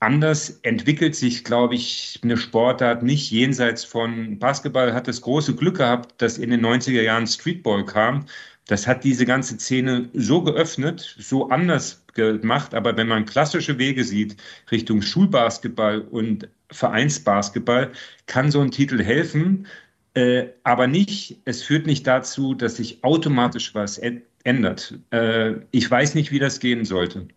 anders 0.00 0.58
entwickelt 0.62 1.14
sich, 1.14 1.44
glaube 1.44 1.74
ich, 1.74 2.18
eine 2.22 2.36
Sportart 2.36 3.02
nicht 3.02 3.30
jenseits 3.30 3.84
von 3.84 4.38
Basketball. 4.38 4.94
Hat 4.94 5.06
das 5.06 5.20
große 5.20 5.54
Glück 5.54 5.76
gehabt, 5.76 6.20
dass 6.20 6.38
in 6.38 6.50
den 6.50 6.64
90er 6.64 7.02
Jahren 7.02 7.26
Streetball 7.26 7.84
kam. 7.84 8.26
Das 8.66 8.86
hat 8.86 9.04
diese 9.04 9.26
ganze 9.26 9.58
Szene 9.58 10.08
so 10.14 10.42
geöffnet, 10.42 11.16
so 11.18 11.48
anders 11.50 12.04
gemacht. 12.14 12.74
Aber 12.74 12.96
wenn 12.96 13.08
man 13.08 13.26
klassische 13.26 13.78
Wege 13.78 14.04
sieht 14.04 14.36
Richtung 14.70 15.02
Schulbasketball 15.02 16.00
und 16.00 16.48
Vereinsbasketball, 16.72 17.92
kann 18.26 18.50
so 18.50 18.60
ein 18.60 18.70
Titel 18.70 19.02
helfen. 19.02 19.66
Äh, 20.14 20.46
aber 20.64 20.86
nicht, 20.86 21.40
es 21.44 21.62
führt 21.62 21.86
nicht 21.86 22.06
dazu, 22.06 22.54
dass 22.54 22.76
sich 22.76 23.04
automatisch 23.04 23.74
was 23.74 24.00
ändert. 24.44 24.98
Äh, 25.10 25.54
ich 25.72 25.90
weiß 25.90 26.14
nicht, 26.14 26.32
wie 26.32 26.38
das 26.38 26.58
gehen 26.58 26.84
sollte. 26.84 27.28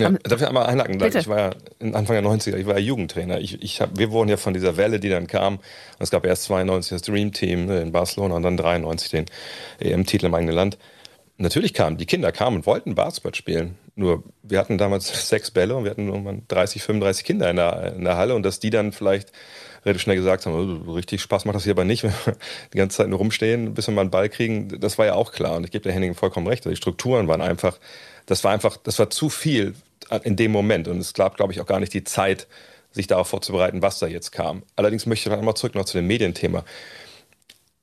Ja, 0.00 0.10
darf 0.10 0.40
ich 0.40 0.46
einmal 0.46 0.66
einhaken? 0.66 0.98
Bitte. 0.98 1.18
Ich 1.18 1.28
war 1.28 1.38
ja 1.38 1.50
Anfang 1.80 2.22
der 2.22 2.24
90er, 2.24 2.56
ich 2.56 2.66
war 2.66 2.78
ja 2.78 2.84
Jugendtrainer. 2.84 3.40
Ich, 3.40 3.62
ich 3.62 3.80
hab, 3.80 3.98
wir 3.98 4.10
wurden 4.10 4.28
ja 4.28 4.36
von 4.36 4.54
dieser 4.54 4.76
Welle, 4.76 5.00
die 5.00 5.08
dann 5.08 5.26
kam. 5.26 5.60
Es 5.98 6.10
gab 6.10 6.26
erst 6.26 6.44
92 6.44 6.90
das 6.90 7.02
Dream 7.02 7.32
Team 7.32 7.66
ne, 7.66 7.80
in 7.80 7.92
Barcelona 7.92 8.36
und 8.36 8.42
dann 8.42 8.56
93 8.56 9.10
den 9.10 9.26
EM-Titel 9.78 10.26
im 10.26 10.34
eigenen 10.34 10.54
Land. 10.54 10.78
Natürlich 11.38 11.72
kamen, 11.72 11.96
die 11.96 12.06
Kinder 12.06 12.32
kamen 12.32 12.56
und 12.56 12.66
wollten 12.66 12.94
Basketball 12.94 13.34
spielen. 13.34 13.78
Nur 13.94 14.24
wir 14.42 14.58
hatten 14.58 14.76
damals 14.78 15.28
sechs 15.28 15.50
Bälle 15.50 15.74
und 15.74 15.84
wir 15.84 15.90
hatten 15.90 16.08
irgendwann 16.08 16.42
30, 16.48 16.82
35 16.82 17.24
Kinder 17.24 17.48
in 17.48 17.56
der, 17.56 17.94
in 17.96 18.04
der 18.04 18.16
Halle 18.16 18.34
und 18.34 18.42
dass 18.42 18.60
die 18.60 18.70
dann 18.70 18.92
vielleicht 18.92 19.32
relativ 19.84 20.02
schnell 20.02 20.16
gesagt 20.16 20.46
haben, 20.46 20.84
oh, 20.86 20.92
richtig 20.92 21.22
Spaß 21.22 21.44
macht 21.44 21.56
das 21.56 21.64
hier 21.64 21.72
aber 21.72 21.84
nicht, 21.84 22.02
wenn 22.04 22.12
wir 22.24 22.36
die 22.72 22.78
ganze 22.78 22.98
Zeit 22.98 23.08
nur 23.08 23.18
rumstehen, 23.18 23.74
bis 23.74 23.86
wir 23.86 23.94
mal 23.94 24.02
einen 24.02 24.10
Ball 24.10 24.28
kriegen, 24.28 24.80
das 24.80 24.98
war 24.98 25.06
ja 25.06 25.14
auch 25.14 25.32
klar. 25.32 25.56
Und 25.56 25.64
ich 25.64 25.70
gebe 25.70 25.82
der 25.82 25.92
Henning 25.92 26.14
vollkommen 26.14 26.46
recht. 26.46 26.64
Die 26.64 26.76
Strukturen 26.76 27.28
waren 27.28 27.40
einfach, 27.40 27.78
das 28.26 28.44
war 28.44 28.52
einfach, 28.52 28.76
das 28.76 28.98
war 28.98 29.10
zu 29.10 29.30
viel 29.30 29.74
in 30.22 30.36
dem 30.36 30.52
Moment. 30.52 30.88
Und 30.88 30.98
es 30.98 31.14
gab, 31.14 31.36
glaube 31.36 31.52
ich, 31.52 31.60
auch 31.60 31.66
gar 31.66 31.80
nicht 31.80 31.94
die 31.94 32.04
Zeit, 32.04 32.46
sich 32.92 33.06
darauf 33.06 33.28
vorzubereiten, 33.28 33.82
was 33.82 33.98
da 33.98 34.06
jetzt 34.06 34.32
kam. 34.32 34.62
Allerdings 34.76 35.06
möchte 35.06 35.28
ich 35.28 35.30
dann 35.30 35.38
einmal 35.38 35.54
zurück 35.54 35.74
noch 35.74 35.84
zu 35.84 35.98
dem 35.98 36.06
Medienthema. 36.06 36.64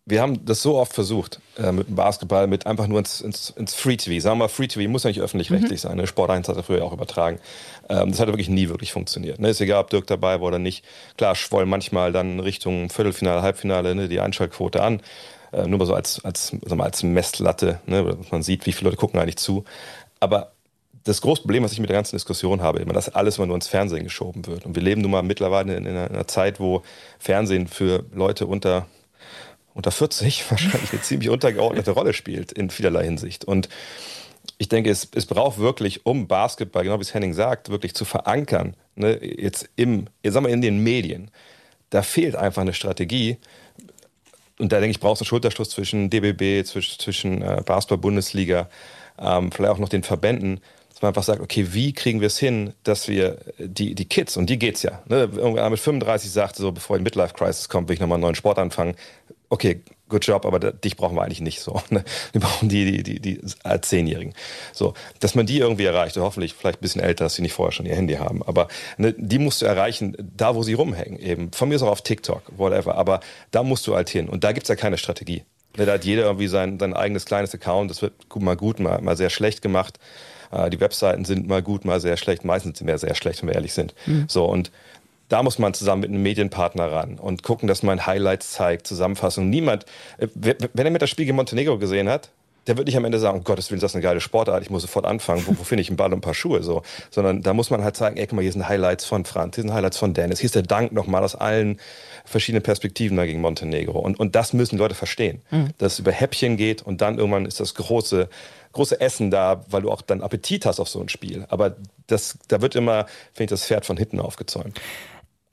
Wir 0.09 0.21
haben 0.21 0.45
das 0.45 0.61
so 0.61 0.77
oft 0.77 0.93
versucht 0.93 1.41
äh, 1.57 1.71
mit 1.73 1.89
dem 1.89 1.95
Basketball, 1.95 2.47
mit 2.47 2.65
einfach 2.65 2.87
nur 2.87 2.99
ins, 2.99 3.19
ins, 3.19 3.49
ins 3.49 3.73
Free-TV. 3.73 4.21
Sagen 4.21 4.37
wir 4.37 4.45
mal, 4.45 4.47
Free-TV 4.47 4.89
muss 4.89 5.03
ja 5.03 5.09
nicht 5.09 5.19
öffentlich-rechtlich 5.19 5.83
mhm. 5.83 5.87
sein. 5.87 5.97
Ne? 5.97 6.07
Sport 6.07 6.29
1 6.29 6.47
hat 6.47 6.55
er 6.55 6.63
früher 6.63 6.83
auch 6.85 6.93
übertragen. 6.93 7.39
Ähm, 7.89 8.11
das 8.11 8.19
hat 8.21 8.27
wirklich 8.27 8.47
nie 8.47 8.69
wirklich 8.69 8.93
funktioniert. 8.93 9.39
Ne? 9.39 9.49
Ist 9.49 9.59
egal, 9.59 9.81
ob 9.81 9.89
Dirk 9.89 10.07
dabei 10.07 10.39
war 10.39 10.47
oder 10.47 10.59
nicht. 10.59 10.85
Klar, 11.17 11.35
schwoll 11.35 11.65
manchmal 11.65 12.13
dann 12.13 12.39
Richtung 12.39 12.89
Viertelfinale, 12.89 13.41
Halbfinale 13.41 13.95
ne, 13.95 14.07
die 14.07 14.21
Einschaltquote 14.21 14.81
an. 14.81 15.01
Äh, 15.51 15.67
nur 15.67 15.79
mal 15.79 15.85
so 15.85 15.93
als, 15.93 16.23
als, 16.23 16.53
mal, 16.69 16.85
als 16.85 17.03
Messlatte. 17.03 17.81
Ne? 17.85 18.17
Man 18.31 18.43
sieht, 18.43 18.65
wie 18.65 18.71
viele 18.71 18.89
Leute 18.89 18.99
gucken 18.99 19.19
eigentlich 19.19 19.37
zu. 19.37 19.65
Aber 20.21 20.53
das 21.07 21.21
große 21.21 21.41
Problem, 21.41 21.63
was 21.63 21.71
ich 21.71 21.79
mit 21.79 21.89
der 21.89 21.95
ganzen 21.95 22.15
Diskussion 22.15 22.61
habe, 22.61 22.79
immer, 22.79 22.93
dass 22.93 23.09
alles 23.09 23.37
immer 23.37 23.47
nur 23.47 23.55
ins 23.55 23.67
Fernsehen 23.67 24.03
geschoben 24.03 24.45
wird. 24.45 24.65
Und 24.65 24.75
wir 24.75 24.83
leben 24.83 25.01
nun 25.01 25.11
mal 25.11 25.23
mittlerweile 25.23 25.75
in 25.75 25.87
einer, 25.87 26.07
in 26.07 26.15
einer 26.15 26.27
Zeit, 26.27 26.59
wo 26.59 26.83
Fernsehen 27.17 27.67
für 27.67 28.05
Leute 28.13 28.45
unter, 28.45 28.87
unter 29.73 29.91
40 29.91 30.43
wahrscheinlich 30.51 30.91
eine 30.91 31.01
ziemlich 31.01 31.29
untergeordnete 31.29 31.91
Rolle 31.91 32.13
spielt 32.13 32.51
in 32.51 32.69
vielerlei 32.69 33.05
Hinsicht. 33.05 33.45
Und 33.45 33.69
ich 34.57 34.69
denke, 34.69 34.89
es, 34.89 35.07
es 35.13 35.25
braucht 35.25 35.59
wirklich, 35.59 36.05
um 36.05 36.27
Basketball, 36.27 36.83
genau 36.83 36.97
wie 36.97 37.03
es 37.03 37.13
Henning 37.13 37.33
sagt, 37.33 37.69
wirklich 37.69 37.93
zu 37.93 38.05
verankern, 38.05 38.75
ne, 38.95 39.19
jetzt 39.23 39.69
im, 39.75 40.07
jetzt 40.23 40.33
sagen 40.33 40.45
wir 40.45 40.53
in 40.53 40.61
den 40.61 40.79
Medien, 40.79 41.31
da 41.89 42.01
fehlt 42.01 42.35
einfach 42.35 42.63
eine 42.63 42.73
Strategie. 42.73 43.37
Und 44.59 44.71
da 44.71 44.79
denke 44.79 44.91
ich, 44.91 44.99
braucht 44.99 45.15
es 45.15 45.21
einen 45.21 45.27
Schulterschluss 45.27 45.69
zwischen 45.69 46.09
DBB, 46.09 46.65
zwischen, 46.65 46.99
zwischen 46.99 47.41
äh, 47.41 47.61
Basketball-Bundesliga, 47.65 48.69
ähm, 49.19 49.51
vielleicht 49.51 49.71
auch 49.71 49.77
noch 49.77 49.89
den 49.89 50.03
Verbänden, 50.03 50.59
dass 50.97 51.03
man 51.03 51.09
einfach 51.09 51.21
sagt, 51.21 51.41
okay, 51.41 51.67
wie 51.73 51.93
kriegen 51.93 52.21
wir 52.21 52.25
es 52.25 52.39
hin, 52.39 52.73
dass 52.81 53.07
wir 53.07 53.37
die, 53.59 53.93
die 53.93 54.05
Kids, 54.05 54.35
und 54.35 54.49
die 54.49 54.57
geht's 54.57 54.81
ja, 54.81 55.03
ne, 55.05 55.29
irgendwann 55.31 55.69
mit 55.69 55.79
35 55.79 56.31
sagt, 56.31 56.55
so 56.55 56.71
bevor 56.71 56.97
die 56.97 57.03
Midlife-Crisis 57.03 57.69
kommt, 57.69 57.87
will 57.87 57.93
ich 57.93 57.99
nochmal 57.99 58.15
einen 58.15 58.23
neuen 58.23 58.33
Sport 58.33 58.57
anfangen. 58.57 58.95
Okay, 59.49 59.83
good 60.09 60.25
job, 60.25 60.43
aber 60.43 60.59
dich 60.59 60.97
brauchen 60.97 61.15
wir 61.15 61.21
eigentlich 61.21 61.41
nicht 61.41 61.59
so. 61.59 61.79
Ne? 61.91 62.03
Wir 62.31 62.41
brauchen 62.41 62.67
die, 62.67 63.03
die, 63.03 63.03
die, 63.03 63.19
die 63.19 63.41
als 63.61 63.89
Zehnjährigen. 63.89 64.33
So, 64.73 64.95
dass 65.19 65.35
man 65.35 65.45
die 65.45 65.59
irgendwie 65.59 65.85
erreicht, 65.85 66.17
hoffentlich 66.17 66.55
vielleicht 66.55 66.79
ein 66.79 66.81
bisschen 66.81 67.01
älter, 67.01 67.25
dass 67.25 67.35
sie 67.35 67.43
nicht 67.43 67.53
vorher 67.53 67.71
schon 67.71 67.85
ihr 67.85 67.95
Handy 67.95 68.15
haben. 68.15 68.41
Aber 68.41 68.67
ne, 68.97 69.13
die 69.15 69.37
musst 69.37 69.61
du 69.61 69.67
erreichen, 69.67 70.17
da 70.17 70.55
wo 70.55 70.63
sie 70.63 70.73
rumhängen. 70.73 71.19
Eben. 71.19 71.51
Von 71.51 71.69
mir 71.69 71.75
ist 71.75 71.83
auch 71.83 71.91
auf 71.91 72.01
TikTok, 72.01 72.57
whatever. 72.57 72.95
Aber 72.95 73.19
da 73.51 73.61
musst 73.61 73.85
du 73.85 73.93
halt 73.93 74.09
hin. 74.09 74.29
Und 74.29 74.43
da 74.43 74.51
gibt's 74.51 74.69
ja 74.69 74.75
keine 74.75 74.97
Strategie. 74.97 75.43
Ne, 75.77 75.85
da 75.85 75.93
hat 75.93 76.05
jeder 76.05 76.23
irgendwie 76.23 76.47
sein, 76.47 76.79
sein 76.79 76.95
eigenes 76.95 77.25
kleines 77.25 77.53
Account. 77.53 77.91
Das 77.91 78.01
wird 78.01 78.13
mal 78.35 78.57
gut, 78.57 78.79
mal, 78.79 78.99
mal 78.99 79.15
sehr 79.15 79.29
schlecht 79.29 79.61
gemacht. 79.61 79.99
Äh, 80.51 80.69
die 80.69 80.79
Webseiten 80.79 81.25
sind 81.25 81.47
mal 81.47 81.61
gut, 81.61 81.85
mal 81.85 81.99
sehr 81.99 82.17
schlecht. 82.17 82.45
Meistens 82.45 82.79
sind 82.79 82.87
wir 82.87 82.97
sehr 82.97 83.15
schlecht, 83.15 83.41
wenn 83.41 83.49
wir 83.49 83.55
ehrlich 83.55 83.73
sind. 83.73 83.93
Mhm. 84.05 84.25
So 84.27 84.45
und 84.45 84.71
da 85.29 85.43
muss 85.43 85.59
man 85.59 85.73
zusammen 85.73 86.01
mit 86.01 86.09
einem 86.09 86.23
Medienpartner 86.23 86.91
ran 86.91 87.19
und 87.19 87.43
gucken, 87.43 87.67
dass 87.67 87.83
man 87.83 88.05
Highlights 88.05 88.51
zeigt, 88.51 88.87
Zusammenfassung. 88.87 89.49
Niemand, 89.49 89.85
äh, 90.17 90.27
wenn 90.35 90.85
er 90.85 90.91
mit 90.91 91.01
der 91.01 91.07
Spiegel 91.07 91.33
Montenegro 91.33 91.77
gesehen 91.77 92.07
hat, 92.09 92.29
der 92.67 92.77
wird 92.77 92.87
nicht 92.87 92.97
am 92.97 93.05
Ende 93.05 93.17
sagen, 93.17 93.37
um 93.37 93.43
Gottes 93.43 93.71
Willen, 93.71 93.79
das 93.79 93.91
ist 93.91 93.95
eine 93.95 94.03
geile 94.03 94.19
Sportart, 94.19 94.61
ich 94.61 94.69
muss 94.69 94.81
sofort 94.81 95.05
anfangen, 95.05 95.43
wo, 95.47 95.57
wo 95.57 95.63
finde 95.63 95.81
ich 95.81 95.89
einen 95.89 95.97
Ball 95.97 96.11
und 96.11 96.19
ein 96.19 96.21
paar 96.21 96.33
Schuhe, 96.33 96.63
so. 96.63 96.83
Sondern 97.09 97.41
da 97.41 97.53
muss 97.53 97.69
man 97.69 97.83
halt 97.83 97.95
zeigen, 97.95 98.17
ey, 98.17 98.27
guck 98.27 98.35
mal, 98.35 98.41
hier 98.41 98.51
sind 98.51 98.67
Highlights 98.67 99.05
von 99.05 99.25
Franz, 99.25 99.55
hier 99.55 99.63
sind 99.63 99.73
Highlights 99.73 99.97
von 99.97 100.13
Dennis, 100.13 100.39
hier 100.39 100.47
ist 100.47 100.55
der 100.55 100.63
Dank 100.63 100.91
nochmal 100.91 101.23
aus 101.23 101.35
allen 101.35 101.79
verschiedenen 102.25 102.63
Perspektiven 102.63 103.15
da 103.15 103.25
gegen 103.25 103.39
Montenegro. 103.39 103.97
Und, 103.99 104.19
und 104.19 104.35
das 104.35 104.51
müssen 104.53 104.77
Leute 104.77 104.95
verstehen, 104.95 105.41
mhm. 105.49 105.69
dass 105.77 105.93
es 105.93 105.99
über 105.99 106.11
Häppchen 106.11 106.57
geht 106.57 106.81
und 106.81 107.01
dann 107.01 107.17
irgendwann 107.17 107.45
ist 107.45 107.59
das 107.59 107.73
große, 107.73 108.27
große 108.77 109.01
Essen 109.01 109.29
da, 109.29 109.65
weil 109.69 109.81
du 109.81 109.91
auch 109.91 110.01
dann 110.01 110.21
Appetit 110.21 110.65
hast 110.65 110.79
auf 110.79 110.87
so 110.87 111.01
ein 111.01 111.09
Spiel. 111.09 111.45
Aber 111.49 111.75
das, 112.07 112.39
da 112.47 112.61
wird 112.61 112.75
immer, 112.75 113.05
finde 113.33 113.43
ich, 113.43 113.49
das 113.49 113.65
Pferd 113.65 113.85
von 113.85 113.97
hinten 113.97 114.19
aufgezäumt. 114.19 114.79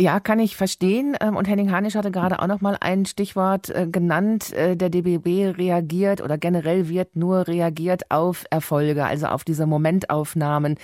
Ja, 0.01 0.18
kann 0.18 0.41
ich 0.41 0.57
verstehen. 0.57 1.16
Ähm, 1.20 1.37
und 1.37 1.47
Henning 1.47 1.70
Hanisch 1.70 1.95
hatte 1.95 2.11
gerade 2.11 2.41
auch 2.41 2.49
noch 2.49 2.61
mal 2.61 2.77
ein 2.81 3.07
Stichwort 3.07 3.70
äh, 3.70 3.87
genannt. 3.87 4.53
Äh, 4.53 4.77
der 4.77 4.91
DBB 4.91 5.57
reagiert 5.57 6.20
oder 6.20 6.37
generell 6.37 6.89
wird 6.89 7.14
nur 7.14 7.47
reagiert 7.47 8.11
auf 8.11 8.45
Erfolge, 8.51 9.05
also 9.05 9.27
auf 9.27 9.45
diese 9.45 9.66
Momentaufnahmen. 9.66 10.79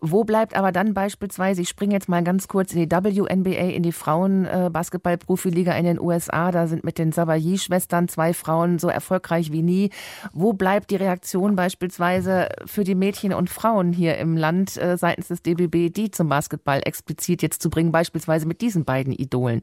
Wo 0.00 0.24
bleibt 0.24 0.54
aber 0.54 0.72
dann 0.72 0.92
beispielsweise, 0.92 1.62
ich 1.62 1.70
springe 1.70 1.94
jetzt 1.94 2.08
mal 2.08 2.22
ganz 2.22 2.48
kurz 2.48 2.74
in 2.74 2.86
die 2.86 2.90
WNBA, 2.90 3.70
in 3.70 3.82
die 3.82 3.92
Frauen-Basketball-Profiliga 3.92 5.72
in 5.72 5.86
den 5.86 5.98
USA, 5.98 6.50
da 6.52 6.66
sind 6.66 6.84
mit 6.84 6.98
den 6.98 7.12
Savayi-Schwestern 7.12 8.06
zwei 8.08 8.34
Frauen 8.34 8.78
so 8.78 8.88
erfolgreich 8.88 9.52
wie 9.52 9.62
nie. 9.62 9.90
Wo 10.32 10.52
bleibt 10.52 10.90
die 10.90 10.96
Reaktion 10.96 11.56
beispielsweise 11.56 12.48
für 12.66 12.84
die 12.84 12.94
Mädchen 12.94 13.32
und 13.32 13.48
Frauen 13.48 13.94
hier 13.94 14.18
im 14.18 14.36
Land 14.36 14.76
äh, 14.76 14.98
seitens 14.98 15.28
des 15.28 15.42
DBB, 15.42 15.90
die 15.90 16.10
zum 16.10 16.28
Basketball 16.28 16.82
explizit 16.84 17.40
jetzt 17.40 17.62
zu 17.62 17.70
bringen, 17.70 17.90
beispielsweise 17.90 18.46
mit 18.46 18.60
diesen 18.60 18.84
beiden 18.84 19.14
Idolen? 19.14 19.62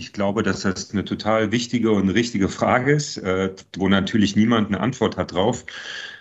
Ich 0.00 0.12
glaube, 0.12 0.42
dass 0.42 0.60
das 0.60 0.92
eine 0.92 1.04
total 1.04 1.50
wichtige 1.52 1.90
und 1.90 2.10
richtige 2.10 2.48
Frage 2.48 2.92
ist, 2.92 3.16
äh, 3.16 3.54
wo 3.76 3.88
natürlich 3.88 4.36
niemand 4.36 4.68
eine 4.68 4.80
Antwort 4.80 5.16
hat 5.16 5.32
drauf. 5.32 5.64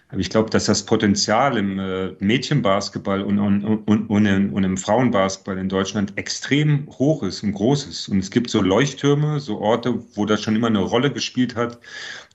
Aber 0.09 0.21
ich 0.21 0.29
glaube, 0.29 0.49
dass 0.49 0.65
das 0.65 0.85
Potenzial 0.85 1.57
im 1.57 1.79
äh, 1.79 2.13
Mädchenbasketball 2.19 3.21
und, 3.21 3.39
und, 3.39 3.65
und, 3.65 4.09
und, 4.09 4.25
im, 4.25 4.53
und 4.53 4.63
im 4.63 4.77
Frauenbasketball 4.77 5.57
in 5.57 5.67
Deutschland 5.67 6.17
extrem 6.17 6.87
hoch 6.97 7.23
ist 7.23 7.43
und 7.43 7.51
groß 7.51 7.87
ist. 7.87 8.07
Und 8.07 8.19
es 8.19 8.31
gibt 8.31 8.49
so 8.49 8.61
Leuchttürme, 8.61 9.41
so 9.41 9.59
Orte, 9.59 9.99
wo 10.15 10.25
das 10.25 10.41
schon 10.41 10.55
immer 10.55 10.67
eine 10.67 10.79
Rolle 10.79 11.11
gespielt 11.11 11.55
hat. 11.55 11.79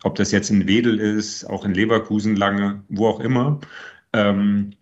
Ob 0.03 0.17
das 0.17 0.33
jetzt 0.33 0.51
in 0.51 0.67
Wedel 0.67 0.99
ist, 0.99 1.45
auch 1.45 1.65
in 1.65 1.73
Leverkusen 1.73 2.37
lange, 2.37 2.83
wo 2.91 3.09
auch 3.09 3.21
immer. 3.21 3.61
Ähm, 4.13 4.75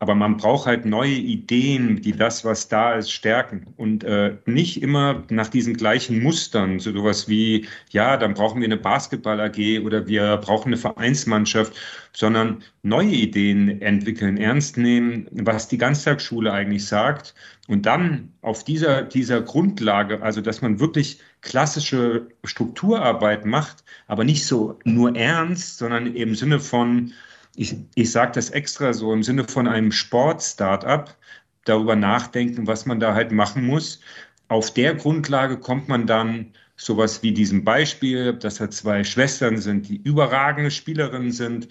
aber 0.00 0.14
man 0.14 0.36
braucht 0.36 0.66
halt 0.66 0.84
neue 0.84 1.14
Ideen, 1.14 2.00
die 2.00 2.12
das, 2.12 2.44
was 2.44 2.68
da 2.68 2.94
ist, 2.94 3.10
stärken. 3.10 3.66
Und 3.76 4.04
äh, 4.04 4.36
nicht 4.46 4.80
immer 4.80 5.24
nach 5.28 5.48
diesen 5.48 5.74
gleichen 5.74 6.22
Mustern, 6.22 6.78
so 6.78 6.92
sowas 6.92 7.28
wie, 7.28 7.66
ja, 7.90 8.16
dann 8.16 8.34
brauchen 8.34 8.60
wir 8.60 8.68
eine 8.68 8.76
Basketball-AG 8.76 9.80
oder 9.84 10.06
wir 10.06 10.36
brauchen 10.36 10.68
eine 10.68 10.76
Vereinsmannschaft, 10.76 11.72
sondern 12.12 12.62
neue 12.82 13.08
Ideen 13.08 13.82
entwickeln, 13.82 14.36
ernst 14.36 14.76
nehmen, 14.76 15.26
was 15.32 15.66
die 15.66 15.78
Ganztagsschule 15.78 16.52
eigentlich 16.52 16.86
sagt. 16.86 17.34
Und 17.66 17.84
dann 17.84 18.32
auf 18.40 18.62
dieser, 18.62 19.02
dieser 19.02 19.40
Grundlage, 19.40 20.22
also 20.22 20.40
dass 20.40 20.62
man 20.62 20.78
wirklich 20.78 21.20
klassische 21.40 22.28
Strukturarbeit 22.44 23.44
macht, 23.46 23.82
aber 24.06 24.22
nicht 24.22 24.46
so 24.46 24.78
nur 24.84 25.16
ernst, 25.16 25.78
sondern 25.78 26.14
im 26.14 26.36
Sinne 26.36 26.60
von, 26.60 27.12
ich, 27.58 27.76
ich 27.96 28.12
sage 28.12 28.32
das 28.32 28.50
extra 28.50 28.92
so 28.92 29.12
im 29.12 29.24
Sinne 29.24 29.44
von 29.44 29.66
einem 29.66 29.90
Sport-Startup, 29.90 31.14
darüber 31.64 31.96
nachdenken, 31.96 32.66
was 32.66 32.86
man 32.86 33.00
da 33.00 33.14
halt 33.14 33.32
machen 33.32 33.66
muss. 33.66 34.00
Auf 34.46 34.72
der 34.72 34.94
Grundlage 34.94 35.58
kommt 35.58 35.88
man 35.88 36.06
dann 36.06 36.52
sowas 36.76 37.22
wie 37.22 37.32
diesem 37.32 37.64
Beispiel, 37.64 38.32
dass 38.32 38.56
da 38.56 38.70
zwei 38.70 39.02
Schwestern 39.02 39.58
sind, 39.58 39.88
die 39.88 39.96
überragende 39.96 40.70
Spielerinnen 40.70 41.32
sind. 41.32 41.68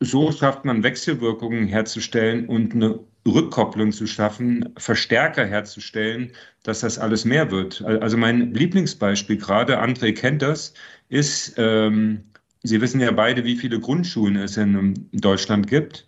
So 0.00 0.32
schafft 0.32 0.64
man 0.64 0.82
Wechselwirkungen 0.82 1.68
herzustellen 1.68 2.48
und 2.48 2.74
eine 2.74 2.98
Rückkopplung 3.24 3.92
zu 3.92 4.08
schaffen, 4.08 4.74
Verstärker 4.76 5.46
herzustellen, 5.46 6.32
dass 6.64 6.80
das 6.80 6.98
alles 6.98 7.24
mehr 7.24 7.52
wird. 7.52 7.82
Also 7.82 8.16
mein 8.16 8.52
Lieblingsbeispiel 8.52 9.36
gerade, 9.36 9.80
André 9.80 10.12
kennt 10.12 10.42
das, 10.42 10.74
ist 11.08 11.54
ähm, 11.56 12.24
Sie 12.62 12.80
wissen 12.80 13.00
ja 13.00 13.10
beide, 13.10 13.44
wie 13.44 13.56
viele 13.56 13.80
Grundschulen 13.80 14.36
es 14.36 14.56
in 14.56 15.08
Deutschland 15.12 15.66
gibt 15.66 16.06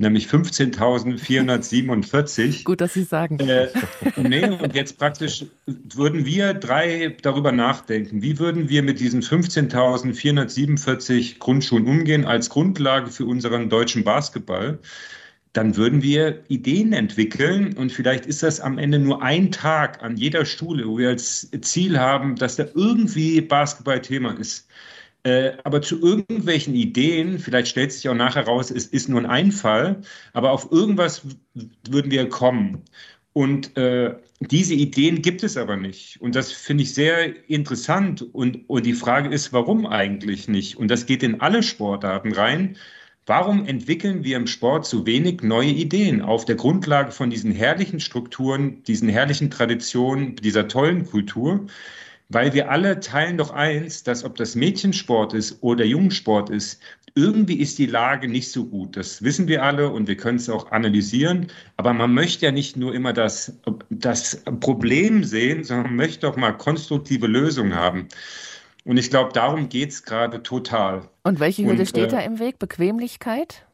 nämlich 0.00 0.26
15.447. 0.26 2.64
Gut, 2.70 2.80
dass 2.80 2.94
Sie 2.94 3.04
sagen. 3.04 3.38
Äh, 3.38 3.68
nee, 4.16 4.48
und 4.48 4.74
jetzt 4.74 4.98
praktisch 4.98 5.44
würden 5.66 6.24
wir 6.24 6.54
drei 6.54 7.14
darüber 7.22 7.52
nachdenken, 7.52 8.22
wie 8.22 8.38
würden 8.38 8.70
wir 8.70 8.82
mit 8.82 8.98
diesen 8.98 9.22
15.447 9.22 11.38
Grundschulen 11.38 11.86
umgehen 11.86 12.24
als 12.24 12.50
Grundlage 12.50 13.10
für 13.10 13.26
unseren 13.26 13.68
deutschen 13.68 14.02
Basketball. 14.02 14.80
Dann 15.52 15.76
würden 15.76 16.02
wir 16.02 16.44
Ideen 16.48 16.92
entwickeln 16.92 17.76
und 17.76 17.90
vielleicht 17.92 18.24
ist 18.24 18.44
das 18.44 18.60
am 18.60 18.78
Ende 18.78 19.00
nur 19.00 19.20
ein 19.22 19.50
Tag 19.50 20.00
an 20.02 20.16
jeder 20.16 20.46
Schule, 20.46 20.86
wo 20.86 20.96
wir 20.96 21.08
als 21.10 21.50
Ziel 21.62 21.98
haben, 21.98 22.36
dass 22.36 22.54
da 22.56 22.66
irgendwie 22.74 23.40
Basketball 23.40 24.00
Thema 24.00 24.38
ist. 24.38 24.68
Äh, 25.22 25.52
aber 25.64 25.82
zu 25.82 26.00
irgendwelchen 26.00 26.74
Ideen, 26.74 27.38
vielleicht 27.38 27.68
stellt 27.68 27.92
sich 27.92 28.08
auch 28.08 28.14
nachher 28.14 28.46
raus, 28.46 28.70
es 28.70 28.86
ist 28.86 29.08
nur 29.08 29.20
ein 29.20 29.26
Einfall, 29.26 30.00
aber 30.32 30.52
auf 30.52 30.72
irgendwas 30.72 31.22
würden 31.88 32.10
wir 32.10 32.28
kommen. 32.28 32.84
Und 33.32 33.76
äh, 33.76 34.16
diese 34.40 34.74
Ideen 34.74 35.22
gibt 35.22 35.42
es 35.44 35.56
aber 35.56 35.76
nicht. 35.76 36.20
Und 36.20 36.34
das 36.34 36.50
finde 36.52 36.82
ich 36.82 36.94
sehr 36.94 37.48
interessant. 37.48 38.22
Und, 38.32 38.68
und 38.68 38.86
die 38.86 38.94
Frage 38.94 39.28
ist, 39.28 39.52
warum 39.52 39.86
eigentlich 39.86 40.48
nicht? 40.48 40.76
Und 40.76 40.90
das 40.90 41.06
geht 41.06 41.22
in 41.22 41.40
alle 41.40 41.62
Sportarten 41.62 42.32
rein. 42.32 42.76
Warum 43.26 43.66
entwickeln 43.66 44.24
wir 44.24 44.36
im 44.36 44.46
Sport 44.48 44.86
so 44.86 45.06
wenig 45.06 45.42
neue 45.42 45.70
Ideen 45.70 46.22
auf 46.22 46.46
der 46.46 46.56
Grundlage 46.56 47.12
von 47.12 47.30
diesen 47.30 47.52
herrlichen 47.52 48.00
Strukturen, 48.00 48.82
diesen 48.84 49.08
herrlichen 49.08 49.50
Traditionen, 49.50 50.34
dieser 50.36 50.66
tollen 50.66 51.06
Kultur? 51.06 51.66
Weil 52.32 52.52
wir 52.54 52.70
alle 52.70 53.00
teilen 53.00 53.38
doch 53.38 53.50
eins, 53.50 54.04
dass 54.04 54.24
ob 54.24 54.36
das 54.36 54.54
Mädchensport 54.54 55.34
ist 55.34 55.62
oder 55.62 55.84
Jungsport 55.84 56.48
ist, 56.48 56.80
irgendwie 57.16 57.56
ist 57.56 57.78
die 57.78 57.86
Lage 57.86 58.28
nicht 58.28 58.52
so 58.52 58.66
gut. 58.66 58.96
Das 58.96 59.22
wissen 59.22 59.48
wir 59.48 59.64
alle 59.64 59.90
und 59.90 60.06
wir 60.06 60.16
können 60.16 60.36
es 60.36 60.48
auch 60.48 60.70
analysieren. 60.70 61.48
Aber 61.76 61.92
man 61.92 62.14
möchte 62.14 62.46
ja 62.46 62.52
nicht 62.52 62.76
nur 62.76 62.94
immer 62.94 63.12
das, 63.12 63.58
das 63.90 64.44
Problem 64.60 65.24
sehen, 65.24 65.64
sondern 65.64 65.86
man 65.86 65.96
möchte 65.96 66.28
auch 66.28 66.36
mal 66.36 66.52
konstruktive 66.52 67.26
Lösungen 67.26 67.74
haben. 67.74 68.06
Und 68.84 68.96
ich 68.96 69.10
glaube, 69.10 69.32
darum 69.32 69.68
geht 69.68 69.90
es 69.90 70.04
gerade 70.04 70.42
total. 70.42 71.08
Und 71.24 71.40
welche 71.40 71.64
Hürde 71.64 71.84
steht 71.84 72.06
äh, 72.06 72.16
da 72.16 72.20
im 72.20 72.38
Weg? 72.38 72.60
Bequemlichkeit? 72.60 73.66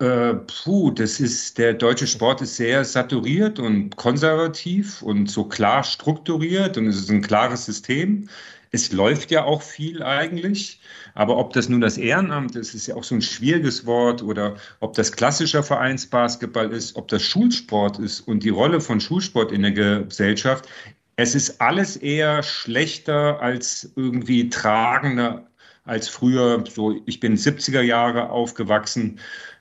Äh, 0.00 0.34
puh, 0.46 0.90
das 0.90 1.20
ist, 1.20 1.58
der 1.58 1.74
deutsche 1.74 2.06
Sport 2.06 2.40
ist 2.40 2.56
sehr 2.56 2.86
saturiert 2.86 3.58
und 3.58 3.96
konservativ 3.96 5.02
und 5.02 5.30
so 5.30 5.44
klar 5.44 5.84
strukturiert 5.84 6.78
und 6.78 6.86
es 6.86 6.96
ist 6.96 7.10
ein 7.10 7.20
klares 7.20 7.66
System. 7.66 8.26
Es 8.70 8.92
läuft 8.92 9.30
ja 9.30 9.44
auch 9.44 9.60
viel 9.60 10.02
eigentlich, 10.02 10.80
aber 11.14 11.36
ob 11.36 11.52
das 11.52 11.68
nun 11.68 11.82
das 11.82 11.98
Ehrenamt 11.98 12.56
ist, 12.56 12.74
ist 12.74 12.86
ja 12.86 12.94
auch 12.94 13.04
so 13.04 13.14
ein 13.14 13.20
schwieriges 13.20 13.84
Wort 13.84 14.22
oder 14.22 14.56
ob 14.80 14.94
das 14.94 15.12
klassischer 15.12 15.62
Vereinsbasketball 15.62 16.72
ist, 16.72 16.96
ob 16.96 17.08
das 17.08 17.22
Schulsport 17.22 17.98
ist 17.98 18.20
und 18.20 18.42
die 18.42 18.48
Rolle 18.48 18.80
von 18.80 19.00
Schulsport 19.00 19.52
in 19.52 19.62
der 19.62 19.72
Gesellschaft. 19.72 20.66
Es 21.16 21.34
ist 21.34 21.60
alles 21.60 21.96
eher 21.98 22.42
schlechter 22.42 23.42
als 23.42 23.92
irgendwie 23.96 24.48
tragender 24.48 25.46
als 25.84 26.08
früher. 26.08 26.64
So, 26.70 27.00
ich 27.04 27.20
bin 27.20 27.36
70er 27.36 27.82
Jahre 27.82 28.30
aufgewachsen 28.30 29.18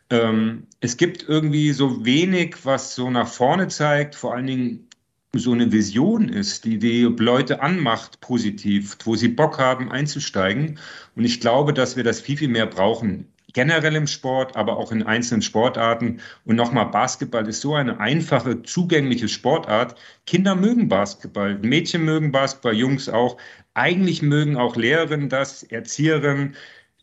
ähm, 0.09 0.67
es 0.79 0.97
gibt 0.97 1.27
irgendwie 1.27 1.71
so 1.71 2.05
wenig, 2.05 2.57
was 2.63 2.95
so 2.95 3.09
nach 3.09 3.27
vorne 3.27 3.67
zeigt, 3.67 4.15
vor 4.15 4.33
allen 4.35 4.47
Dingen 4.47 4.89
so 5.33 5.51
eine 5.51 5.71
Vision 5.71 6.29
ist, 6.29 6.65
die 6.65 6.79
die 6.79 7.03
Leute 7.03 7.61
anmacht 7.61 8.19
positiv, 8.19 8.97
wo 9.03 9.15
sie 9.15 9.27
Bock 9.27 9.59
haben 9.59 9.91
einzusteigen. 9.91 10.79
Und 11.15 11.25
ich 11.25 11.39
glaube, 11.39 11.73
dass 11.73 11.95
wir 11.95 12.03
das 12.03 12.19
viel, 12.19 12.37
viel 12.37 12.47
mehr 12.47 12.65
brauchen. 12.65 13.31
Generell 13.53 13.95
im 13.95 14.07
Sport, 14.07 14.55
aber 14.55 14.77
auch 14.77 14.91
in 14.91 15.03
einzelnen 15.03 15.41
Sportarten. 15.41 16.19
Und 16.45 16.55
nochmal, 16.55 16.87
Basketball 16.87 17.47
ist 17.47 17.61
so 17.61 17.75
eine 17.75 17.99
einfache, 17.99 18.63
zugängliche 18.63 19.27
Sportart. 19.27 19.95
Kinder 20.25 20.55
mögen 20.55 20.87
Basketball, 20.87 21.57
Mädchen 21.59 22.05
mögen 22.05 22.31
Basketball, 22.31 22.75
Jungs 22.75 23.09
auch. 23.09 23.37
Eigentlich 23.73 24.21
mögen 24.21 24.55
auch 24.57 24.75
Lehrerinnen 24.75 25.29
das, 25.29 25.63
Erzieherinnen. 25.63 26.55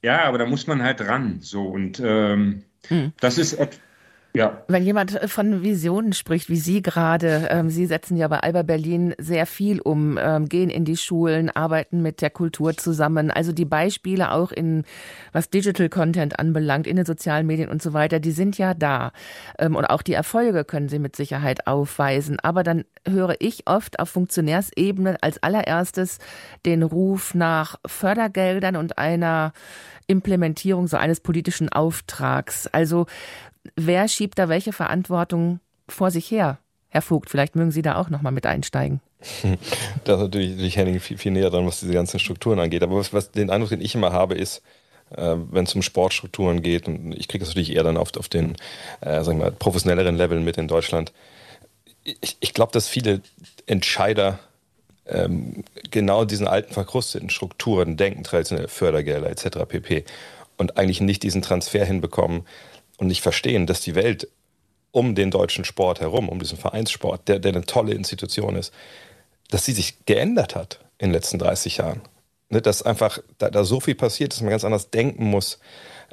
Ja, 0.02 0.24
aber 0.24 0.38
da 0.38 0.46
muss 0.46 0.66
man 0.66 0.82
halt 0.82 1.00
ran. 1.00 1.38
So 1.40 1.64
und 1.64 2.00
ähm, 2.04 2.62
hm. 2.88 3.12
Das 3.20 3.38
ist 3.38 3.56
ja. 4.36 4.62
Wenn 4.68 4.84
jemand 4.84 5.20
äh, 5.20 5.28
von 5.28 5.62
Visionen 5.62 6.12
spricht, 6.12 6.48
wie 6.48 6.56
Sie 6.56 6.82
gerade, 6.82 7.48
ähm, 7.50 7.70
Sie 7.70 7.86
setzen 7.86 8.16
ja 8.16 8.28
bei 8.28 8.40
Alba 8.40 8.62
Berlin 8.62 9.14
sehr 9.18 9.46
viel 9.46 9.80
um, 9.80 10.18
ähm, 10.20 10.48
gehen 10.48 10.68
in 10.68 10.84
die 10.84 10.96
Schulen, 10.96 11.48
arbeiten 11.48 12.02
mit 12.02 12.20
der 12.20 12.30
Kultur 12.30 12.76
zusammen. 12.76 13.30
Also 13.30 13.52
die 13.52 13.64
Beispiele 13.64 14.32
auch 14.32 14.52
in, 14.52 14.84
was 15.32 15.48
Digital 15.48 15.88
Content 15.88 16.38
anbelangt, 16.38 16.86
in 16.86 16.96
den 16.96 17.06
sozialen 17.06 17.46
Medien 17.46 17.70
und 17.70 17.82
so 17.82 17.94
weiter, 17.94 18.20
die 18.20 18.30
sind 18.30 18.58
ja 18.58 18.74
da. 18.74 19.12
Ähm, 19.58 19.74
und 19.74 19.86
auch 19.86 20.02
die 20.02 20.14
Erfolge 20.14 20.64
können 20.64 20.88
Sie 20.88 20.98
mit 20.98 21.16
Sicherheit 21.16 21.66
aufweisen. 21.66 22.38
Aber 22.40 22.62
dann 22.62 22.84
höre 23.08 23.36
ich 23.38 23.66
oft 23.66 23.98
auf 23.98 24.10
Funktionärsebene 24.10 25.16
als 25.22 25.42
allererstes 25.42 26.18
den 26.66 26.82
Ruf 26.82 27.34
nach 27.34 27.76
Fördergeldern 27.86 28.76
und 28.76 28.98
einer 28.98 29.52
Implementierung 30.06 30.86
so 30.86 30.96
eines 30.96 31.20
politischen 31.20 31.68
Auftrags. 31.68 32.66
Also 32.68 33.06
wer 33.76 34.08
schiebt 34.08 34.38
da 34.38 34.48
welche 34.48 34.72
Verantwortung 34.72 35.60
vor 35.88 36.10
sich 36.10 36.30
her? 36.30 36.58
Herr 36.88 37.02
Vogt, 37.02 37.30
vielleicht 37.30 37.56
mögen 37.56 37.72
Sie 37.72 37.82
da 37.82 37.96
auch 37.96 38.10
nochmal 38.10 38.32
mit 38.32 38.46
einsteigen. 38.46 39.00
Da 40.04 40.14
ist 40.14 40.20
natürlich, 40.20 40.76
Henning 40.76 41.00
viel, 41.00 41.18
viel 41.18 41.32
näher 41.32 41.50
dran, 41.50 41.66
was 41.66 41.80
diese 41.80 41.92
ganzen 41.92 42.20
Strukturen 42.20 42.60
angeht. 42.60 42.82
Aber 42.82 42.96
was, 42.96 43.12
was 43.12 43.32
den 43.32 43.50
Eindruck, 43.50 43.70
den 43.70 43.80
ich 43.80 43.94
immer 43.94 44.12
habe, 44.12 44.34
ist, 44.34 44.62
äh, 45.10 45.34
wenn 45.50 45.64
es 45.64 45.74
um 45.74 45.82
Sportstrukturen 45.82 46.62
geht, 46.62 46.86
und 46.86 47.12
ich 47.12 47.28
kriege 47.28 47.42
das 47.44 47.48
natürlich 47.50 47.74
eher 47.74 47.82
dann 47.82 47.96
oft 47.96 48.18
auf 48.18 48.28
den 48.28 48.56
äh, 49.00 49.22
sagen 49.24 49.40
wir 49.40 49.50
professionelleren 49.50 50.16
Leveln 50.16 50.44
mit 50.44 50.58
in 50.58 50.68
Deutschland. 50.68 51.12
Ich, 52.04 52.36
ich 52.38 52.54
glaube, 52.54 52.72
dass 52.72 52.88
viele 52.88 53.20
Entscheider 53.66 54.38
ähm, 55.06 55.64
genau 55.90 56.24
diesen 56.24 56.46
alten 56.46 56.72
verkrusteten 56.72 57.30
Strukturen 57.30 57.96
denken, 57.96 58.22
traditionelle 58.24 58.68
Fördergelder 58.68 59.28
etc. 59.30 59.58
pp. 59.68 60.04
Und 60.56 60.78
eigentlich 60.78 61.00
nicht 61.00 61.22
diesen 61.22 61.42
Transfer 61.42 61.84
hinbekommen 61.84 62.46
und 62.98 63.06
nicht 63.08 63.22
verstehen, 63.22 63.66
dass 63.66 63.80
die 63.80 63.94
Welt 63.94 64.28
um 64.90 65.14
den 65.14 65.30
deutschen 65.30 65.64
Sport 65.64 66.00
herum, 66.00 66.28
um 66.28 66.38
diesen 66.38 66.58
Vereinssport, 66.58 67.28
der, 67.28 67.38
der 67.38 67.52
eine 67.52 67.64
tolle 67.64 67.92
Institution 67.92 68.56
ist, 68.56 68.72
dass 69.50 69.64
sie 69.64 69.72
sich 69.72 70.06
geändert 70.06 70.54
hat 70.54 70.80
in 70.98 71.08
den 71.08 71.14
letzten 71.14 71.38
30 71.38 71.78
Jahren. 71.78 72.00
Ne, 72.48 72.62
dass 72.62 72.82
einfach 72.82 73.18
da, 73.38 73.50
da 73.50 73.64
so 73.64 73.80
viel 73.80 73.96
passiert, 73.96 74.32
dass 74.32 74.40
man 74.40 74.50
ganz 74.50 74.64
anders 74.64 74.90
denken 74.90 75.26
muss 75.26 75.58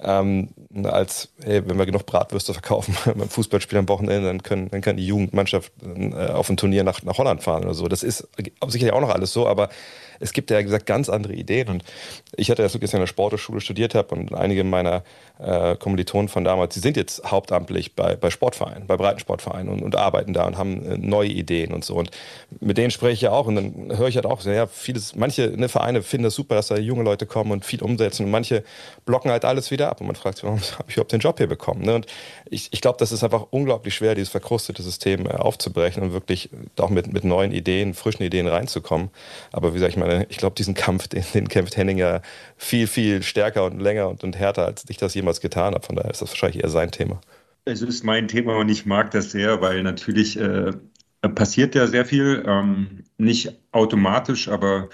ähm, 0.02 0.50
als, 0.84 1.30
hey, 1.44 1.62
wenn 1.68 1.78
wir 1.78 1.86
genug 1.86 2.06
Bratwürste 2.06 2.54
verkaufen 2.54 2.96
beim 3.06 3.30
Fußballspiel 3.30 3.78
am 3.80 3.90
Wochenende, 3.90 4.28
dann, 4.28 4.44
können, 4.44 4.70
dann 4.70 4.82
kann 4.82 4.98
die 4.98 5.06
Jugendmannschaft 5.06 5.72
äh, 5.84 6.32
auf 6.32 6.50
ein 6.50 6.58
Turnier 6.58 6.84
nach, 6.84 7.04
nach 7.04 7.18
Holland 7.18 7.44
fahren 7.44 7.64
oder 7.64 7.74
so. 7.74 7.88
Das 7.88 8.04
ist 8.04 8.28
sicherlich 8.68 8.94
auch 8.94 9.02
noch 9.02 9.14
alles 9.14 9.34
so, 9.34 9.48
aber 9.48 9.70
es 10.20 10.32
gibt 10.32 10.50
ja 10.52 10.62
gesagt 10.62 10.86
ganz 10.86 11.10
andere 11.10 11.34
Ideen. 11.34 11.70
Und 11.70 11.84
ich 12.36 12.50
hatte 12.50 12.62
das 12.62 12.72
Glück, 12.72 12.82
dass 12.82 12.94
ich 12.94 13.00
der 13.00 13.08
Sporthochschule 13.08 13.62
studiert 13.62 13.94
habe 13.96 14.16
und 14.16 14.34
einige 14.34 14.64
meiner 14.64 15.04
äh, 15.40 15.76
Kommilitonen 15.76 16.30
von 16.30 16.44
damals, 16.44 16.74
die 16.74 16.80
sind 16.80 16.98
jetzt 16.98 17.30
hauptamtlich 17.30 17.96
bei, 17.96 18.16
bei 18.16 18.30
Sportvereinen, 18.30 18.88
bei 18.88 18.98
Breitensportvereinen 18.98 19.72
und, 19.72 19.82
und 19.82 19.96
arbeiten 19.96 20.34
da 20.34 20.46
und 20.46 20.58
haben 20.58 20.86
äh, 20.86 20.98
neue 20.98 21.30
Ideen 21.30 21.74
und 21.74 21.84
so. 21.84 21.96
Und 21.96 22.12
mit 22.60 22.78
denen 22.78 22.92
spreche 22.92 23.14
ich 23.14 23.22
ja 23.22 23.32
auch 23.32 23.48
und 23.48 23.56
dann 23.56 23.98
höre 23.98 24.08
ich 24.08 24.16
halt 24.16 24.26
auch, 24.26 24.44
ja, 24.46 24.68
vieles, 24.68 25.16
manche 25.16 25.50
ne, 25.50 25.70
Vereine 25.70 26.02
finden 26.02 26.26
das 26.26 26.36
super, 26.36 26.56
dass 26.56 26.68
da 26.68 26.78
junge 26.78 27.04
Leute 27.04 27.26
kommen 27.26 27.52
und 27.52 27.66
viel 27.66 27.82
umsetzen 27.82 28.26
und 28.26 28.32
manche 28.32 28.64
blocken 29.06 29.32
halt 29.32 29.46
alles 29.46 29.72
wieder 29.72 29.83
ab 29.90 30.02
und 30.02 30.08
man 30.08 30.16
fragt 30.16 30.38
sich, 30.38 30.44
warum 30.44 30.60
habe 30.78 30.86
ich 30.88 30.96
überhaupt 30.96 31.12
den 31.12 31.20
Job 31.20 31.38
hier 31.38 31.48
bekommen? 31.48 31.82
Ne? 31.82 31.96
Und 31.96 32.08
ich, 32.50 32.70
ich 32.72 32.82
glaube, 32.82 32.98
das 33.00 33.12
ist 33.12 33.24
einfach 33.24 33.48
unglaublich 33.52 33.96
schwer, 33.96 34.16
dieses 34.16 34.30
verkrustete 34.30 34.82
System 34.82 35.26
äh, 35.26 35.30
aufzubrechen 35.30 36.04
und 36.04 36.14
wirklich 36.14 36.50
auch 36.80 36.90
mit, 36.90 37.12
mit 37.12 37.24
neuen 37.24 37.52
Ideen, 37.52 37.94
frischen 37.94 38.24
Ideen 38.24 38.48
reinzukommen. 38.48 39.10
Aber 39.52 39.74
wie 39.74 39.80
sage 39.80 39.92
ich 39.92 39.98
mal, 39.98 40.26
ich 40.30 40.38
glaube, 40.38 40.56
diesen 40.56 40.74
Kampf, 40.74 41.08
den, 41.10 41.24
den 41.34 41.48
kämpft 41.48 41.78
Henning 41.78 41.98
ja 41.98 42.22
viel, 42.58 42.88
viel 42.88 43.24
stärker 43.24 43.66
und 43.66 43.80
länger 43.80 44.10
und, 44.10 44.24
und 44.24 44.38
härter, 44.38 44.66
als 44.66 44.86
ich 44.90 44.98
das 44.98 45.14
jemals 45.14 45.42
getan 45.42 45.74
habe. 45.74 45.86
Von 45.86 45.96
daher 45.96 46.12
ist 46.12 46.22
das 46.22 46.30
wahrscheinlich 46.30 46.64
eher 46.64 46.70
sein 46.70 46.92
Thema. 46.92 47.22
Es 47.66 47.82
ist 47.82 48.04
mein 48.04 48.28
Thema 48.28 48.58
und 48.58 48.70
ich 48.70 48.86
mag 48.86 49.12
das 49.12 49.32
sehr, 49.32 49.62
weil 49.62 49.84
natürlich 49.84 50.38
äh, 50.38 50.74
passiert 51.30 51.76
ja 51.76 51.88
sehr 51.88 52.06
viel, 52.06 52.44
ähm, 52.46 53.04
nicht 53.18 53.58
automatisch, 53.72 54.50
aber 54.50 54.90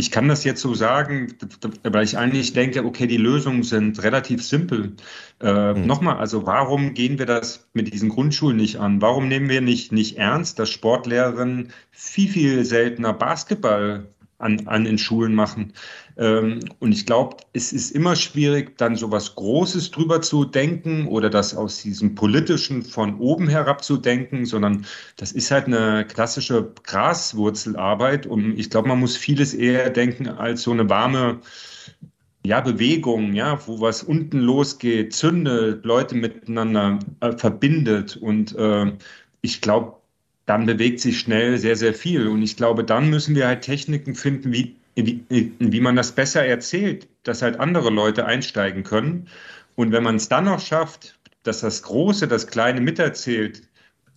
ich 0.00 0.10
kann 0.10 0.28
das 0.28 0.44
jetzt 0.44 0.62
so 0.62 0.72
sagen, 0.74 1.34
weil 1.82 2.04
ich 2.04 2.16
eigentlich 2.16 2.54
denke, 2.54 2.84
okay, 2.86 3.06
die 3.06 3.18
Lösungen 3.18 3.62
sind 3.62 4.02
relativ 4.02 4.42
simpel. 4.42 4.96
Äh, 5.40 5.74
mhm. 5.74 5.86
Nochmal, 5.86 6.16
also 6.16 6.46
warum 6.46 6.94
gehen 6.94 7.18
wir 7.18 7.26
das 7.26 7.68
mit 7.74 7.92
diesen 7.92 8.08
Grundschulen 8.08 8.56
nicht 8.56 8.76
an? 8.76 9.02
Warum 9.02 9.28
nehmen 9.28 9.50
wir 9.50 9.60
nicht, 9.60 9.92
nicht 9.92 10.16
ernst, 10.16 10.58
dass 10.58 10.70
Sportlehrerinnen 10.70 11.68
viel, 11.90 12.30
viel 12.30 12.64
seltener 12.64 13.12
Basketball 13.12 14.06
an, 14.40 14.66
an 14.66 14.84
den 14.84 14.98
Schulen 14.98 15.34
machen. 15.34 15.72
Ähm, 16.16 16.60
und 16.80 16.92
ich 16.92 17.06
glaube, 17.06 17.36
es 17.52 17.72
ist 17.72 17.90
immer 17.90 18.16
schwierig, 18.16 18.76
dann 18.78 18.96
so 18.96 19.10
was 19.10 19.34
Großes 19.34 19.90
drüber 19.90 20.20
zu 20.22 20.44
denken 20.44 21.06
oder 21.06 21.30
das 21.30 21.54
aus 21.54 21.82
diesem 21.82 22.14
politischen 22.14 22.82
von 22.82 23.18
oben 23.18 23.48
herab 23.48 23.84
zu 23.84 23.96
denken, 23.96 24.44
sondern 24.46 24.86
das 25.16 25.32
ist 25.32 25.50
halt 25.50 25.66
eine 25.66 26.04
klassische 26.06 26.72
Graswurzelarbeit. 26.82 28.26
Und 28.26 28.58
ich 28.58 28.70
glaube, 28.70 28.88
man 28.88 29.00
muss 29.00 29.16
vieles 29.16 29.54
eher 29.54 29.90
denken 29.90 30.28
als 30.28 30.62
so 30.62 30.72
eine 30.72 30.88
warme 30.88 31.40
ja, 32.44 32.60
Bewegung, 32.60 33.34
ja, 33.34 33.60
wo 33.66 33.80
was 33.80 34.02
unten 34.02 34.40
losgeht, 34.40 35.12
zündet, 35.12 35.84
Leute 35.84 36.14
miteinander 36.14 36.98
äh, 37.20 37.32
verbindet. 37.32 38.16
Und 38.16 38.56
äh, 38.56 38.92
ich 39.42 39.60
glaube, 39.60 39.99
dann 40.50 40.66
bewegt 40.66 40.98
sich 40.98 41.20
schnell 41.20 41.58
sehr, 41.58 41.76
sehr 41.76 41.94
viel. 41.94 42.26
Und 42.26 42.42
ich 42.42 42.56
glaube, 42.56 42.82
dann 42.82 43.08
müssen 43.08 43.36
wir 43.36 43.46
halt 43.46 43.62
Techniken 43.62 44.16
finden, 44.16 44.52
wie, 44.52 44.74
wie, 44.96 45.22
wie 45.60 45.80
man 45.80 45.94
das 45.94 46.10
besser 46.10 46.44
erzählt, 46.44 47.06
dass 47.22 47.40
halt 47.40 47.60
andere 47.60 47.88
Leute 47.88 48.26
einsteigen 48.26 48.82
können. 48.82 49.28
Und 49.76 49.92
wenn 49.92 50.02
man 50.02 50.16
es 50.16 50.28
dann 50.28 50.46
noch 50.46 50.58
schafft, 50.58 51.16
dass 51.44 51.60
das 51.60 51.84
Große 51.84 52.26
das 52.26 52.48
Kleine 52.48 52.80
miterzählt 52.80 53.62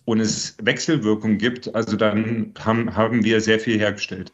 und 0.06 0.18
es 0.18 0.56
Wechselwirkung 0.60 1.38
gibt, 1.38 1.72
also 1.72 1.96
dann 1.96 2.52
haben, 2.58 2.96
haben 2.96 3.22
wir 3.22 3.40
sehr 3.40 3.60
viel 3.60 3.78
hergestellt. 3.78 4.32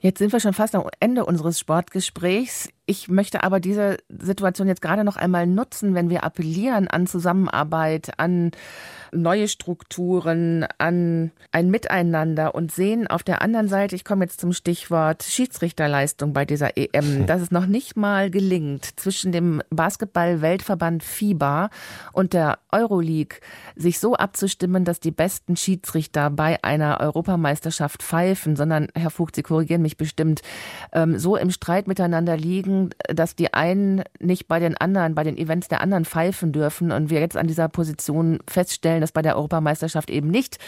Jetzt 0.00 0.18
sind 0.18 0.30
wir 0.30 0.40
schon 0.40 0.52
fast 0.52 0.74
am 0.74 0.90
Ende 1.00 1.24
unseres 1.24 1.58
Sportgesprächs. 1.58 2.68
Ich 2.84 3.08
möchte 3.08 3.44
aber 3.44 3.60
diese 3.60 3.96
Situation 4.10 4.68
jetzt 4.68 4.82
gerade 4.82 5.04
noch 5.04 5.16
einmal 5.16 5.46
nutzen, 5.46 5.94
wenn 5.94 6.10
wir 6.10 6.22
appellieren 6.22 6.86
an 6.86 7.06
Zusammenarbeit, 7.06 8.10
an 8.18 8.50
neue 9.12 9.48
Strukturen, 9.48 10.66
an 10.78 11.30
ein 11.52 11.70
Miteinander 11.70 12.54
und 12.54 12.72
sehen 12.72 13.06
auf 13.06 13.22
der 13.22 13.42
anderen 13.42 13.68
Seite, 13.68 13.96
ich 13.96 14.04
komme 14.04 14.24
jetzt 14.24 14.40
zum 14.40 14.52
Stichwort 14.52 15.22
Schiedsrichterleistung 15.22 16.32
bei 16.32 16.44
dieser 16.44 16.76
EM, 16.76 17.26
dass 17.26 17.40
es 17.40 17.50
noch 17.50 17.66
nicht 17.66 17.96
mal 17.96 18.30
gelingt, 18.30 19.00
zwischen 19.00 19.32
dem 19.32 19.62
Basketball-Weltverband 19.70 21.02
FIBA 21.02 21.70
und 22.12 22.32
der 22.32 22.58
Euroleague 22.70 23.40
sich 23.76 23.98
so 23.98 24.14
abzustimmen, 24.14 24.84
dass 24.84 25.00
die 25.00 25.10
besten 25.10 25.56
Schiedsrichter 25.56 26.30
bei 26.30 26.62
einer 26.62 27.00
Europameisterschaft 27.00 28.02
pfeifen, 28.02 28.56
sondern, 28.56 28.88
Herr 28.94 29.10
Vogt, 29.10 29.36
Sie 29.36 29.42
korrigieren 29.42 29.82
mich 29.82 29.96
bestimmt, 29.96 30.42
ähm, 30.92 31.18
so 31.18 31.36
im 31.36 31.50
Streit 31.50 31.88
miteinander 31.88 32.36
liegen, 32.36 32.90
dass 33.08 33.36
die 33.36 33.54
einen 33.54 34.02
nicht 34.20 34.48
bei 34.48 34.58
den 34.58 34.76
anderen, 34.76 35.14
bei 35.14 35.24
den 35.24 35.36
Events 35.36 35.68
der 35.68 35.80
anderen 35.80 36.04
pfeifen 36.04 36.52
dürfen 36.52 36.92
und 36.92 37.10
wir 37.10 37.20
jetzt 37.20 37.36
an 37.36 37.46
dieser 37.46 37.68
Position 37.68 38.38
feststellen, 38.48 38.97
feststellen, 38.98 39.00
dass 39.00 39.12
bei 39.12 39.22
der 39.22 39.36
Europameisterschaft 39.36 40.10
eben 40.10 40.28
nicht 40.28 40.58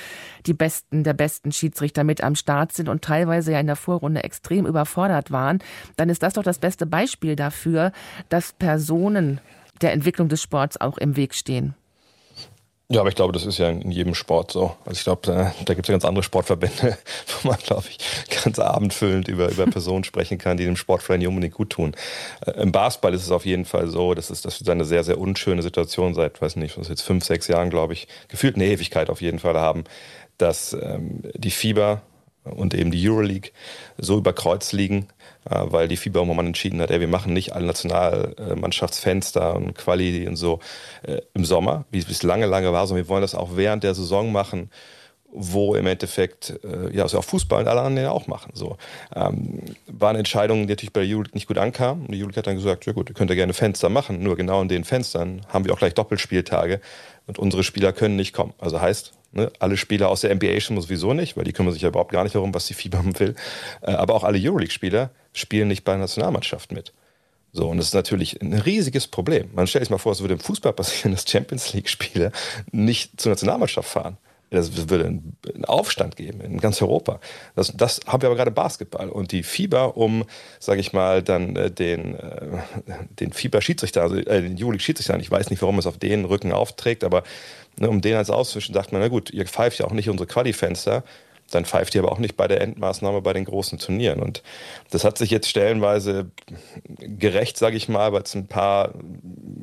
die 0.47 0.55
Besten 0.55 1.05
der 1.05 1.15
besten 1.15 1.53
Schiedsrichter 1.53 2.05
mit 2.05 2.23
am 2.23 2.35
Start 2.35 2.73
sind 2.73 2.89
und 2.89 3.03
teilweise 3.03 3.53
ja 3.53 3.61
in 3.61 3.67
der 3.67 3.77
Vorrunde 3.77 4.25
extrem 4.25 4.67
überfordert 4.67 5.31
waren, 5.31 5.59
dann 5.97 6.09
ist 6.09 6.23
das 6.23 6.35
doch 6.35 6.43
das 6.43 6.59
beste 6.59 6.87
Beispiel 6.87 7.37
dafür, 7.37 7.93
dass 8.29 8.53
Personen 8.53 9.41
der 9.83 9.93
Entwicklung 9.93 10.29
des 10.29 10.43
Sports 10.43 10.81
auch 10.81 10.99
im 10.99 11.17
Weg 11.17 11.35
stehen. 11.35 11.75
Ja, 12.93 12.99
aber 13.01 13.09
ich 13.09 13.15
glaube, 13.15 13.33
das 13.33 13.47
ist 13.47 13.57
ja 13.59 13.69
in 13.69 13.93
jedem 13.93 14.17
Sport 14.17 14.51
so. 14.51 14.77
Also 14.85 14.99
ich 14.99 15.05
glaube, 15.05 15.21
da, 15.25 15.55
da 15.65 15.75
gibt 15.75 15.87
es 15.87 15.89
ja 15.89 15.93
ganz 15.93 16.05
andere 16.05 16.25
Sportverbände, 16.25 16.99
wo 17.43 17.49
man, 17.49 17.57
glaube 17.59 17.85
ich, 17.89 17.99
ganz 18.43 18.59
abendfüllend 18.59 19.29
über, 19.29 19.49
über 19.49 19.67
Personen 19.71 20.03
sprechen 20.03 20.39
kann, 20.39 20.57
die 20.57 20.65
dem 20.65 20.75
Sport 20.75 21.05
vielleicht 21.05 21.21
nicht 21.21 21.29
unbedingt 21.29 21.55
gut 21.55 21.71
tun. 21.71 21.95
Äh, 22.45 22.61
Im 22.63 22.73
Basketball 22.73 23.15
ist 23.15 23.23
es 23.23 23.31
auf 23.31 23.47
jeden 23.47 23.65
Fall 23.65 23.87
so, 23.87 24.15
das 24.15 24.29
ist, 24.31 24.45
das 24.45 24.69
eine 24.69 24.85
sehr, 24.85 25.05
sehr 25.05 25.19
unschöne 25.19 25.63
Situation 25.63 26.15
seit, 26.15 26.43
weiß 26.43 26.57
nicht, 26.57 26.79
was 26.79 26.89
jetzt 26.89 27.03
fünf, 27.03 27.25
sechs 27.25 27.47
Jahren, 27.47 27.71
glaube 27.71 27.93
ich, 27.93 28.09
gefühlt 28.27 28.57
eine 28.57 28.67
Ewigkeit 28.67 29.09
auf 29.09 29.21
jeden 29.21 29.39
Fall 29.39 29.57
haben, 29.57 29.85
dass 30.37 30.73
ähm, 30.73 31.23
die 31.35 31.53
Fieber 31.53 32.03
und 32.45 32.75
eben 32.75 32.91
die 32.91 33.09
Euroleague 33.09 33.51
so 33.99 34.19
über 34.19 34.33
Kreuz 34.33 34.73
liegen, 34.73 35.09
äh, 35.49 35.57
weil 35.67 35.89
die 35.89 35.97
FIBA 35.97 36.21
irgendwann 36.21 36.47
entschieden 36.47 36.81
hat, 36.81 36.91
ey, 36.91 37.01
wir 37.01 37.09
machen 37.09 37.33
nicht 37.33 37.53
alle 37.55 37.67
Nationalmannschaftsfenster 37.67 39.57
und 39.57 39.75
Quali 39.75 40.27
und 40.27 40.37
so 40.37 40.61
äh, 41.03 41.21
im 41.35 41.45
Sommer, 41.45 41.85
wie 41.91 41.99
es 41.99 42.23
lange, 42.23 42.47
lange 42.47 42.73
war, 42.73 42.87
sondern 42.87 43.07
wir 43.07 43.09
wollen 43.09 43.23
das 43.23 43.35
auch 43.35 43.51
während 43.57 43.85
der 43.85 43.95
Saison 43.95 44.33
machen 44.33 44.71
wo 45.33 45.75
im 45.75 45.87
Endeffekt 45.87 46.59
äh, 46.65 46.95
ja 46.95 47.05
also 47.05 47.19
auch 47.19 47.25
Fußball 47.25 47.63
und 47.63 47.69
alle 47.69 47.83
anderen 47.83 48.09
auch 48.09 48.27
machen. 48.27 48.53
So 48.55 48.77
ähm, 49.15 49.61
war 49.87 50.11
eine 50.11 50.19
Entscheidung, 50.19 50.67
die 50.67 50.73
natürlich 50.73 50.93
bei 50.93 51.01
der 51.01 51.11
Euroleague 51.11 51.35
nicht 51.35 51.47
gut 51.47 51.59
ankam. 51.59 52.01
Und 52.03 52.13
die 52.13 52.19
Euroleague 52.19 52.39
hat 52.39 52.47
dann 52.47 52.57
gesagt, 52.57 52.87
ja 52.87 52.93
gut, 52.93 53.09
ihr 53.09 53.15
könnt 53.15 53.31
ja 53.31 53.37
gerne 53.37 53.53
Fenster 53.53 53.89
machen, 53.89 54.23
nur 54.23 54.37
genau 54.37 54.61
in 54.61 54.69
den 54.69 54.85
Fenstern 54.85 55.43
haben 55.49 55.65
wir 55.65 55.73
auch 55.73 55.79
gleich 55.79 55.95
Doppelspieltage 55.95 56.81
und 57.27 57.39
unsere 57.39 57.63
Spieler 57.63 57.93
können 57.93 58.17
nicht 58.17 58.33
kommen. 58.33 58.55
Also 58.59 58.81
heißt, 58.81 59.13
ne, 59.33 59.51
alle 59.59 59.77
Spieler 59.77 60.09
aus 60.09 60.23
der 60.23 60.35
NBA 60.35 60.61
schon 60.61 60.81
sowieso 60.81 61.15
nicht, 61.15 61.37
weil 61.37 61.45
die 61.45 61.53
kümmern 61.53 61.73
sich 61.73 61.83
ja 61.83 61.89
überhaupt 61.89 62.13
gar 62.13 62.25
nicht 62.25 62.35
darum, 62.35 62.55
was 62.55 62.67
die 62.67 62.75
FIBA 62.75 63.05
will. 63.19 63.35
Äh, 63.83 63.93
aber 63.93 64.15
auch 64.15 64.25
alle 64.25 64.39
Euroleague-Spieler 64.39 65.11
spielen 65.33 65.69
nicht 65.69 65.85
bei 65.85 65.93
der 65.93 66.01
Nationalmannschaft 66.01 66.73
mit. 66.73 66.93
So, 67.53 67.69
und 67.69 67.79
das 67.79 67.87
ist 67.87 67.95
natürlich 67.95 68.41
ein 68.41 68.53
riesiges 68.53 69.09
Problem. 69.09 69.51
Man 69.55 69.67
stellt 69.67 69.85
sich 69.85 69.91
mal 69.91 69.99
vor, 69.99 70.13
es 70.13 70.21
würde 70.21 70.35
im 70.35 70.41
Fußball 70.41 70.73
passieren, 70.75 71.13
dass 71.13 71.29
Champions 71.29 71.73
League-Spieler 71.73 72.33
nicht 72.71 73.21
zur 73.21 73.31
Nationalmannschaft 73.31 73.89
fahren. 73.89 74.17
Das 74.51 74.91
würde 74.91 75.05
einen 75.05 75.65
Aufstand 75.65 76.17
geben 76.17 76.41
in 76.41 76.59
ganz 76.59 76.83
Europa. 76.83 77.21
Das, 77.55 77.73
das 77.77 78.01
haben 78.07 78.23
wir 78.23 78.29
aber 78.29 78.37
gerade 78.37 78.51
Basketball. 78.51 79.09
Und 79.09 79.31
die 79.31 79.45
Fieber, 79.45 79.97
um, 79.97 80.25
sage 80.59 80.81
ich 80.81 80.93
mal, 80.93 81.23
dann 81.23 81.55
äh, 81.55 81.71
den, 81.71 82.17
äh, 82.17 82.59
den 83.21 83.33
Fieber-Schiedsrichter, 83.33 84.03
also 84.03 84.17
äh, 84.17 84.43
den 84.43 84.57
Juli-Schiedsrichter, 84.57 85.17
ich 85.21 85.31
weiß 85.31 85.51
nicht, 85.51 85.63
warum 85.63 85.79
es 85.79 85.87
auf 85.87 85.99
den 85.99 86.25
Rücken 86.25 86.53
aufträgt, 86.53 87.05
aber 87.05 87.23
ne, 87.77 87.89
um 87.89 88.01
den 88.01 88.17
als 88.17 88.29
auszuwischen, 88.29 88.75
sagt 88.75 88.91
man, 88.91 89.01
na 89.01 89.09
gut, 89.09 89.31
ihr 89.31 89.47
pfeift 89.47 89.79
ja 89.79 89.87
auch 89.87 89.93
nicht 89.93 90.09
unsere 90.09 90.27
Quali-Fenster, 90.27 91.05
dann 91.51 91.65
pfeift 91.65 91.95
ihr 91.95 92.03
aber 92.03 92.13
auch 92.13 92.19
nicht 92.19 92.37
bei 92.37 92.49
der 92.49 92.61
Endmaßnahme 92.61 93.21
bei 93.23 93.33
den 93.33 93.45
großen 93.45 93.79
Turnieren. 93.79 94.21
Und 94.21 94.43
das 94.91 95.05
hat 95.05 95.19
sich 95.19 95.31
jetzt 95.31 95.49
stellenweise 95.49 96.31
gerecht, 96.99 97.59
sage 97.59 97.77
ich 97.77 97.89
mal, 97.89 98.13
weil 98.13 98.23
es 98.23 98.35
ein 98.35 98.47
paar, 98.47 98.95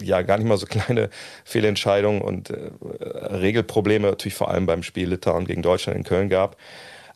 ja, 0.01 0.21
gar 0.21 0.37
nicht 0.37 0.47
mal 0.47 0.57
so 0.57 0.65
kleine 0.65 1.09
Fehlentscheidungen 1.45 2.21
und 2.21 2.49
äh, 2.49 2.69
Regelprobleme 3.01 4.07
natürlich 4.07 4.35
vor 4.35 4.49
allem 4.49 4.65
beim 4.65 4.83
Spiel 4.83 5.09
Litauen 5.09 5.45
gegen 5.45 5.61
Deutschland 5.61 5.97
in 5.97 6.03
Köln 6.03 6.29
gab. 6.29 6.57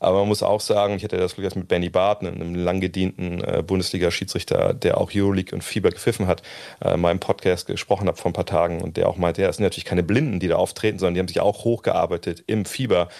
Aber 0.02 0.18
man 0.18 0.28
muss 0.28 0.42
auch 0.42 0.60
sagen, 0.60 0.96
ich 0.96 1.04
hatte 1.04 1.16
das 1.16 1.36
Glück, 1.36 1.44
dass 1.44 1.54
mit 1.54 1.68
Benny 1.68 1.88
Barton, 1.88 2.26
einem 2.26 2.56
langgedienten 2.56 3.40
äh, 3.44 3.62
Bundesliga-Schiedsrichter, 3.64 4.74
der 4.74 4.98
auch 4.98 5.12
Euroleague 5.14 5.54
und 5.54 5.62
Fieber 5.62 5.90
gepfiffen 5.90 6.26
hat, 6.26 6.42
äh, 6.84 6.94
in 6.94 7.00
meinem 7.00 7.20
Podcast 7.20 7.68
gesprochen 7.68 8.08
habe 8.08 8.16
vor 8.16 8.30
ein 8.30 8.34
paar 8.34 8.44
Tagen 8.44 8.80
und 8.80 8.96
der 8.96 9.08
auch 9.08 9.16
meinte, 9.16 9.42
ja, 9.42 9.48
es 9.48 9.58
sind 9.58 9.62
natürlich 9.62 9.84
keine 9.84 10.02
Blinden, 10.02 10.40
die 10.40 10.48
da 10.48 10.56
auftreten, 10.56 10.98
sondern 10.98 11.14
die 11.14 11.20
haben 11.20 11.28
sich 11.28 11.38
auch 11.38 11.62
hochgearbeitet 11.62 12.42
im 12.48 12.64
Fieber 12.64 13.10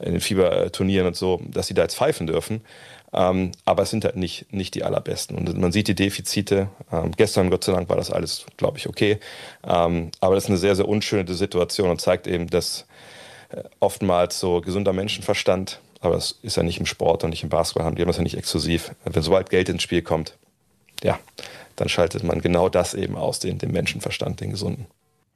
in 0.00 0.12
den 0.12 0.20
Fieberturnieren 0.20 1.06
und 1.06 1.16
so, 1.16 1.40
dass 1.46 1.66
sie 1.66 1.74
da 1.74 1.82
jetzt 1.82 1.96
pfeifen 1.96 2.26
dürfen. 2.26 2.62
Ähm, 3.12 3.52
aber 3.64 3.84
es 3.84 3.90
sind 3.90 4.04
halt 4.04 4.16
nicht, 4.16 4.52
nicht 4.52 4.74
die 4.74 4.84
allerbesten. 4.84 5.38
Und 5.38 5.56
man 5.58 5.72
sieht 5.72 5.88
die 5.88 5.94
Defizite. 5.94 6.68
Ähm, 6.92 7.12
gestern, 7.16 7.50
Gott 7.50 7.64
sei 7.64 7.72
Dank, 7.72 7.88
war 7.88 7.96
das 7.96 8.10
alles, 8.10 8.44
glaube 8.56 8.78
ich, 8.78 8.88
okay. 8.88 9.18
Ähm, 9.64 10.10
aber 10.20 10.34
das 10.34 10.44
ist 10.44 10.50
eine 10.50 10.58
sehr, 10.58 10.76
sehr 10.76 10.88
unschöne 10.88 11.32
Situation 11.34 11.90
und 11.90 12.00
zeigt 12.00 12.26
eben, 12.26 12.48
dass 12.48 12.86
äh, 13.50 13.62
oftmals 13.80 14.38
so 14.38 14.60
gesunder 14.60 14.92
Menschenverstand, 14.92 15.80
aber 16.00 16.16
das 16.16 16.38
ist 16.42 16.56
ja 16.56 16.62
nicht 16.62 16.78
im 16.78 16.86
Sport 16.86 17.24
und 17.24 17.30
nicht 17.30 17.42
im 17.42 17.48
Basketball, 17.48 17.94
die 17.94 18.02
haben 18.02 18.08
das 18.08 18.18
ja 18.18 18.22
nicht 18.22 18.36
exklusiv. 18.36 18.94
Wenn 19.04 19.22
sobald 19.22 19.50
Geld 19.50 19.68
ins 19.68 19.82
Spiel 19.82 20.02
kommt, 20.02 20.34
ja, 21.02 21.18
dann 21.76 21.88
schaltet 21.88 22.22
man 22.22 22.40
genau 22.40 22.68
das 22.68 22.94
eben 22.94 23.16
aus, 23.16 23.38
den, 23.38 23.58
den 23.58 23.70
Menschenverstand, 23.70 24.40
den 24.40 24.50
gesunden 24.50 24.86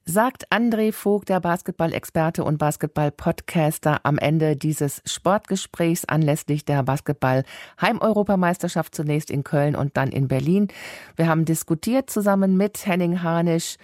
sagt 0.05 0.53
André 0.53 0.93
Vogt, 0.93 1.29
der 1.29 1.41
Basketball-Experte 1.41 2.45
und 2.45 2.59
Basketball-Podcaster, 2.59 4.01
am 4.03 4.19
Ende 4.19 4.57
dieses 4.57 5.03
Sportgesprächs 5.05 6.05
anlässlich 6.05 6.65
der 6.65 6.83
Basketball-Heimeuropameisterschaft 6.83 8.93
zunächst 8.95 9.31
in 9.31 9.45
Köln 9.45 9.77
und 9.77 9.97
dann 9.97 10.11
in 10.11 10.29
Berlin. 10.29 10.69
Wir 11.17 11.29
haben 11.29 11.45
diskutiert 11.45 12.11
zusammen 12.11 12.57
mit 12.57 12.87
Henning 12.87 13.23
Harnisch, 13.23 13.77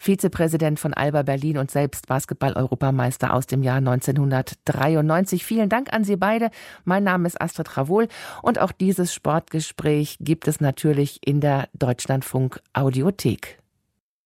Vizepräsident 0.00 0.80
von 0.80 0.94
Alba 0.94 1.22
Berlin 1.22 1.58
und 1.58 1.70
selbst 1.70 2.06
Basketball-Europameister 2.06 3.34
aus 3.34 3.46
dem 3.46 3.62
Jahr 3.62 3.76
1993. 3.76 5.44
Vielen 5.44 5.68
Dank 5.68 5.92
an 5.92 6.04
Sie 6.04 6.16
beide. 6.16 6.50
Mein 6.84 7.04
Name 7.04 7.26
ist 7.26 7.40
Astrid 7.40 7.76
Ravol 7.76 8.08
und 8.42 8.58
auch 8.58 8.72
dieses 8.72 9.12
Sportgespräch 9.12 10.16
gibt 10.20 10.48
es 10.48 10.60
natürlich 10.60 11.20
in 11.22 11.42
der 11.42 11.68
Deutschlandfunk 11.74 12.62
Audiothek. 12.72 13.59